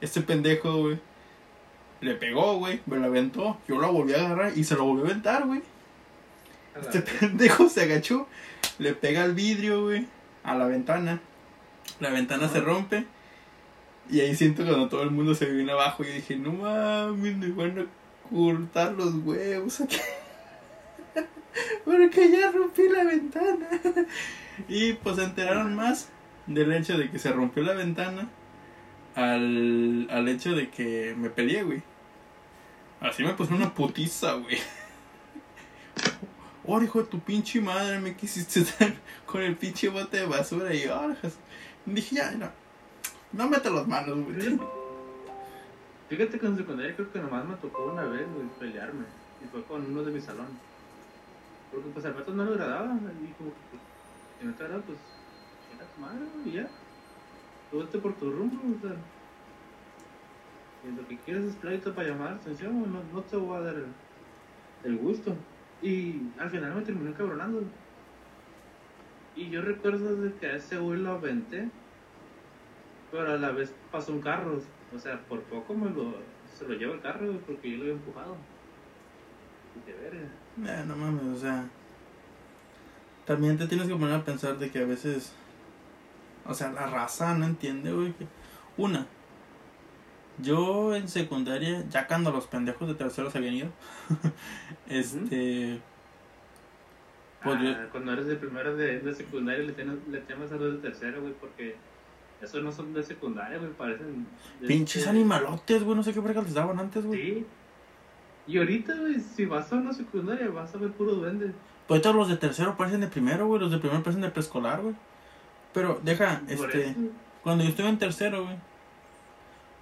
Este 0.00 0.20
pendejo, 0.20 0.76
güey, 0.76 0.98
le 2.00 2.14
pegó, 2.14 2.58
güey, 2.58 2.80
me 2.86 2.96
lo 2.96 3.06
aventó. 3.06 3.58
Yo 3.68 3.78
lo 3.78 3.92
volví 3.92 4.14
a 4.14 4.26
agarrar 4.26 4.56
y 4.56 4.64
se 4.64 4.74
lo 4.74 4.84
volvió 4.84 5.04
a 5.04 5.08
aventar, 5.08 5.46
güey. 5.46 5.62
Este 6.80 7.00
pendejo 7.00 7.68
se 7.68 7.82
agachó, 7.82 8.28
le 8.78 8.92
pega 8.92 9.22
al 9.22 9.34
vidrio, 9.34 9.84
güey, 9.84 10.06
a 10.44 10.54
la 10.54 10.66
ventana. 10.66 11.20
La 12.00 12.10
ventana 12.10 12.48
se 12.48 12.60
rompe. 12.60 13.06
Y 14.10 14.20
ahí 14.20 14.36
siento 14.36 14.64
cuando 14.64 14.88
todo 14.88 15.02
el 15.02 15.10
mundo 15.10 15.34
se 15.34 15.46
viene 15.46 15.72
abajo. 15.72 16.04
Y 16.04 16.08
dije, 16.08 16.36
no 16.36 16.52
mames, 16.52 17.36
me 17.36 17.48
van 17.48 17.78
a 17.78 17.86
cortar 18.30 18.92
los 18.92 19.14
huevos 19.24 19.80
aquí. 19.80 19.96
Porque 21.84 22.30
ya 22.30 22.52
rompí 22.52 22.88
la 22.88 23.04
ventana. 23.04 23.68
Y 24.68 24.94
pues 24.94 25.16
se 25.16 25.24
enteraron 25.24 25.74
más 25.74 26.08
del 26.46 26.72
hecho 26.72 26.96
de 26.96 27.10
que 27.10 27.18
se 27.18 27.30
rompió 27.30 27.62
la 27.62 27.74
ventana 27.74 28.26
al, 29.16 30.06
al 30.10 30.28
hecho 30.28 30.54
de 30.54 30.68
que 30.70 31.14
me 31.18 31.30
peleé, 31.30 31.64
güey. 31.64 31.82
Así 33.00 33.24
me 33.24 33.32
puse 33.34 33.52
una 33.52 33.74
putiza, 33.74 34.34
güey. 34.34 34.58
Oh, 36.64 36.82
hijo 36.82 36.98
de 37.02 37.08
tu 37.08 37.20
pinche 37.20 37.60
madre, 37.60 37.98
me 38.00 38.14
quisiste 38.16 38.60
dar 38.78 38.94
con 39.24 39.40
el 39.40 39.56
pinche 39.56 39.88
bote 39.88 40.18
de 40.18 40.26
basura. 40.26 40.74
Y 40.74 40.82
yo, 40.84 40.94
"Ah, 40.94 41.14
jas-". 41.22 41.38
dije, 41.86 42.16
ya, 42.16 42.32
no. 42.32 42.50
No 43.32 43.48
mete 43.48 43.70
las 43.70 43.86
manos, 43.86 44.18
güey. 44.24 44.58
Fíjate 46.08 46.38
que 46.38 46.46
en 46.46 46.56
secundaria 46.56 46.94
creo 46.94 47.12
que 47.12 47.18
nomás 47.18 47.44
me 47.44 47.56
tocó 47.56 47.86
una 47.92 48.02
vez, 48.04 48.26
güey, 48.34 48.46
pelearme. 48.58 49.04
Y 49.44 49.48
fue 49.48 49.62
con 49.64 49.84
uno 49.86 50.02
de 50.02 50.12
mi 50.12 50.20
salón. 50.20 50.48
Porque 51.70 51.88
pues 51.90 52.04
al 52.04 52.14
rato 52.16 52.32
no 52.32 52.44
le 52.44 52.52
agradaba. 52.52 52.94
Y 52.94 53.32
como 53.34 53.50
que, 53.50 53.56
pues, 53.70 53.82
si 54.40 54.46
no 54.46 54.54
te 54.54 54.64
agrada, 54.64 54.82
pues, 54.82 54.98
chinga 55.70 55.84
tu 55.84 56.00
madre, 56.00 56.24
güey, 56.42 56.54
ya. 56.56 56.68
Vete 57.78 57.98
por 57.98 58.14
tu 58.14 58.30
rumbo, 58.30 58.56
o 58.56 58.80
sea. 58.80 58.96
Si 60.82 60.92
lo 60.92 61.06
que 61.08 61.18
quieres 61.18 61.44
es 61.44 61.56
pleito 61.56 61.94
para 61.94 62.08
llamar 62.08 62.30
la 62.30 62.36
atención, 62.36 62.92
no, 63.12 63.20
te 63.22 63.36
voy 63.36 63.56
a 63.56 63.60
dar 63.60 63.74
el, 63.74 63.86
el 64.84 64.98
gusto. 64.98 65.34
Y 65.82 66.22
al 66.38 66.50
final 66.50 66.74
me 66.74 66.82
terminó 66.82 67.10
encabronando. 67.10 67.62
Y 69.34 69.50
yo 69.50 69.60
recuerdo 69.60 70.16
de 70.16 70.32
que 70.34 70.46
a 70.46 70.56
ese 70.56 70.78
güey 70.78 71.00
lo 71.00 71.12
aventé. 71.12 71.68
Pero 73.10 73.32
a 73.32 73.36
la 73.36 73.50
vez 73.50 73.74
pasó 73.90 74.12
un 74.12 74.20
carro. 74.20 74.60
O 74.94 74.98
sea, 74.98 75.20
por 75.28 75.42
poco 75.42 75.74
me 75.74 75.90
lo, 75.90 76.14
se 76.52 76.66
lo 76.66 76.74
lleva 76.74 76.94
el 76.94 77.00
carro, 77.00 77.32
porque 77.46 77.70
yo 77.70 77.76
lo 77.76 77.82
había 77.82 77.94
empujado. 77.94 78.36
Y 79.74 79.90
de 79.90 79.98
verga. 79.98 80.80
Eh, 80.80 80.84
no 80.86 80.96
mames, 80.96 81.24
o 81.24 81.36
sea. 81.36 81.68
También 83.26 83.58
te 83.58 83.66
tienes 83.66 83.88
que 83.88 83.94
poner 83.94 84.14
a 84.14 84.24
pensar 84.24 84.58
de 84.58 84.70
que 84.70 84.78
a 84.78 84.86
veces. 84.86 85.34
O 86.48 86.54
sea, 86.54 86.70
la 86.72 86.86
raza 86.86 87.34
no 87.34 87.46
entiende, 87.46 87.92
güey. 87.92 88.14
Una. 88.76 89.06
Yo 90.38 90.94
en 90.94 91.08
secundaria, 91.08 91.84
ya 91.88 92.06
cuando 92.06 92.30
los 92.30 92.46
pendejos 92.46 92.86
de 92.88 92.94
tercero 92.94 93.30
se 93.30 93.38
habían 93.38 93.54
ido. 93.54 93.68
este. 94.88 95.80
Pues 97.42 97.60
yo- 97.62 97.70
Ah, 97.70 97.86
cuando 97.92 98.12
eres 98.12 98.26
de 98.26 98.36
primero 98.36 98.76
de, 98.76 99.00
de 99.00 99.14
secundaria 99.14 99.64
le, 99.64 99.72
tienes, 99.72 99.96
le 100.08 100.18
temas 100.20 100.50
a 100.52 100.56
los 100.56 100.74
de 100.74 100.78
tercero, 100.88 101.20
güey, 101.20 101.32
porque 101.34 101.76
esos 102.42 102.62
no 102.62 102.72
son 102.72 102.92
de 102.92 103.02
secundaria, 103.02 103.58
güey, 103.58 103.70
parecen... 103.72 104.26
de 104.60 104.66
Pinches 104.68 104.96
este- 104.98 105.10
animalotes, 105.10 105.82
güey. 105.84 105.96
No 105.96 106.02
sé 106.02 106.12
qué 106.12 106.20
verga 106.20 106.42
les 106.42 106.54
daban 106.54 106.78
antes, 106.80 107.04
güey. 107.06 107.20
Sí. 107.22 107.46
Y 108.48 108.58
ahorita, 108.58 108.94
güey, 108.94 109.20
si 109.20 109.44
vas 109.46 109.72
a 109.72 109.76
una 109.76 109.92
secundaria, 109.92 110.48
vas 110.48 110.74
a 110.74 110.78
ver 110.78 110.92
puro 110.92 111.12
duende. 111.14 111.52
Pues 111.88 112.02
todos 112.02 112.14
los 112.16 112.28
de 112.28 112.36
tercero 112.36 112.76
parecen 112.76 113.00
de 113.00 113.08
primero, 113.08 113.46
güey. 113.46 113.60
Los 113.60 113.70
de 113.70 113.78
primero 113.78 114.02
parecen 114.02 114.22
de 114.22 114.30
preescolar, 114.30 114.82
güey. 114.82 114.94
Pero, 115.76 116.00
deja, 116.02 116.40
este. 116.48 116.88
eso. 116.88 116.98
Cuando 117.42 117.62
yo 117.62 117.68
estuve 117.68 117.90
en 117.90 117.98
tercero, 117.98 118.44
güey, 118.44 118.56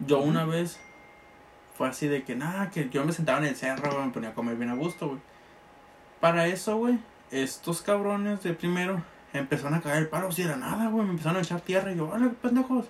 yo 0.01 0.18
una 0.18 0.45
vez 0.45 0.80
fue 1.78 1.86
así 1.86 2.09
de 2.09 2.24
que 2.24 2.34
nada, 2.34 2.68
que 2.70 2.88
yo 2.88 3.05
me 3.05 3.12
sentaba 3.12 3.38
en 3.38 3.45
el 3.45 3.55
cerro, 3.55 3.92
güey, 3.92 4.07
me 4.07 4.12
ponía 4.12 4.30
a 4.30 4.34
comer 4.34 4.57
bien 4.57 4.70
a 4.70 4.74
gusto, 4.74 5.07
güey. 5.07 5.20
Para 6.18 6.49
eso, 6.49 6.76
güey, 6.78 6.99
estos 7.30 7.80
cabrones 7.80 8.42
de 8.42 8.55
primero 8.55 9.05
empezaron 9.32 9.74
a 9.74 9.80
caer 9.80 9.99
el 9.99 10.09
palo, 10.09 10.32
si 10.32 10.42
era 10.42 10.57
nada, 10.57 10.88
güey, 10.88 11.05
me 11.05 11.12
empezaron 11.12 11.38
a 11.38 11.42
echar 11.42 11.61
tierra 11.61 11.92
y 11.92 11.97
yo, 11.97 12.11
¡hola, 12.12 12.32
pendejos! 12.42 12.86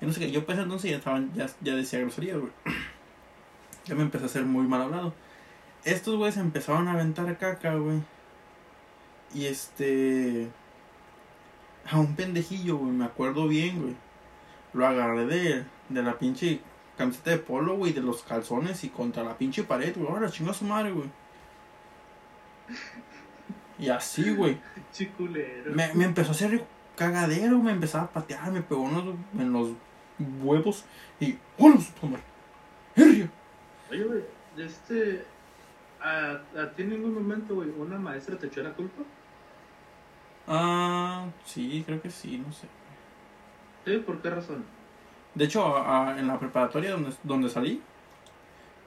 Y 0.00 0.06
no 0.06 0.12
sé 0.12 0.18
qué, 0.18 0.32
yo 0.32 0.44
pensé 0.44 0.62
entonces 0.62 0.90
ya 0.90 0.96
estaban, 0.96 1.32
ya, 1.34 1.46
ya 1.60 1.76
decía 1.76 2.00
groserías, 2.00 2.38
güey. 2.38 2.52
Ya 3.84 3.94
me 3.94 4.02
empecé 4.02 4.24
a 4.24 4.26
hacer 4.26 4.44
muy 4.44 4.66
mal 4.66 4.82
hablado. 4.82 5.14
Estos 5.84 6.16
güeyes 6.16 6.38
empezaron 6.38 6.88
a 6.88 6.94
aventar 6.94 7.38
caca, 7.38 7.74
güey. 7.74 8.00
Y 9.34 9.44
este. 9.44 10.48
A 11.90 11.98
un 11.98 12.16
pendejillo, 12.16 12.76
güey, 12.78 12.92
me 12.92 13.04
acuerdo 13.04 13.46
bien, 13.46 13.80
güey. 13.80 13.96
Lo 14.72 14.86
agarré 14.86 15.26
de, 15.26 15.64
de 15.88 16.02
la 16.02 16.18
pinche 16.18 16.60
camiseta 16.96 17.30
de 17.30 17.38
polo, 17.38 17.76
güey, 17.76 17.92
de 17.92 18.00
los 18.00 18.22
calzones 18.22 18.84
y 18.84 18.88
contra 18.88 19.22
la 19.22 19.36
pinche 19.36 19.64
pared, 19.64 19.94
güey. 19.96 20.08
Ahora 20.08 20.30
chinga 20.30 20.54
su 20.54 20.64
madre, 20.64 20.92
güey. 20.92 21.10
Y 23.78 23.88
así, 23.88 24.34
güey. 24.34 24.58
Chiculero. 24.92 25.72
Me, 25.74 25.92
me 25.94 26.04
empezó 26.04 26.30
a 26.30 26.32
hacer 26.32 26.64
cagadero, 26.96 27.58
me 27.58 27.72
empezaba 27.72 28.04
a 28.04 28.12
patear, 28.12 28.50
me 28.52 28.62
pegó 28.62 28.88
en 28.88 28.94
los, 28.94 29.14
en 29.38 29.52
los 29.52 29.70
huevos 30.42 30.84
y. 31.20 31.38
¡Hola, 31.58 31.80
su 31.80 31.92
puta 31.92 32.06
madre! 32.06 32.24
¡Herria! 32.96 33.30
Oye, 33.90 34.04
güey, 34.04 34.22
este... 34.56 35.24
¿A, 36.00 36.32
a 36.60 36.70
ti 36.74 36.82
en 36.82 36.90
ningún 36.90 37.14
momento, 37.14 37.54
güey, 37.54 37.70
una 37.70 37.98
maestra 37.98 38.36
te 38.36 38.46
echó 38.46 38.62
la 38.62 38.72
culpa? 38.74 39.02
Ah, 40.46 41.26
sí, 41.44 41.82
creo 41.86 42.00
que 42.02 42.10
sí, 42.10 42.38
no 42.44 42.52
sé. 42.52 42.66
Sí, 43.84 43.98
¿por 43.98 44.20
qué 44.20 44.30
razón? 44.30 44.64
De 45.34 45.44
hecho, 45.44 45.64
a- 45.76 46.10
a- 46.10 46.18
en 46.18 46.26
la 46.28 46.38
preparatoria 46.38 46.92
donde, 46.92 47.12
donde 47.22 47.48
salí, 47.50 47.82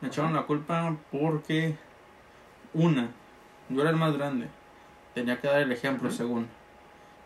me 0.01 0.07
echaron 0.07 0.33
la 0.33 0.43
culpa 0.43 0.95
porque, 1.11 1.75
una, 2.73 3.09
yo 3.69 3.81
era 3.81 3.89
el 3.89 3.95
más 3.95 4.15
grande, 4.17 4.47
tenía 5.13 5.39
que 5.41 5.47
dar 5.47 5.61
el 5.61 5.71
ejemplo 5.71 6.11
según. 6.11 6.47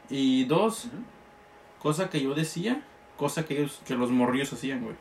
Y 0.10 0.46
dos, 0.46 0.86
Ujú. 0.86 0.98
cosa 1.82 2.10
que 2.10 2.22
yo 2.22 2.34
decía, 2.34 2.82
cosa 3.18 3.46
que 3.46 3.60
ellos, 3.60 3.82
que 3.86 3.96
los 3.96 4.10
morrillos 4.12 4.52
hacían, 4.54 4.82
güey. 4.84 4.96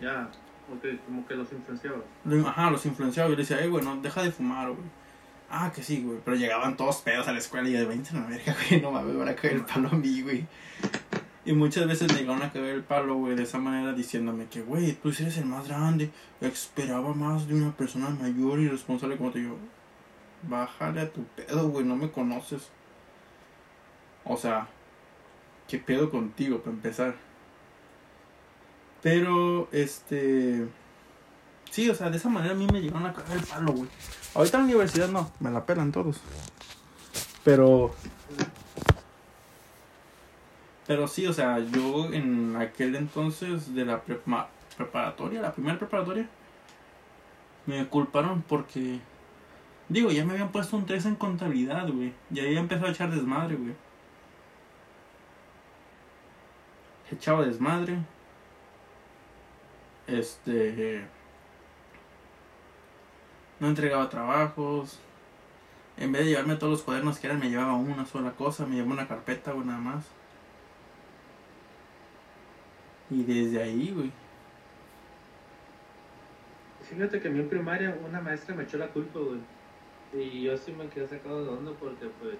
Ya, 0.00 0.30
ok, 0.72 0.84
como 1.06 1.26
que 1.26 1.34
los 1.34 1.52
influenciaba. 1.52 1.98
Ajá, 2.46 2.70
los 2.70 2.84
influenciaba. 2.86 3.28
Yo 3.28 3.36
le 3.36 3.42
decía, 3.42 3.62
eh, 3.62 3.68
güey, 3.68 3.84
no, 3.84 3.96
deja 3.96 4.22
de 4.22 4.30
fumar, 4.32 4.68
güey. 4.68 4.86
Ah, 5.50 5.72
que 5.74 5.82
sí, 5.82 6.02
güey. 6.02 6.20
Pero 6.24 6.36
llegaban 6.36 6.76
todos 6.76 6.98
pedos 6.98 7.26
a 7.26 7.32
la 7.32 7.38
escuela 7.38 7.68
y 7.68 7.72
de 7.72 7.84
20 7.84 8.10
a 8.10 8.20
la 8.20 8.26
verga, 8.26 8.56
güey. 8.68 8.80
No 8.80 8.92
mames, 8.92 9.16
van 9.16 9.28
a 9.28 9.34
caer 9.34 9.54
el 9.54 9.64
palo 9.64 9.88
a 9.88 9.96
mí, 9.96 10.22
güey. 10.22 10.46
Y 11.44 11.52
muchas 11.52 11.88
veces 11.88 12.12
me 12.12 12.20
llegaron 12.20 12.42
a 12.42 12.52
caer 12.52 12.66
el 12.66 12.84
palo, 12.84 13.16
güey, 13.16 13.34
de 13.34 13.42
esa 13.42 13.58
manera 13.58 13.92
diciéndome 13.92 14.46
que, 14.46 14.62
güey, 14.62 14.92
tú 14.92 15.08
eres 15.08 15.36
el 15.38 15.46
más 15.46 15.66
grande. 15.66 16.10
Esperaba 16.40 17.12
más 17.14 17.48
de 17.48 17.54
una 17.54 17.76
persona 17.76 18.10
mayor 18.10 18.60
y 18.60 18.68
responsable 18.68 19.16
como. 19.16 19.30
Y 19.30 19.42
Yo, 19.42 19.56
bájale 20.44 21.00
a 21.00 21.10
tu 21.10 21.24
pedo, 21.24 21.68
güey, 21.68 21.84
no 21.84 21.96
me 21.96 22.12
conoces. 22.12 22.70
O 24.24 24.36
sea, 24.36 24.68
¿qué 25.66 25.78
pedo 25.78 26.10
contigo 26.10 26.58
para 26.58 26.76
empezar? 26.76 27.16
Pero, 29.02 29.68
este. 29.72 30.68
Sí, 31.70 31.88
o 31.88 31.94
sea, 31.94 32.10
de 32.10 32.16
esa 32.16 32.28
manera 32.28 32.52
a 32.52 32.56
mí 32.56 32.66
me 32.72 32.80
llegaron 32.80 33.06
a 33.06 33.12
cagar 33.12 33.36
el 33.36 33.44
palo, 33.44 33.72
güey. 33.72 33.88
Ahorita 34.34 34.56
en 34.58 34.62
la 34.64 34.68
universidad 34.70 35.08
no, 35.08 35.30
me 35.40 35.50
la 35.50 35.64
pelan 35.66 35.92
todos. 35.92 36.20
Pero. 37.44 37.94
Pero 40.86 41.06
sí, 41.06 41.26
o 41.26 41.32
sea, 41.32 41.58
yo 41.60 42.06
en 42.12 42.56
aquel 42.56 42.96
entonces 42.96 43.74
de 43.74 43.84
la 43.84 44.04
prepa- 44.04 44.48
preparatoria, 44.76 45.40
la 45.40 45.52
primera 45.52 45.78
preparatoria, 45.78 46.28
me 47.66 47.86
culparon 47.86 48.42
porque. 48.42 48.98
Digo, 49.88 50.10
ya 50.10 50.24
me 50.24 50.32
habían 50.32 50.50
puesto 50.52 50.76
un 50.76 50.86
3 50.86 51.06
en 51.06 51.14
contabilidad, 51.16 51.88
güey. 51.88 52.12
Y 52.32 52.40
ahí 52.40 52.56
empezó 52.56 52.86
a 52.86 52.90
echar 52.90 53.10
desmadre, 53.10 53.56
güey. 53.56 53.74
Echaba 57.12 57.44
desmadre. 57.44 57.98
Este. 60.06 61.04
No 63.60 63.68
entregaba 63.68 64.08
trabajos. 64.08 64.98
En 65.96 66.12
vez 66.12 66.24
de 66.24 66.30
llevarme 66.30 66.56
todos 66.56 66.72
los 66.72 66.82
cuadernos 66.82 67.18
que 67.18 67.26
eran, 67.26 67.38
me 67.38 67.50
llevaba 67.50 67.76
una 67.76 68.06
sola 68.06 68.32
cosa. 68.32 68.66
Me 68.66 68.76
llevaba 68.76 68.94
una 68.94 69.08
carpeta, 69.08 69.52
güey, 69.52 69.66
nada 69.66 69.78
más. 69.78 70.06
Y 73.10 73.22
desde 73.22 73.62
ahí, 73.62 73.92
güey. 73.94 74.10
Fíjate 76.88 77.20
que 77.20 77.28
en 77.28 77.48
primaria 77.48 77.96
una 78.04 78.20
maestra 78.20 78.54
me 78.54 78.64
echó 78.64 78.78
la 78.78 78.88
culpa, 78.88 79.20
güey. 79.20 79.40
Y 80.12 80.42
yo 80.42 80.56
sí 80.56 80.72
me 80.72 80.88
quedé 80.88 81.06
sacado 81.06 81.44
de 81.44 81.50
onda 81.50 81.72
porque, 81.78 82.08
pues, 82.20 82.36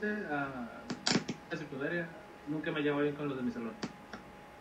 sea, 0.00 0.44
a 0.44 1.50
la 1.50 1.58
secundaria 1.58 2.08
nunca 2.46 2.70
me 2.70 2.80
llevaba 2.80 3.02
bien 3.02 3.14
con 3.14 3.28
los 3.28 3.36
de 3.36 3.42
mi 3.42 3.50
salón. 3.50 3.72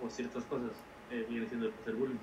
Por 0.01 0.11
ciertas 0.11 0.43
cosas, 0.45 0.71
eh, 1.11 1.25
viene 1.29 1.47
siendo 1.47 1.71
el 1.85 1.95
bullying. 1.95 2.17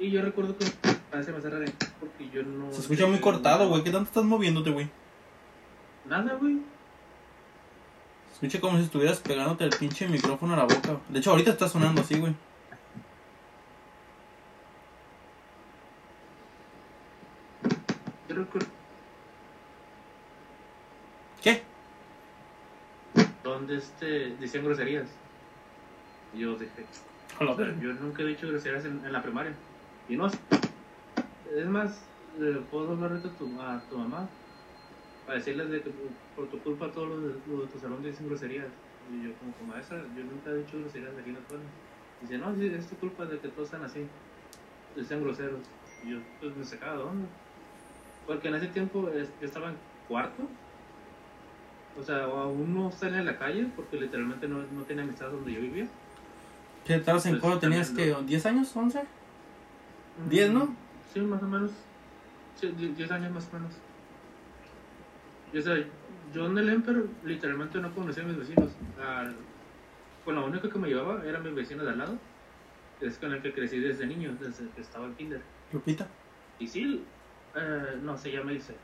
Y 0.00 0.10
yo 0.10 0.22
recuerdo 0.22 0.56
que 0.56 0.64
a 1.12 1.16
veces 1.16 1.32
me 1.32 1.38
hace 1.38 1.50
raro 1.50 1.66
porque 2.00 2.30
yo 2.30 2.42
no... 2.42 2.72
Se 2.72 2.80
escucha 2.80 3.06
muy 3.06 3.20
cortado, 3.20 3.68
güey. 3.68 3.84
¿Qué 3.84 3.90
tanto 3.90 4.08
estás 4.08 4.24
moviéndote, 4.24 4.70
güey? 4.70 4.88
Nada, 6.06 6.34
güey. 6.36 6.56
Se 8.30 8.46
escucha 8.46 8.60
como 8.62 8.78
si 8.78 8.84
estuvieras 8.84 9.18
pegándote 9.20 9.64
el 9.64 9.70
pinche 9.78 10.08
micrófono 10.08 10.54
a 10.54 10.56
la 10.56 10.62
boca. 10.64 10.98
De 11.10 11.18
hecho, 11.18 11.30
ahorita 11.32 11.50
está 11.50 11.68
sonando 11.68 12.00
así, 12.00 12.18
güey. 12.18 12.34
Yo 18.28 18.34
recuerdo 18.36 18.68
¿Qué? 21.42 21.62
donde 23.42 23.76
este, 23.76 24.36
decían 24.36 24.64
groserías. 24.64 25.08
Yo 26.34 26.54
dije, 26.56 26.86
A 27.40 27.44
la 27.44 27.52
O 27.52 27.56
sea, 27.56 27.64
verga. 27.66 27.82
yo 27.82 27.92
nunca 27.94 28.22
he 28.22 28.26
dicho 28.26 28.46
groserías 28.48 28.84
en, 28.84 29.04
en 29.04 29.12
la 29.12 29.22
primaria. 29.22 29.52
Y 30.10 30.16
no. 30.16 30.26
Es 30.26 31.66
más, 31.66 32.02
le 32.38 32.54
puedo 32.62 32.90
hablar 32.90 33.12
ahorita 33.12 33.28
a 33.28 33.32
tu, 33.32 33.60
a 33.60 33.80
tu 33.88 33.96
mamá. 33.96 34.28
Para 35.24 35.38
decirles 35.38 35.70
de 35.70 35.82
que 35.82 35.92
por 36.34 36.48
tu 36.48 36.58
culpa 36.58 36.90
todos 36.90 37.08
los 37.08 37.22
de, 37.22 37.28
los 37.48 37.60
de 37.62 37.72
tu 37.72 37.78
salón 37.78 38.02
dicen 38.02 38.26
groserías. 38.26 38.66
Y 39.12 39.28
yo 39.28 39.34
como, 39.38 39.52
como 39.52 39.72
maestra, 39.72 39.98
yo 40.16 40.24
nunca 40.24 40.50
he 40.50 40.56
dicho 40.56 40.80
groserías 40.80 41.12
aquí 41.16 41.28
en 41.28 41.34
la 41.34 41.40
escuela. 41.40 41.62
Dice, 42.20 42.38
no, 42.38 42.54
sí, 42.56 42.66
es 42.66 42.88
tu 42.88 42.96
culpa 42.96 43.24
de 43.24 43.38
que 43.38 43.48
todos 43.48 43.68
están 43.68 43.84
así. 43.84 44.04
Decían 44.96 45.22
groseros. 45.22 45.60
Y 46.04 46.10
yo 46.10 46.18
pues 46.40 46.56
me 46.56 46.64
sacaba 46.64 46.96
de 46.96 47.02
onda. 47.04 47.28
Porque 48.26 48.48
en 48.48 48.54
ese 48.56 48.66
tiempo 48.66 49.08
yo 49.12 49.46
estaba 49.46 49.68
en 49.68 49.76
cuarto. 50.08 50.42
O 51.98 52.02
sea, 52.02 52.24
aún 52.24 52.74
no 52.74 52.90
salía 52.90 53.20
a 53.20 53.24
la 53.24 53.38
calle 53.38 53.68
porque 53.76 53.96
literalmente 54.00 54.48
no, 54.48 54.58
no 54.72 54.82
tenía 54.82 55.04
amistad 55.04 55.30
donde 55.30 55.52
yo 55.52 55.60
vivía. 55.60 55.86
¿Qué 56.84 56.96
estabas 56.96 57.26
en 57.26 57.32
Pues, 57.32 57.42
cuándo 57.42 57.58
tenías 57.60 57.90
que 57.90 58.10
también, 58.10 58.40
¿10 58.40 58.46
años? 58.46 58.74
¿11? 58.74 59.02
¿Diez, 60.28 60.50
no? 60.50 60.74
Sí, 61.12 61.20
más 61.20 61.42
o 61.42 61.46
menos. 61.46 61.70
Sí, 62.56 62.68
die- 62.76 62.94
10 62.94 63.10
años 63.10 63.32
más 63.32 63.48
o 63.52 63.56
menos. 63.58 63.72
Y, 65.52 65.58
o 65.58 65.62
sea, 65.62 65.74
yo 66.32 66.46
en 66.46 66.58
el 66.58 66.68
Emper 66.68 67.04
literalmente 67.24 67.80
no 67.80 67.92
conocía 67.94 68.22
a 68.22 68.26
mis 68.26 68.36
vecinos. 68.38 68.70
Al- 69.04 69.34
con 70.24 70.34
la 70.34 70.42
única 70.42 70.68
que 70.68 70.78
me 70.78 70.88
llevaba 70.88 71.24
era 71.24 71.38
mi 71.40 71.50
vecino 71.50 71.82
de 71.84 71.90
al 71.90 71.98
lado. 71.98 72.18
Es 73.00 73.16
con 73.18 73.32
el 73.32 73.40
que 73.40 73.52
crecí 73.54 73.78
desde 73.80 74.06
niño, 74.06 74.36
desde 74.38 74.68
que 74.70 74.82
estaba 74.82 75.06
en 75.06 75.14
kinder. 75.14 75.42
Lupita. 75.72 76.06
Y 76.58 76.68
sí, 76.68 77.02
eh, 77.56 77.98
no, 78.02 78.18
se 78.18 78.30
llama 78.30 78.52
Ilse. 78.52 78.74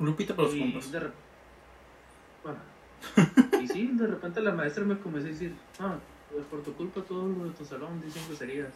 Lupita 0.00 0.34
para 0.34 0.48
los 0.48 0.56
compas. 0.56 0.90
bueno, 2.42 2.58
y 3.62 3.68
sí, 3.68 3.86
de 3.92 4.06
repente 4.06 4.40
la 4.40 4.52
maestra 4.52 4.82
me 4.84 4.98
comenzó 4.98 5.28
a 5.28 5.30
decir, 5.30 5.54
no, 5.78 6.00
pues 6.34 6.46
por 6.46 6.62
tu 6.64 6.72
culpa 6.74 7.00
todos 7.02 7.36
los 7.38 7.48
de 7.50 7.54
tu 7.54 7.64
salón 7.64 8.00
dicen 8.00 8.24
groserías. 8.26 8.72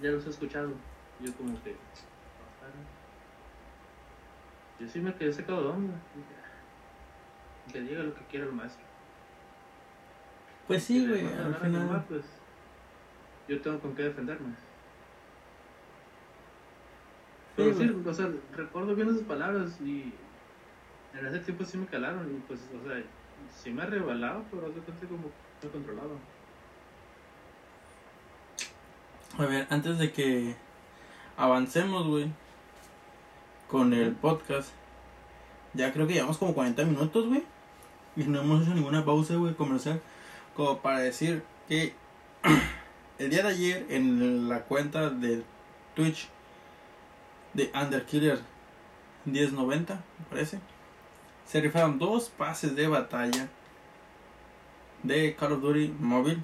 Ya 0.00 0.10
los 0.10 0.26
he 0.26 0.30
escuchado. 0.30 0.72
Yo 1.20 1.32
como 1.34 1.62
que, 1.62 1.70
"Ah, 1.70 2.66
yo 4.80 4.88
sí 4.88 4.98
me 4.98 5.14
quedé 5.14 5.32
sacado 5.32 5.62
de 5.62 5.68
onda. 5.68 5.94
"Ah, 5.94 7.70
Que 7.72 7.80
diga 7.82 8.02
lo 8.02 8.12
que 8.14 8.22
quiera 8.24 8.46
el 8.46 8.52
maestro. 8.52 8.84
Pues 10.66 10.82
sí, 10.82 11.06
güey. 11.06 11.24
Al 11.24 11.54
final. 11.54 12.04
pues 12.08 12.24
yo 13.46 13.60
tengo 13.60 13.78
con 13.78 13.94
qué 13.94 14.02
defenderme. 14.04 14.54
Pero 17.54 17.74
Sí, 17.74 17.86
sí, 17.88 18.02
o 18.04 18.14
sea, 18.14 18.28
recuerdo 18.56 18.94
bien 18.96 19.10
esas 19.10 19.22
palabras 19.22 19.78
y 19.80 20.12
en 21.12 21.26
ese 21.26 21.38
tiempo 21.40 21.64
sí 21.64 21.78
me 21.78 21.86
calaron 21.86 22.28
y 22.34 22.40
pues, 22.48 22.60
o 22.74 22.88
sea, 22.88 23.02
sí 23.62 23.70
me 23.70 23.84
rebalaba, 23.86 24.42
pero 24.50 24.68
repente 24.68 25.06
como 25.06 25.30
me 25.62 25.68
controlaba. 25.70 26.16
A 29.38 29.46
ver, 29.46 29.66
antes 29.70 29.98
de 29.98 30.12
que 30.12 30.54
avancemos, 31.38 32.06
güey, 32.06 32.30
con 33.66 33.94
el 33.94 34.12
podcast, 34.12 34.68
ya 35.72 35.90
creo 35.90 36.06
que 36.06 36.12
llevamos 36.12 36.36
como 36.36 36.52
40 36.54 36.84
minutos, 36.84 37.26
güey, 37.28 37.42
y 38.14 38.24
no 38.24 38.42
hemos 38.42 38.62
hecho 38.62 38.74
ninguna 38.74 39.06
pausa, 39.06 39.36
güey, 39.36 39.54
comercial, 39.54 40.02
como 40.54 40.80
para 40.80 40.98
decir 40.98 41.42
que 41.66 41.94
el 43.18 43.30
día 43.30 43.42
de 43.42 43.48
ayer 43.48 43.86
en 43.88 44.50
la 44.50 44.64
cuenta 44.64 45.08
de 45.08 45.42
Twitch 45.94 46.28
de 47.54 47.72
Underkiller 47.74 48.38
1090, 49.24 49.94
me 49.94 50.24
parece, 50.28 50.60
se 51.46 51.60
rifaron 51.62 51.98
dos 51.98 52.28
pases 52.28 52.76
de 52.76 52.86
batalla 52.86 53.48
de 55.02 55.34
Call 55.36 55.52
of 55.52 55.62
Duty 55.62 55.94
móvil, 55.98 56.42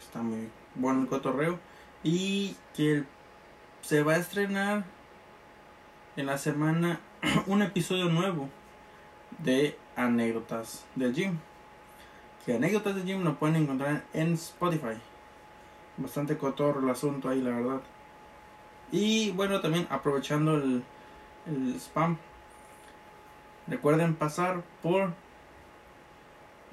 está 0.00 0.22
muy 0.22 0.48
bueno 0.76 1.00
el 1.00 1.08
cotorreo. 1.08 1.58
Y 2.02 2.56
que 2.76 3.04
se 3.82 4.02
va 4.02 4.14
a 4.14 4.18
estrenar 4.18 4.84
en 6.16 6.26
la 6.26 6.38
semana 6.38 7.00
un 7.46 7.62
episodio 7.62 8.08
nuevo 8.08 8.48
de 9.38 9.76
Anécdotas 9.96 10.84
del 10.94 11.14
Gym. 11.14 11.38
Que 12.44 12.54
Anécdotas 12.54 12.94
del 12.94 13.04
Gym 13.04 13.24
lo 13.24 13.38
pueden 13.38 13.56
encontrar 13.56 14.04
en 14.12 14.34
Spotify. 14.34 14.96
Bastante 15.96 16.38
cotorro 16.38 16.80
el 16.80 16.90
asunto 16.90 17.28
ahí, 17.28 17.40
la 17.40 17.50
verdad. 17.50 17.80
Y 18.92 19.32
bueno, 19.32 19.60
también 19.60 19.86
aprovechando 19.90 20.54
el, 20.54 20.84
el 21.46 21.74
spam. 21.76 22.16
Recuerden 23.66 24.14
pasar 24.14 24.62
por 24.82 25.12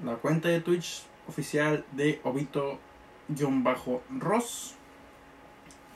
la 0.02 0.14
cuenta 0.16 0.48
de 0.48 0.60
Twitch 0.60 1.02
oficial 1.28 1.84
de 1.92 2.20
Obito-Ross. 2.22 2.78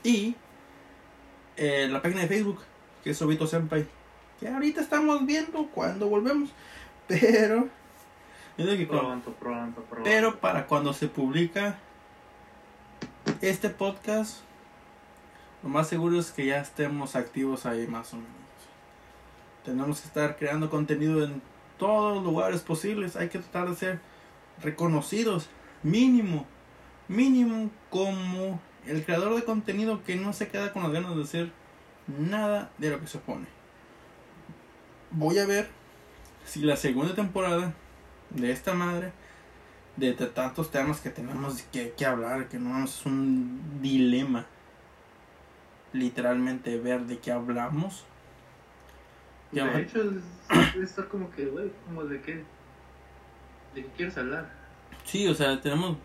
Y 0.03 0.35
eh, 1.57 1.89
la 1.91 2.01
página 2.03 2.23
de 2.23 2.29
Facebook, 2.29 2.61
que 3.05 3.11
es 3.11 3.23
Obito 3.23 3.47
Senpai. 3.47 3.87
Que 4.39 4.49
ahorita 4.49 4.81
estamos 4.81 5.27
viendo 5.27 5.67
cuando 5.67 6.09
volvemos. 6.09 6.51
Pero. 7.09 7.69
yo 8.57 8.65
digo 8.67 8.77
que 8.77 8.89
con- 8.89 8.99
Pronto, 9.01 9.33
pronto, 9.33 9.83
pronto. 9.83 10.05
pero 10.05 10.39
para 10.39 10.67
cuando 10.67 10.93
se 10.93 11.09
publica 11.09 11.77
este 13.41 13.69
podcast, 13.71 14.39
lo 15.63 15.69
más 15.71 15.89
seguro 15.89 16.19
es 16.21 16.31
que 16.31 16.47
ya 16.47 16.61
estemos 16.61 17.17
activos 17.17 17.67
ahí 17.67 17.87
más 17.87 18.13
o 18.13 18.17
menos. 18.17 18.31
Tenemos 19.65 20.01
que 20.01 20.07
estar 20.09 20.37
creando 20.37 20.71
contenido 20.71 21.25
en 21.25 21.43
todos 21.79 22.15
los 22.17 22.25
lugares 22.25 22.61
posibles. 22.63 23.17
Hay 23.17 23.29
que 23.29 23.39
tratar 23.41 23.69
de 23.69 23.75
ser 23.77 24.01
reconocidos 24.63 25.49
mínimo, 25.83 26.47
mínimo 27.09 27.71
como 27.91 28.61
el 28.87 29.05
creador 29.05 29.35
de 29.35 29.45
contenido 29.45 30.03
que 30.05 30.17
no 30.17 30.33
se 30.33 30.49
queda 30.49 30.73
con 30.73 30.83
las 30.83 30.93
ganas 30.93 31.17
de 31.17 31.23
hacer 31.23 31.53
nada 32.07 32.71
de 32.79 32.91
lo 32.91 33.01
que 33.01 33.07
se 33.07 33.19
pone. 33.19 33.47
Voy 35.11 35.39
a 35.39 35.47
ver 35.47 35.69
si 36.45 36.61
la 36.61 36.77
segunda 36.77 37.15
temporada 37.15 37.75
de 38.31 38.53
esta 38.53 38.75
madre, 38.75 39.13
de, 39.97 40.13
tantos 40.13 40.71
temas 40.71 41.01
que 41.01 41.11
tenemos 41.11 41.63
que, 41.73 41.93
que 41.93 42.07
hablar, 42.07 42.49
que 42.49 42.59
no 42.59 42.85
es 42.85 43.05
un 43.05 43.81
dilema, 43.83 44.47
literalmente 45.93 46.79
ver 46.79 47.03
de 47.03 47.19
qué 47.19 47.33
hablamos. 47.33 48.05
De 49.53 49.81
hecho, 49.81 50.03
es, 50.03 50.77
es 50.77 50.91
estar 50.91 51.09
como 51.09 51.31
que, 51.33 51.47
güey, 51.47 51.73
como 51.85 52.05
de 52.05 52.21
qué, 52.21 52.45
de 53.75 53.83
qué 53.83 53.89
quieres 53.97 54.17
hablar. 54.17 54.49
Sí, 55.05 55.27
o 55.27 55.35
sea, 55.35 55.61
tenemos 55.61 55.97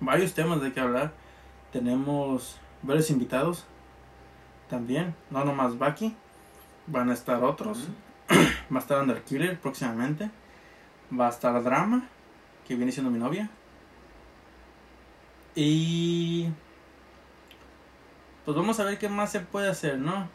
varios 0.00 0.34
temas 0.34 0.60
de 0.60 0.72
qué 0.72 0.80
hablar. 0.80 1.12
Tenemos 1.72 2.58
varios 2.82 3.10
invitados 3.10 3.66
también, 4.68 5.14
no 5.30 5.44
nomás 5.44 5.78
Baki, 5.78 6.14
van 6.86 7.10
a 7.10 7.14
estar 7.14 7.42
otros. 7.42 7.88
Va 8.72 8.76
a 8.76 8.78
estar 8.78 9.00
Underkiller 9.00 9.58
próximamente. 9.58 10.30
Va 11.18 11.26
a 11.26 11.30
estar 11.30 11.62
Drama, 11.62 12.06
que 12.66 12.74
viene 12.74 12.92
siendo 12.92 13.10
mi 13.10 13.18
novia. 13.18 13.48
Y. 15.54 16.48
Pues 18.44 18.56
vamos 18.56 18.80
a 18.80 18.84
ver 18.84 18.98
qué 18.98 19.08
más 19.08 19.32
se 19.32 19.40
puede 19.40 19.68
hacer, 19.68 19.98
¿no? 19.98 20.28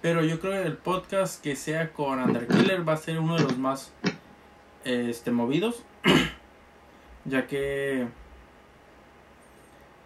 Pero 0.00 0.24
yo 0.24 0.40
creo 0.40 0.62
que 0.62 0.68
el 0.68 0.76
podcast 0.76 1.42
que 1.42 1.56
sea 1.56 1.92
con 1.92 2.18
Underkiller 2.20 2.88
va 2.88 2.94
a 2.94 2.98
ser 2.98 3.18
uno 3.18 3.36
de 3.36 3.42
los 3.42 3.58
más 3.58 3.92
este, 4.84 5.30
movidos. 5.30 5.82
ya 7.24 7.46
que. 7.46 8.06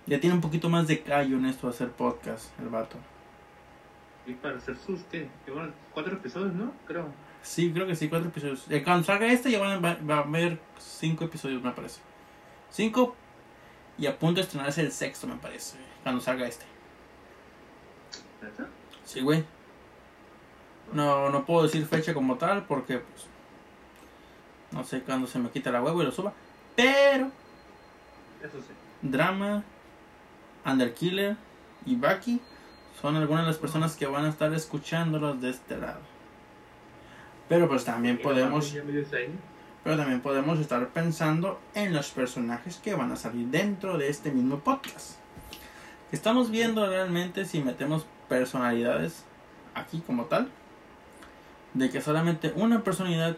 Ya 0.06 0.20
tiene 0.20 0.34
un 0.34 0.40
poquito 0.40 0.68
más 0.68 0.86
de 0.88 1.02
callo 1.02 1.36
en 1.36 1.46
esto 1.46 1.68
de 1.68 1.74
hacer 1.74 1.90
podcast, 1.92 2.58
el 2.60 2.68
vato. 2.68 2.96
Y 4.26 4.34
para 4.34 4.56
hacer 4.56 4.76
sus, 4.76 5.00
¿qué? 5.10 5.28
Que 5.44 5.50
van 5.50 5.74
cuatro 5.92 6.14
episodios, 6.14 6.52
¿no? 6.54 6.72
Creo. 6.86 7.06
Sí, 7.42 7.72
creo 7.72 7.86
que 7.86 7.96
sí, 7.96 8.08
cuatro 8.08 8.28
episodios. 8.28 8.64
Eh, 8.70 8.82
Cuando 8.82 9.04
salga 9.04 9.26
este 9.26 9.50
ya 9.50 9.58
van 9.58 9.84
a, 9.84 9.94
va 9.94 10.16
a 10.16 10.18
haber 10.20 10.58
cinco 10.78 11.24
episodios, 11.24 11.62
me 11.62 11.72
parece. 11.72 12.00
Cinco 12.70 13.14
Y 13.98 14.06
a 14.06 14.18
punto 14.18 14.40
de 14.40 14.42
estrenarse 14.42 14.80
el 14.80 14.92
sexto, 14.92 15.26
me 15.26 15.36
parece, 15.36 15.76
cuando 16.02 16.20
salga 16.20 16.46
este. 16.46 16.64
¿Neta? 18.40 18.68
Sí, 19.04 19.20
güey. 19.20 19.44
No, 20.92 21.30
no 21.30 21.44
puedo 21.44 21.64
decir 21.64 21.86
fecha 21.86 22.14
como 22.14 22.36
tal 22.36 22.64
porque, 22.66 22.98
pues, 22.98 23.26
no 24.72 24.84
sé 24.84 25.02
cuándo 25.02 25.26
se 25.26 25.38
me 25.38 25.50
quita 25.50 25.70
la 25.70 25.82
huevo 25.82 26.02
y 26.02 26.06
lo 26.06 26.12
suba. 26.12 26.32
Pero, 26.76 27.26
Eso 28.40 28.60
sí. 28.60 28.72
Drama, 29.02 29.64
Underkiller 30.64 31.36
y 31.84 31.96
Baki 31.96 32.40
son 33.00 33.16
algunas 33.16 33.44
de 33.44 33.48
las 33.48 33.58
personas 33.58 33.96
que 33.96 34.06
van 34.06 34.24
a 34.24 34.28
estar 34.28 34.52
escuchándolos 34.54 35.40
de 35.40 35.50
este 35.50 35.76
lado. 35.76 36.00
Pero 37.48 37.68
pues 37.68 37.84
también 37.84 38.18
podemos, 38.18 38.74
pero 39.82 39.96
también 39.96 40.20
podemos 40.20 40.58
estar 40.58 40.88
pensando 40.88 41.60
en 41.74 41.92
los 41.92 42.10
personajes 42.10 42.76
que 42.76 42.94
van 42.94 43.12
a 43.12 43.16
salir 43.16 43.46
dentro 43.46 43.98
de 43.98 44.08
este 44.08 44.30
mismo 44.30 44.60
podcast. 44.60 45.16
Estamos 46.12 46.50
viendo 46.50 46.86
realmente 46.86 47.44
si 47.44 47.60
metemos 47.60 48.06
personalidades 48.28 49.24
aquí 49.74 50.00
como 50.06 50.26
tal, 50.26 50.48
de 51.74 51.90
que 51.90 52.00
solamente 52.00 52.52
una 52.54 52.84
personalidad 52.84 53.36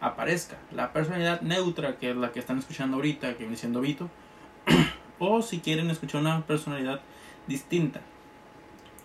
aparezca, 0.00 0.56
la 0.72 0.92
personalidad 0.92 1.40
neutra 1.42 1.96
que 1.96 2.10
es 2.10 2.16
la 2.16 2.32
que 2.32 2.40
están 2.40 2.58
escuchando 2.58 2.96
ahorita, 2.96 3.34
que 3.34 3.40
viene 3.40 3.56
siendo 3.56 3.80
Vito, 3.80 4.08
o 5.24 5.40
si 5.40 5.60
quieren 5.60 5.88
escuchar 5.88 6.20
una 6.20 6.44
personalidad 6.44 7.00
distinta. 7.46 8.00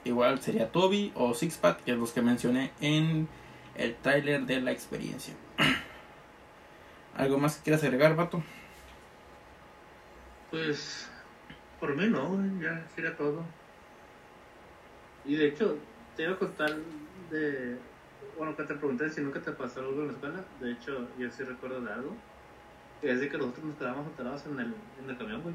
Igual 0.03 0.41
sería 0.41 0.71
Toby 0.71 1.11
o 1.13 1.35
Sixpack, 1.35 1.83
que 1.83 1.91
es 1.91 1.97
los 1.97 2.11
que 2.11 2.23
mencioné 2.23 2.71
en 2.81 3.27
el 3.75 3.95
tráiler 3.95 4.47
de 4.47 4.59
la 4.61 4.71
experiencia. 4.71 5.35
¿Algo 7.15 7.37
más 7.37 7.57
que 7.57 7.63
quieras 7.65 7.83
agregar, 7.83 8.15
Vato? 8.15 8.41
Pues, 10.49 11.07
por 11.79 11.95
mí 11.95 12.07
no, 12.07 12.35
ya 12.59 12.83
sería 12.95 13.15
todo. 13.15 13.43
Y 15.23 15.35
de 15.35 15.49
hecho, 15.49 15.77
te 16.15 16.23
iba 16.23 16.33
a 16.33 16.39
contar 16.39 16.75
de. 17.29 17.77
Bueno, 18.37 18.55
que 18.55 18.63
te 18.63 18.73
pregunté 18.73 19.09
si 19.11 19.21
nunca 19.21 19.39
te 19.39 19.51
pasó 19.51 19.81
algo 19.81 20.01
en 20.01 20.07
la 20.07 20.13
escuela. 20.13 20.43
De 20.59 20.71
hecho, 20.71 21.07
yo 21.19 21.29
sí 21.29 21.43
recuerdo 21.43 21.81
de 21.81 21.91
algo. 21.91 22.15
Es 23.03 23.19
de 23.19 23.29
que 23.29 23.37
nosotros 23.37 23.65
nos 23.65 23.77
quedábamos 23.77 24.07
atorados 24.13 24.45
en 24.47 24.59
el, 24.59 24.73
en 25.03 25.09
el 25.09 25.17
camión, 25.17 25.43
güey. 25.43 25.53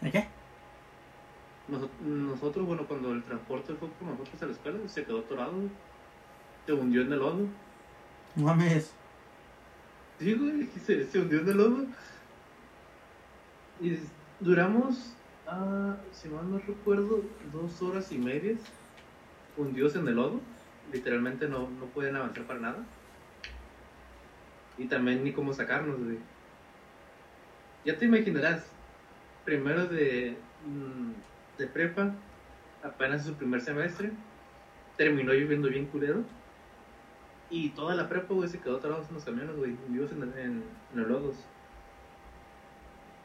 ¿De 0.00 0.10
qué? 0.10 0.28
Noso- 1.68 1.90
Nosotros, 2.00 2.66
bueno, 2.66 2.86
cuando 2.86 3.12
el 3.12 3.22
transporte 3.24 3.74
fue 3.74 3.88
por 3.88 4.08
nosotros 4.08 4.42
a 4.42 4.46
la 4.46 4.52
escuela, 4.52 4.88
se 4.88 5.04
quedó 5.04 5.20
atorado. 5.20 5.52
Se 6.66 6.72
hundió 6.72 7.02
en 7.02 7.12
el 7.12 7.18
lodo. 7.18 7.46
No 8.34 8.44
mames. 8.44 8.92
Sí, 10.18 10.34
güey, 10.34 10.66
se, 10.66 11.04
se 11.10 11.18
hundió 11.18 11.40
en 11.40 11.48
el 11.48 11.56
lodo. 11.56 11.86
Y 13.80 13.98
duramos, 14.40 15.16
ah, 15.46 15.96
si 16.12 16.28
mal 16.28 16.50
no 16.50 16.58
recuerdo, 16.58 17.22
dos 17.52 17.82
horas 17.82 18.10
y 18.12 18.18
medias 18.18 18.60
hundidos 19.56 19.96
en 19.96 20.08
el 20.08 20.14
lodo. 20.16 20.40
Literalmente 20.92 21.48
no, 21.48 21.68
no 21.70 21.86
pueden 21.86 22.16
avanzar 22.16 22.44
para 22.46 22.60
nada. 22.60 22.86
Y 24.78 24.86
también 24.86 25.24
ni 25.24 25.32
cómo 25.32 25.52
sacarnos, 25.52 25.98
güey. 26.02 26.18
Ya 27.84 27.96
te 27.98 28.04
imaginarás, 28.06 28.75
primero 29.46 29.86
de, 29.86 30.36
mm, 30.66 31.12
de 31.58 31.66
prepa, 31.68 32.12
apenas 32.82 33.24
su 33.24 33.32
primer 33.34 33.62
semestre, 33.62 34.12
terminó 34.98 35.32
lloviendo 35.32 35.68
bien 35.70 35.86
culero. 35.86 36.22
Y 37.48 37.70
toda 37.70 37.94
la 37.94 38.08
prepa, 38.08 38.34
güey, 38.34 38.48
se 38.48 38.58
quedó 38.60 38.76
atrapados 38.76 39.08
en 39.08 39.14
los 39.14 39.24
camiones, 39.24 39.56
güey, 39.56 39.76
hundidos 39.86 40.12
en, 40.12 40.22
en, 40.24 40.64
en 40.92 41.00
los 41.00 41.08
lodos. 41.08 41.36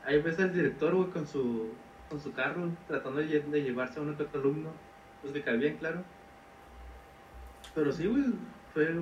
Ahí 0.05 0.21
ves 0.21 0.39
al 0.39 0.53
director, 0.53 0.95
güey, 0.95 1.09
con 1.09 1.27
su, 1.27 1.69
con 2.09 2.21
su 2.21 2.31
carro, 2.33 2.69
tratando 2.87 3.19
de, 3.19 3.39
de 3.41 3.63
llevarse 3.63 3.99
a 3.99 4.03
uno 4.03 4.15
que 4.15 4.23
otro 4.23 4.39
alumno, 4.41 4.69
pues 5.21 5.33
que 5.33 5.41
cabían, 5.41 5.77
claro. 5.77 6.03
Pero 7.75 7.91
sí, 7.91 8.05
güey, 8.07 8.25
fue, 8.73 8.93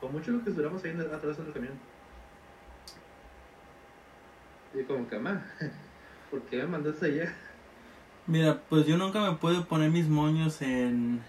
fue 0.00 0.08
mucho 0.10 0.30
lo 0.30 0.44
que 0.44 0.50
duramos 0.50 0.84
ahí 0.84 0.90
en- 0.92 1.00
atrás 1.00 1.38
en 1.38 1.46
el 1.46 1.52
camión. 1.52 1.74
Y 4.74 4.82
como 4.84 5.08
que, 5.08 5.16
mamá, 5.18 5.44
¿por 6.36 6.50
qué 6.50 6.58
me 6.58 6.66
mandaste 6.66 7.06
allá? 7.06 7.34
Mira, 8.26 8.60
pues 8.68 8.86
yo 8.86 8.98
nunca 8.98 9.20
me 9.20 9.36
puedo 9.36 9.64
poner 9.64 9.90
mis 9.90 10.08
moños 10.08 10.60
en. 10.60 11.22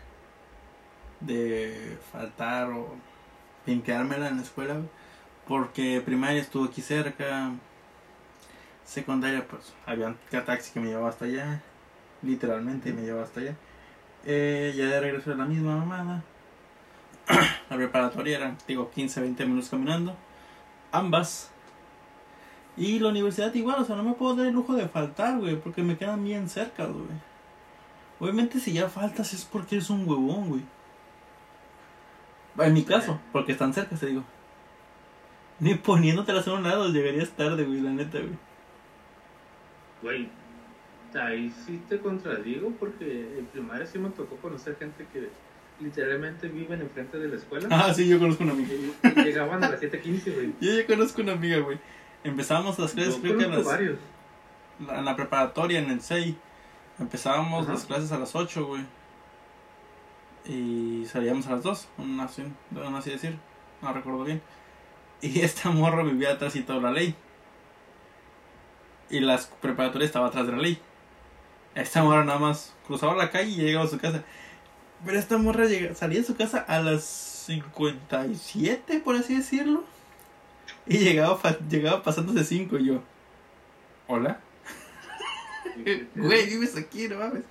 de 1.21 1.97
faltar 2.11 2.71
o 2.71 2.95
pinteármela 3.65 4.27
en 4.27 4.37
la 4.37 4.43
escuela, 4.43 4.81
porque 5.47 6.01
primaria 6.05 6.41
estuvo 6.41 6.65
aquí 6.65 6.81
cerca, 6.81 7.51
secundaria, 8.83 9.47
pues 9.47 9.73
había 9.85 10.07
un 10.07 10.17
taxi 10.45 10.73
que 10.73 10.79
me 10.79 10.87
llevaba 10.87 11.09
hasta 11.09 11.25
allá, 11.25 11.61
literalmente 12.21 12.91
me 12.93 13.03
llevaba 13.03 13.23
hasta 13.23 13.39
allá. 13.39 13.55
Eh, 14.25 14.73
ya 14.75 14.87
de 14.87 14.99
regreso 14.99 15.29
de 15.29 15.37
la 15.37 15.45
misma 15.45 15.77
mamada. 15.77 16.23
la 17.69 17.75
preparatoria 17.75 18.37
era, 18.37 18.57
digo, 18.67 18.91
15, 18.91 19.21
20 19.21 19.45
minutos 19.45 19.69
caminando, 19.69 20.15
ambas. 20.91 21.51
Y 22.78 22.99
la 22.99 23.09
universidad 23.09 23.53
igual, 23.55 23.82
o 23.82 23.86
sea, 23.86 23.95
no 23.95 24.03
me 24.03 24.13
puedo 24.13 24.36
dar 24.36 24.47
el 24.47 24.53
lujo 24.53 24.73
de 24.75 24.88
faltar, 24.88 25.39
güey, 25.39 25.55
porque 25.55 25.82
me 25.82 25.97
quedan 25.97 26.23
bien 26.23 26.47
cerca, 26.47 26.86
güey. 26.86 27.05
Obviamente 28.19 28.59
si 28.59 28.73
ya 28.73 28.88
faltas 28.88 29.34
es 29.34 29.45
porque 29.45 29.75
eres 29.75 29.89
un 29.89 30.07
huevón, 30.07 30.49
güey. 30.49 30.61
En 32.59 32.73
mi 32.73 32.84
caso, 32.84 33.19
porque 33.32 33.51
están 33.51 33.73
cerca, 33.73 33.95
te 33.95 34.07
digo. 34.07 34.23
Ni 35.59 35.75
poniéndotelas 35.75 36.47
a 36.47 36.53
un 36.53 36.63
lado 36.63 36.89
llegarías 36.89 37.30
tarde, 37.32 37.63
güey, 37.65 37.82
la 37.82 37.91
neta, 37.91 38.19
güey. 38.19 38.38
Güey, 40.01 40.30
ahí 41.19 41.51
sí 41.65 41.82
te 41.89 41.99
contradigo 41.99 42.71
porque 42.80 43.38
en 43.39 43.45
primaria 43.47 43.86
sí 43.88 43.97
me 43.97 44.09
tocó 44.09 44.36
conocer 44.38 44.75
gente 44.78 45.07
que 45.11 45.30
literalmente 45.80 46.47
viven 46.47 46.82
enfrente 46.82 47.17
de 47.19 47.28
la 47.28 47.36
escuela 47.36 47.67
Ah, 47.71 47.93
sí, 47.93 48.07
yo 48.07 48.19
conozco 48.19 48.43
una 48.43 48.53
amiga. 48.53 48.73
y, 48.73 49.19
y 49.19 49.23
llegaban 49.23 49.63
a 49.63 49.69
las 49.69 49.82
7.15, 49.82 50.34
güey. 50.34 50.53
Yo 50.61 50.73
ya 50.80 50.88
conozco 50.88 51.21
una 51.21 51.34
amiga, 51.34 51.57
güey. 51.59 51.80
Empezábamos 52.24 52.78
las 52.80 52.91
clases, 52.93 53.15
creo 53.22 53.38
que 53.38 53.47
las, 53.47 53.65
la- 53.65 54.99
en 54.99 55.05
la 55.05 55.15
preparatoria, 55.15 55.80
en 55.80 55.89
el 55.91 56.01
6. 56.01 56.36
Empezábamos 56.99 57.63
Ajá. 57.65 57.74
las 57.74 57.86
clases 57.86 58.11
a 58.11 58.18
las 58.20 58.36
8, 58.36 58.65
güey. 58.65 58.84
Y 60.45 61.05
salíamos 61.05 61.47
a 61.47 61.51
las 61.51 61.63
2, 61.63 61.88
una 61.97 62.24
así, 62.24 62.43
una 62.72 62.97
así 62.97 63.11
decir, 63.11 63.38
no 63.82 63.91
recuerdo 63.93 64.24
bien. 64.24 64.41
Y 65.22 65.39
esta 65.41 65.70
morra 65.70 66.03
vivía 66.03 66.32
atrás 66.34 66.55
y 66.55 66.61
toda 66.61 66.80
la 66.80 66.91
ley. 66.91 67.15
Y 69.09 69.20
la 69.22 69.39
preparatoria 69.61 70.05
estaba 70.05 70.28
atrás 70.28 70.45
de 70.47 70.53
la 70.53 70.57
ley. 70.59 70.80
Esta 71.76 72.03
morra 72.03 72.24
nada 72.26 72.39
más 72.39 72.74
cruzaba 72.88 73.15
la 73.15 73.30
calle 73.30 73.51
y 73.51 73.55
llegaba 73.57 73.86
a 73.86 73.89
su 73.89 73.99
casa. 73.99 74.24
Pero 75.05 75.20
esta 75.20 75.38
morra 75.38 75.65
llega, 75.65 75.93
salía 75.95 76.20
de 76.20 76.26
su 76.26 76.36
casa 76.36 76.59
a 76.68 76.80
las 76.80 77.03
57, 77.03 78.99
por 79.01 79.15
así 79.15 79.36
decirlo. 79.38 79.84
Y 80.89 80.97
llegaba, 80.99 81.35
fa- 81.38 81.57
llegaba 81.69 82.01
pasándose 82.03 82.43
5 82.43 82.77
y 82.79 82.85
yo. 82.85 83.01
¿Hola? 84.07 84.39
Güey, 86.15 86.45
vives 86.47 86.75
aquí, 86.75 87.07
no 87.07 87.17
mames. 87.19 87.43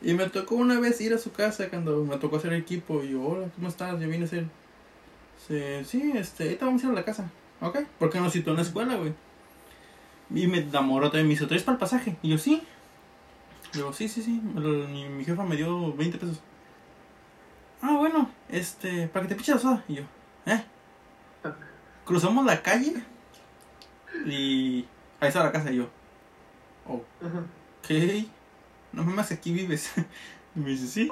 Y 0.00 0.14
me 0.14 0.28
tocó 0.28 0.54
una 0.54 0.78
vez 0.78 1.00
ir 1.00 1.12
a 1.12 1.18
su 1.18 1.32
casa 1.32 1.68
cuando 1.68 2.04
me 2.04 2.16
tocó 2.18 2.36
hacer 2.36 2.52
equipo. 2.52 3.02
Y 3.02 3.10
yo, 3.12 3.22
hola, 3.22 3.48
¿cómo 3.54 3.68
estás? 3.68 3.92
Yo 4.00 4.08
vine 4.08 4.22
a 4.22 4.24
hacer. 4.26 4.44
Sí, 5.48 5.60
sí, 5.84 6.12
este, 6.14 6.44
ahorita 6.44 6.66
vamos 6.66 6.82
a 6.82 6.86
ir 6.86 6.92
a 6.92 6.94
la 6.96 7.04
casa. 7.04 7.30
Ok, 7.60 7.78
porque 7.98 8.20
nos 8.20 8.32
citó 8.32 8.50
en 8.50 8.56
la 8.56 8.62
escuela, 8.62 8.94
güey. 8.96 9.12
Y 10.34 10.46
me 10.46 10.58
enamoró 10.58 11.06
también, 11.10 11.26
me 11.28 11.34
hizo, 11.34 11.48
¿traes 11.48 11.62
para 11.64 11.74
el 11.74 11.80
pasaje? 11.80 12.16
Y 12.22 12.28
yo, 12.30 12.38
sí. 12.38 12.62
Yo, 13.72 13.92
sí, 13.92 14.08
sí, 14.08 14.22
sí. 14.22 14.40
Mi 14.40 15.24
jefa 15.24 15.42
me 15.44 15.56
dio 15.56 15.92
20 15.94 16.18
pesos. 16.18 16.40
Ah, 17.82 17.96
bueno, 17.96 18.30
este, 18.48 19.08
para 19.08 19.24
que 19.26 19.30
te 19.30 19.36
piches 19.36 19.56
la 19.56 19.60
soda. 19.60 19.84
Y 19.88 19.94
yo, 19.96 20.02
¿eh? 20.46 20.62
Cruzamos 22.08 22.46
la 22.46 22.62
calle. 22.62 22.94
Y 24.24 24.86
ahí 25.20 25.28
está 25.28 25.44
la 25.44 25.52
casa. 25.52 25.70
Y 25.70 25.76
yo, 25.76 25.90
Ajá. 26.86 27.44
ok. 27.82 28.26
No 28.92 29.04
mames, 29.04 29.30
aquí 29.30 29.52
vives. 29.52 29.92
Y 30.56 30.60
me 30.60 30.70
dice, 30.70 30.86
sí. 30.86 31.10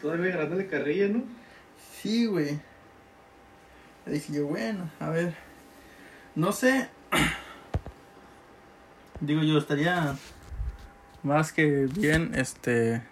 Todavía 0.00 0.32
agarrándole 0.32 0.66
carrilla, 0.66 1.08
¿no? 1.08 1.22
Sí, 2.00 2.24
güey. 2.24 2.58
Le 4.06 4.12
dije 4.14 4.32
yo, 4.32 4.46
bueno, 4.46 4.90
a 4.98 5.10
ver. 5.10 5.34
No 6.34 6.52
sé. 6.52 6.88
Digo 9.20 9.42
yo, 9.42 9.58
estaría 9.58 10.16
más 11.22 11.52
que 11.52 11.86
bien, 11.86 12.34
este. 12.34 13.02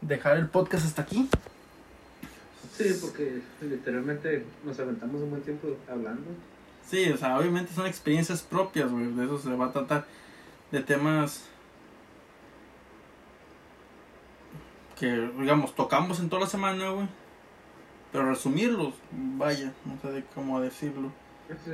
Dejar 0.00 0.38
el 0.38 0.48
podcast 0.48 0.86
hasta 0.86 1.02
aquí. 1.02 1.28
Sí, 2.76 2.98
porque 3.00 3.40
literalmente 3.62 4.44
nos 4.64 4.78
aventamos 4.78 5.22
un 5.22 5.30
buen 5.30 5.42
tiempo 5.42 5.68
hablando. 5.90 6.24
Sí, 6.88 7.10
o 7.10 7.16
sea, 7.16 7.38
obviamente 7.38 7.72
son 7.72 7.86
experiencias 7.86 8.42
propias, 8.42 8.90
güey. 8.90 9.06
De 9.14 9.24
eso 9.24 9.38
se 9.38 9.54
va 9.54 9.66
a 9.66 9.72
tratar. 9.72 10.06
De 10.70 10.82
temas 10.82 11.44
que, 14.98 15.30
digamos, 15.38 15.74
tocamos 15.74 16.20
en 16.20 16.28
toda 16.28 16.42
la 16.42 16.48
semana, 16.48 16.90
güey. 16.90 17.08
Pero 18.12 18.28
resumirlos, 18.28 18.94
vaya, 19.10 19.72
no 19.84 19.98
sé 20.00 20.10
de 20.10 20.24
cómo 20.34 20.60
decirlo. 20.60 21.12
Sí. 21.64 21.72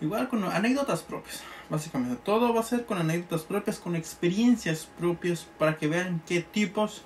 Igual 0.00 0.28
con 0.28 0.42
anécdotas 0.44 1.02
propias, 1.02 1.42
básicamente. 1.68 2.20
Todo 2.24 2.54
va 2.54 2.60
a 2.60 2.64
ser 2.64 2.86
con 2.86 2.98
anécdotas 2.98 3.42
propias, 3.42 3.78
con 3.78 3.96
experiencias 3.96 4.88
propias, 4.98 5.46
para 5.58 5.76
que 5.76 5.88
vean 5.88 6.22
qué 6.26 6.40
tipos 6.40 7.02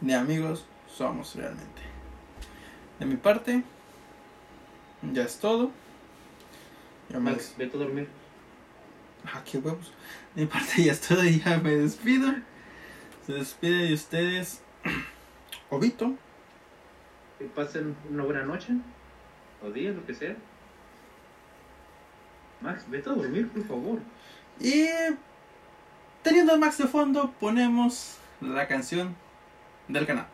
de 0.00 0.14
amigos 0.14 0.64
somos 0.96 1.34
realmente. 1.34 1.82
De 2.98 3.06
mi 3.06 3.16
parte, 3.16 3.62
ya 5.12 5.24
es 5.24 5.38
todo. 5.38 5.70
Ya 7.08 7.18
me 7.18 7.32
Max, 7.32 7.54
vete 7.56 7.76
a 7.76 7.80
dormir. 7.80 8.08
Ah, 9.24 9.42
qué 9.44 9.58
huevos. 9.58 9.92
De 10.34 10.42
mi 10.42 10.46
parte 10.46 10.84
ya 10.84 10.92
es 10.92 11.00
todo 11.00 11.24
ya 11.44 11.58
me 11.58 11.76
despido. 11.76 12.32
Se 13.26 13.32
despide 13.32 13.88
de 13.88 13.94
ustedes. 13.94 14.62
Obito. 15.70 16.14
Que 17.38 17.46
pasen 17.46 17.96
una 18.10 18.24
buena 18.24 18.42
noche. 18.42 18.72
O 19.62 19.70
día, 19.70 19.90
lo 19.90 20.04
que 20.04 20.14
sea. 20.14 20.36
Max, 22.60 22.84
vete 22.88 23.10
a 23.10 23.12
dormir, 23.14 23.48
por 23.48 23.66
favor. 23.66 23.98
Y 24.60 24.86
teniendo 26.22 26.52
a 26.52 26.56
Max 26.58 26.78
de 26.78 26.86
fondo, 26.86 27.32
ponemos 27.40 28.18
la 28.40 28.68
canción 28.68 29.16
del 29.88 30.06
canal. 30.06 30.26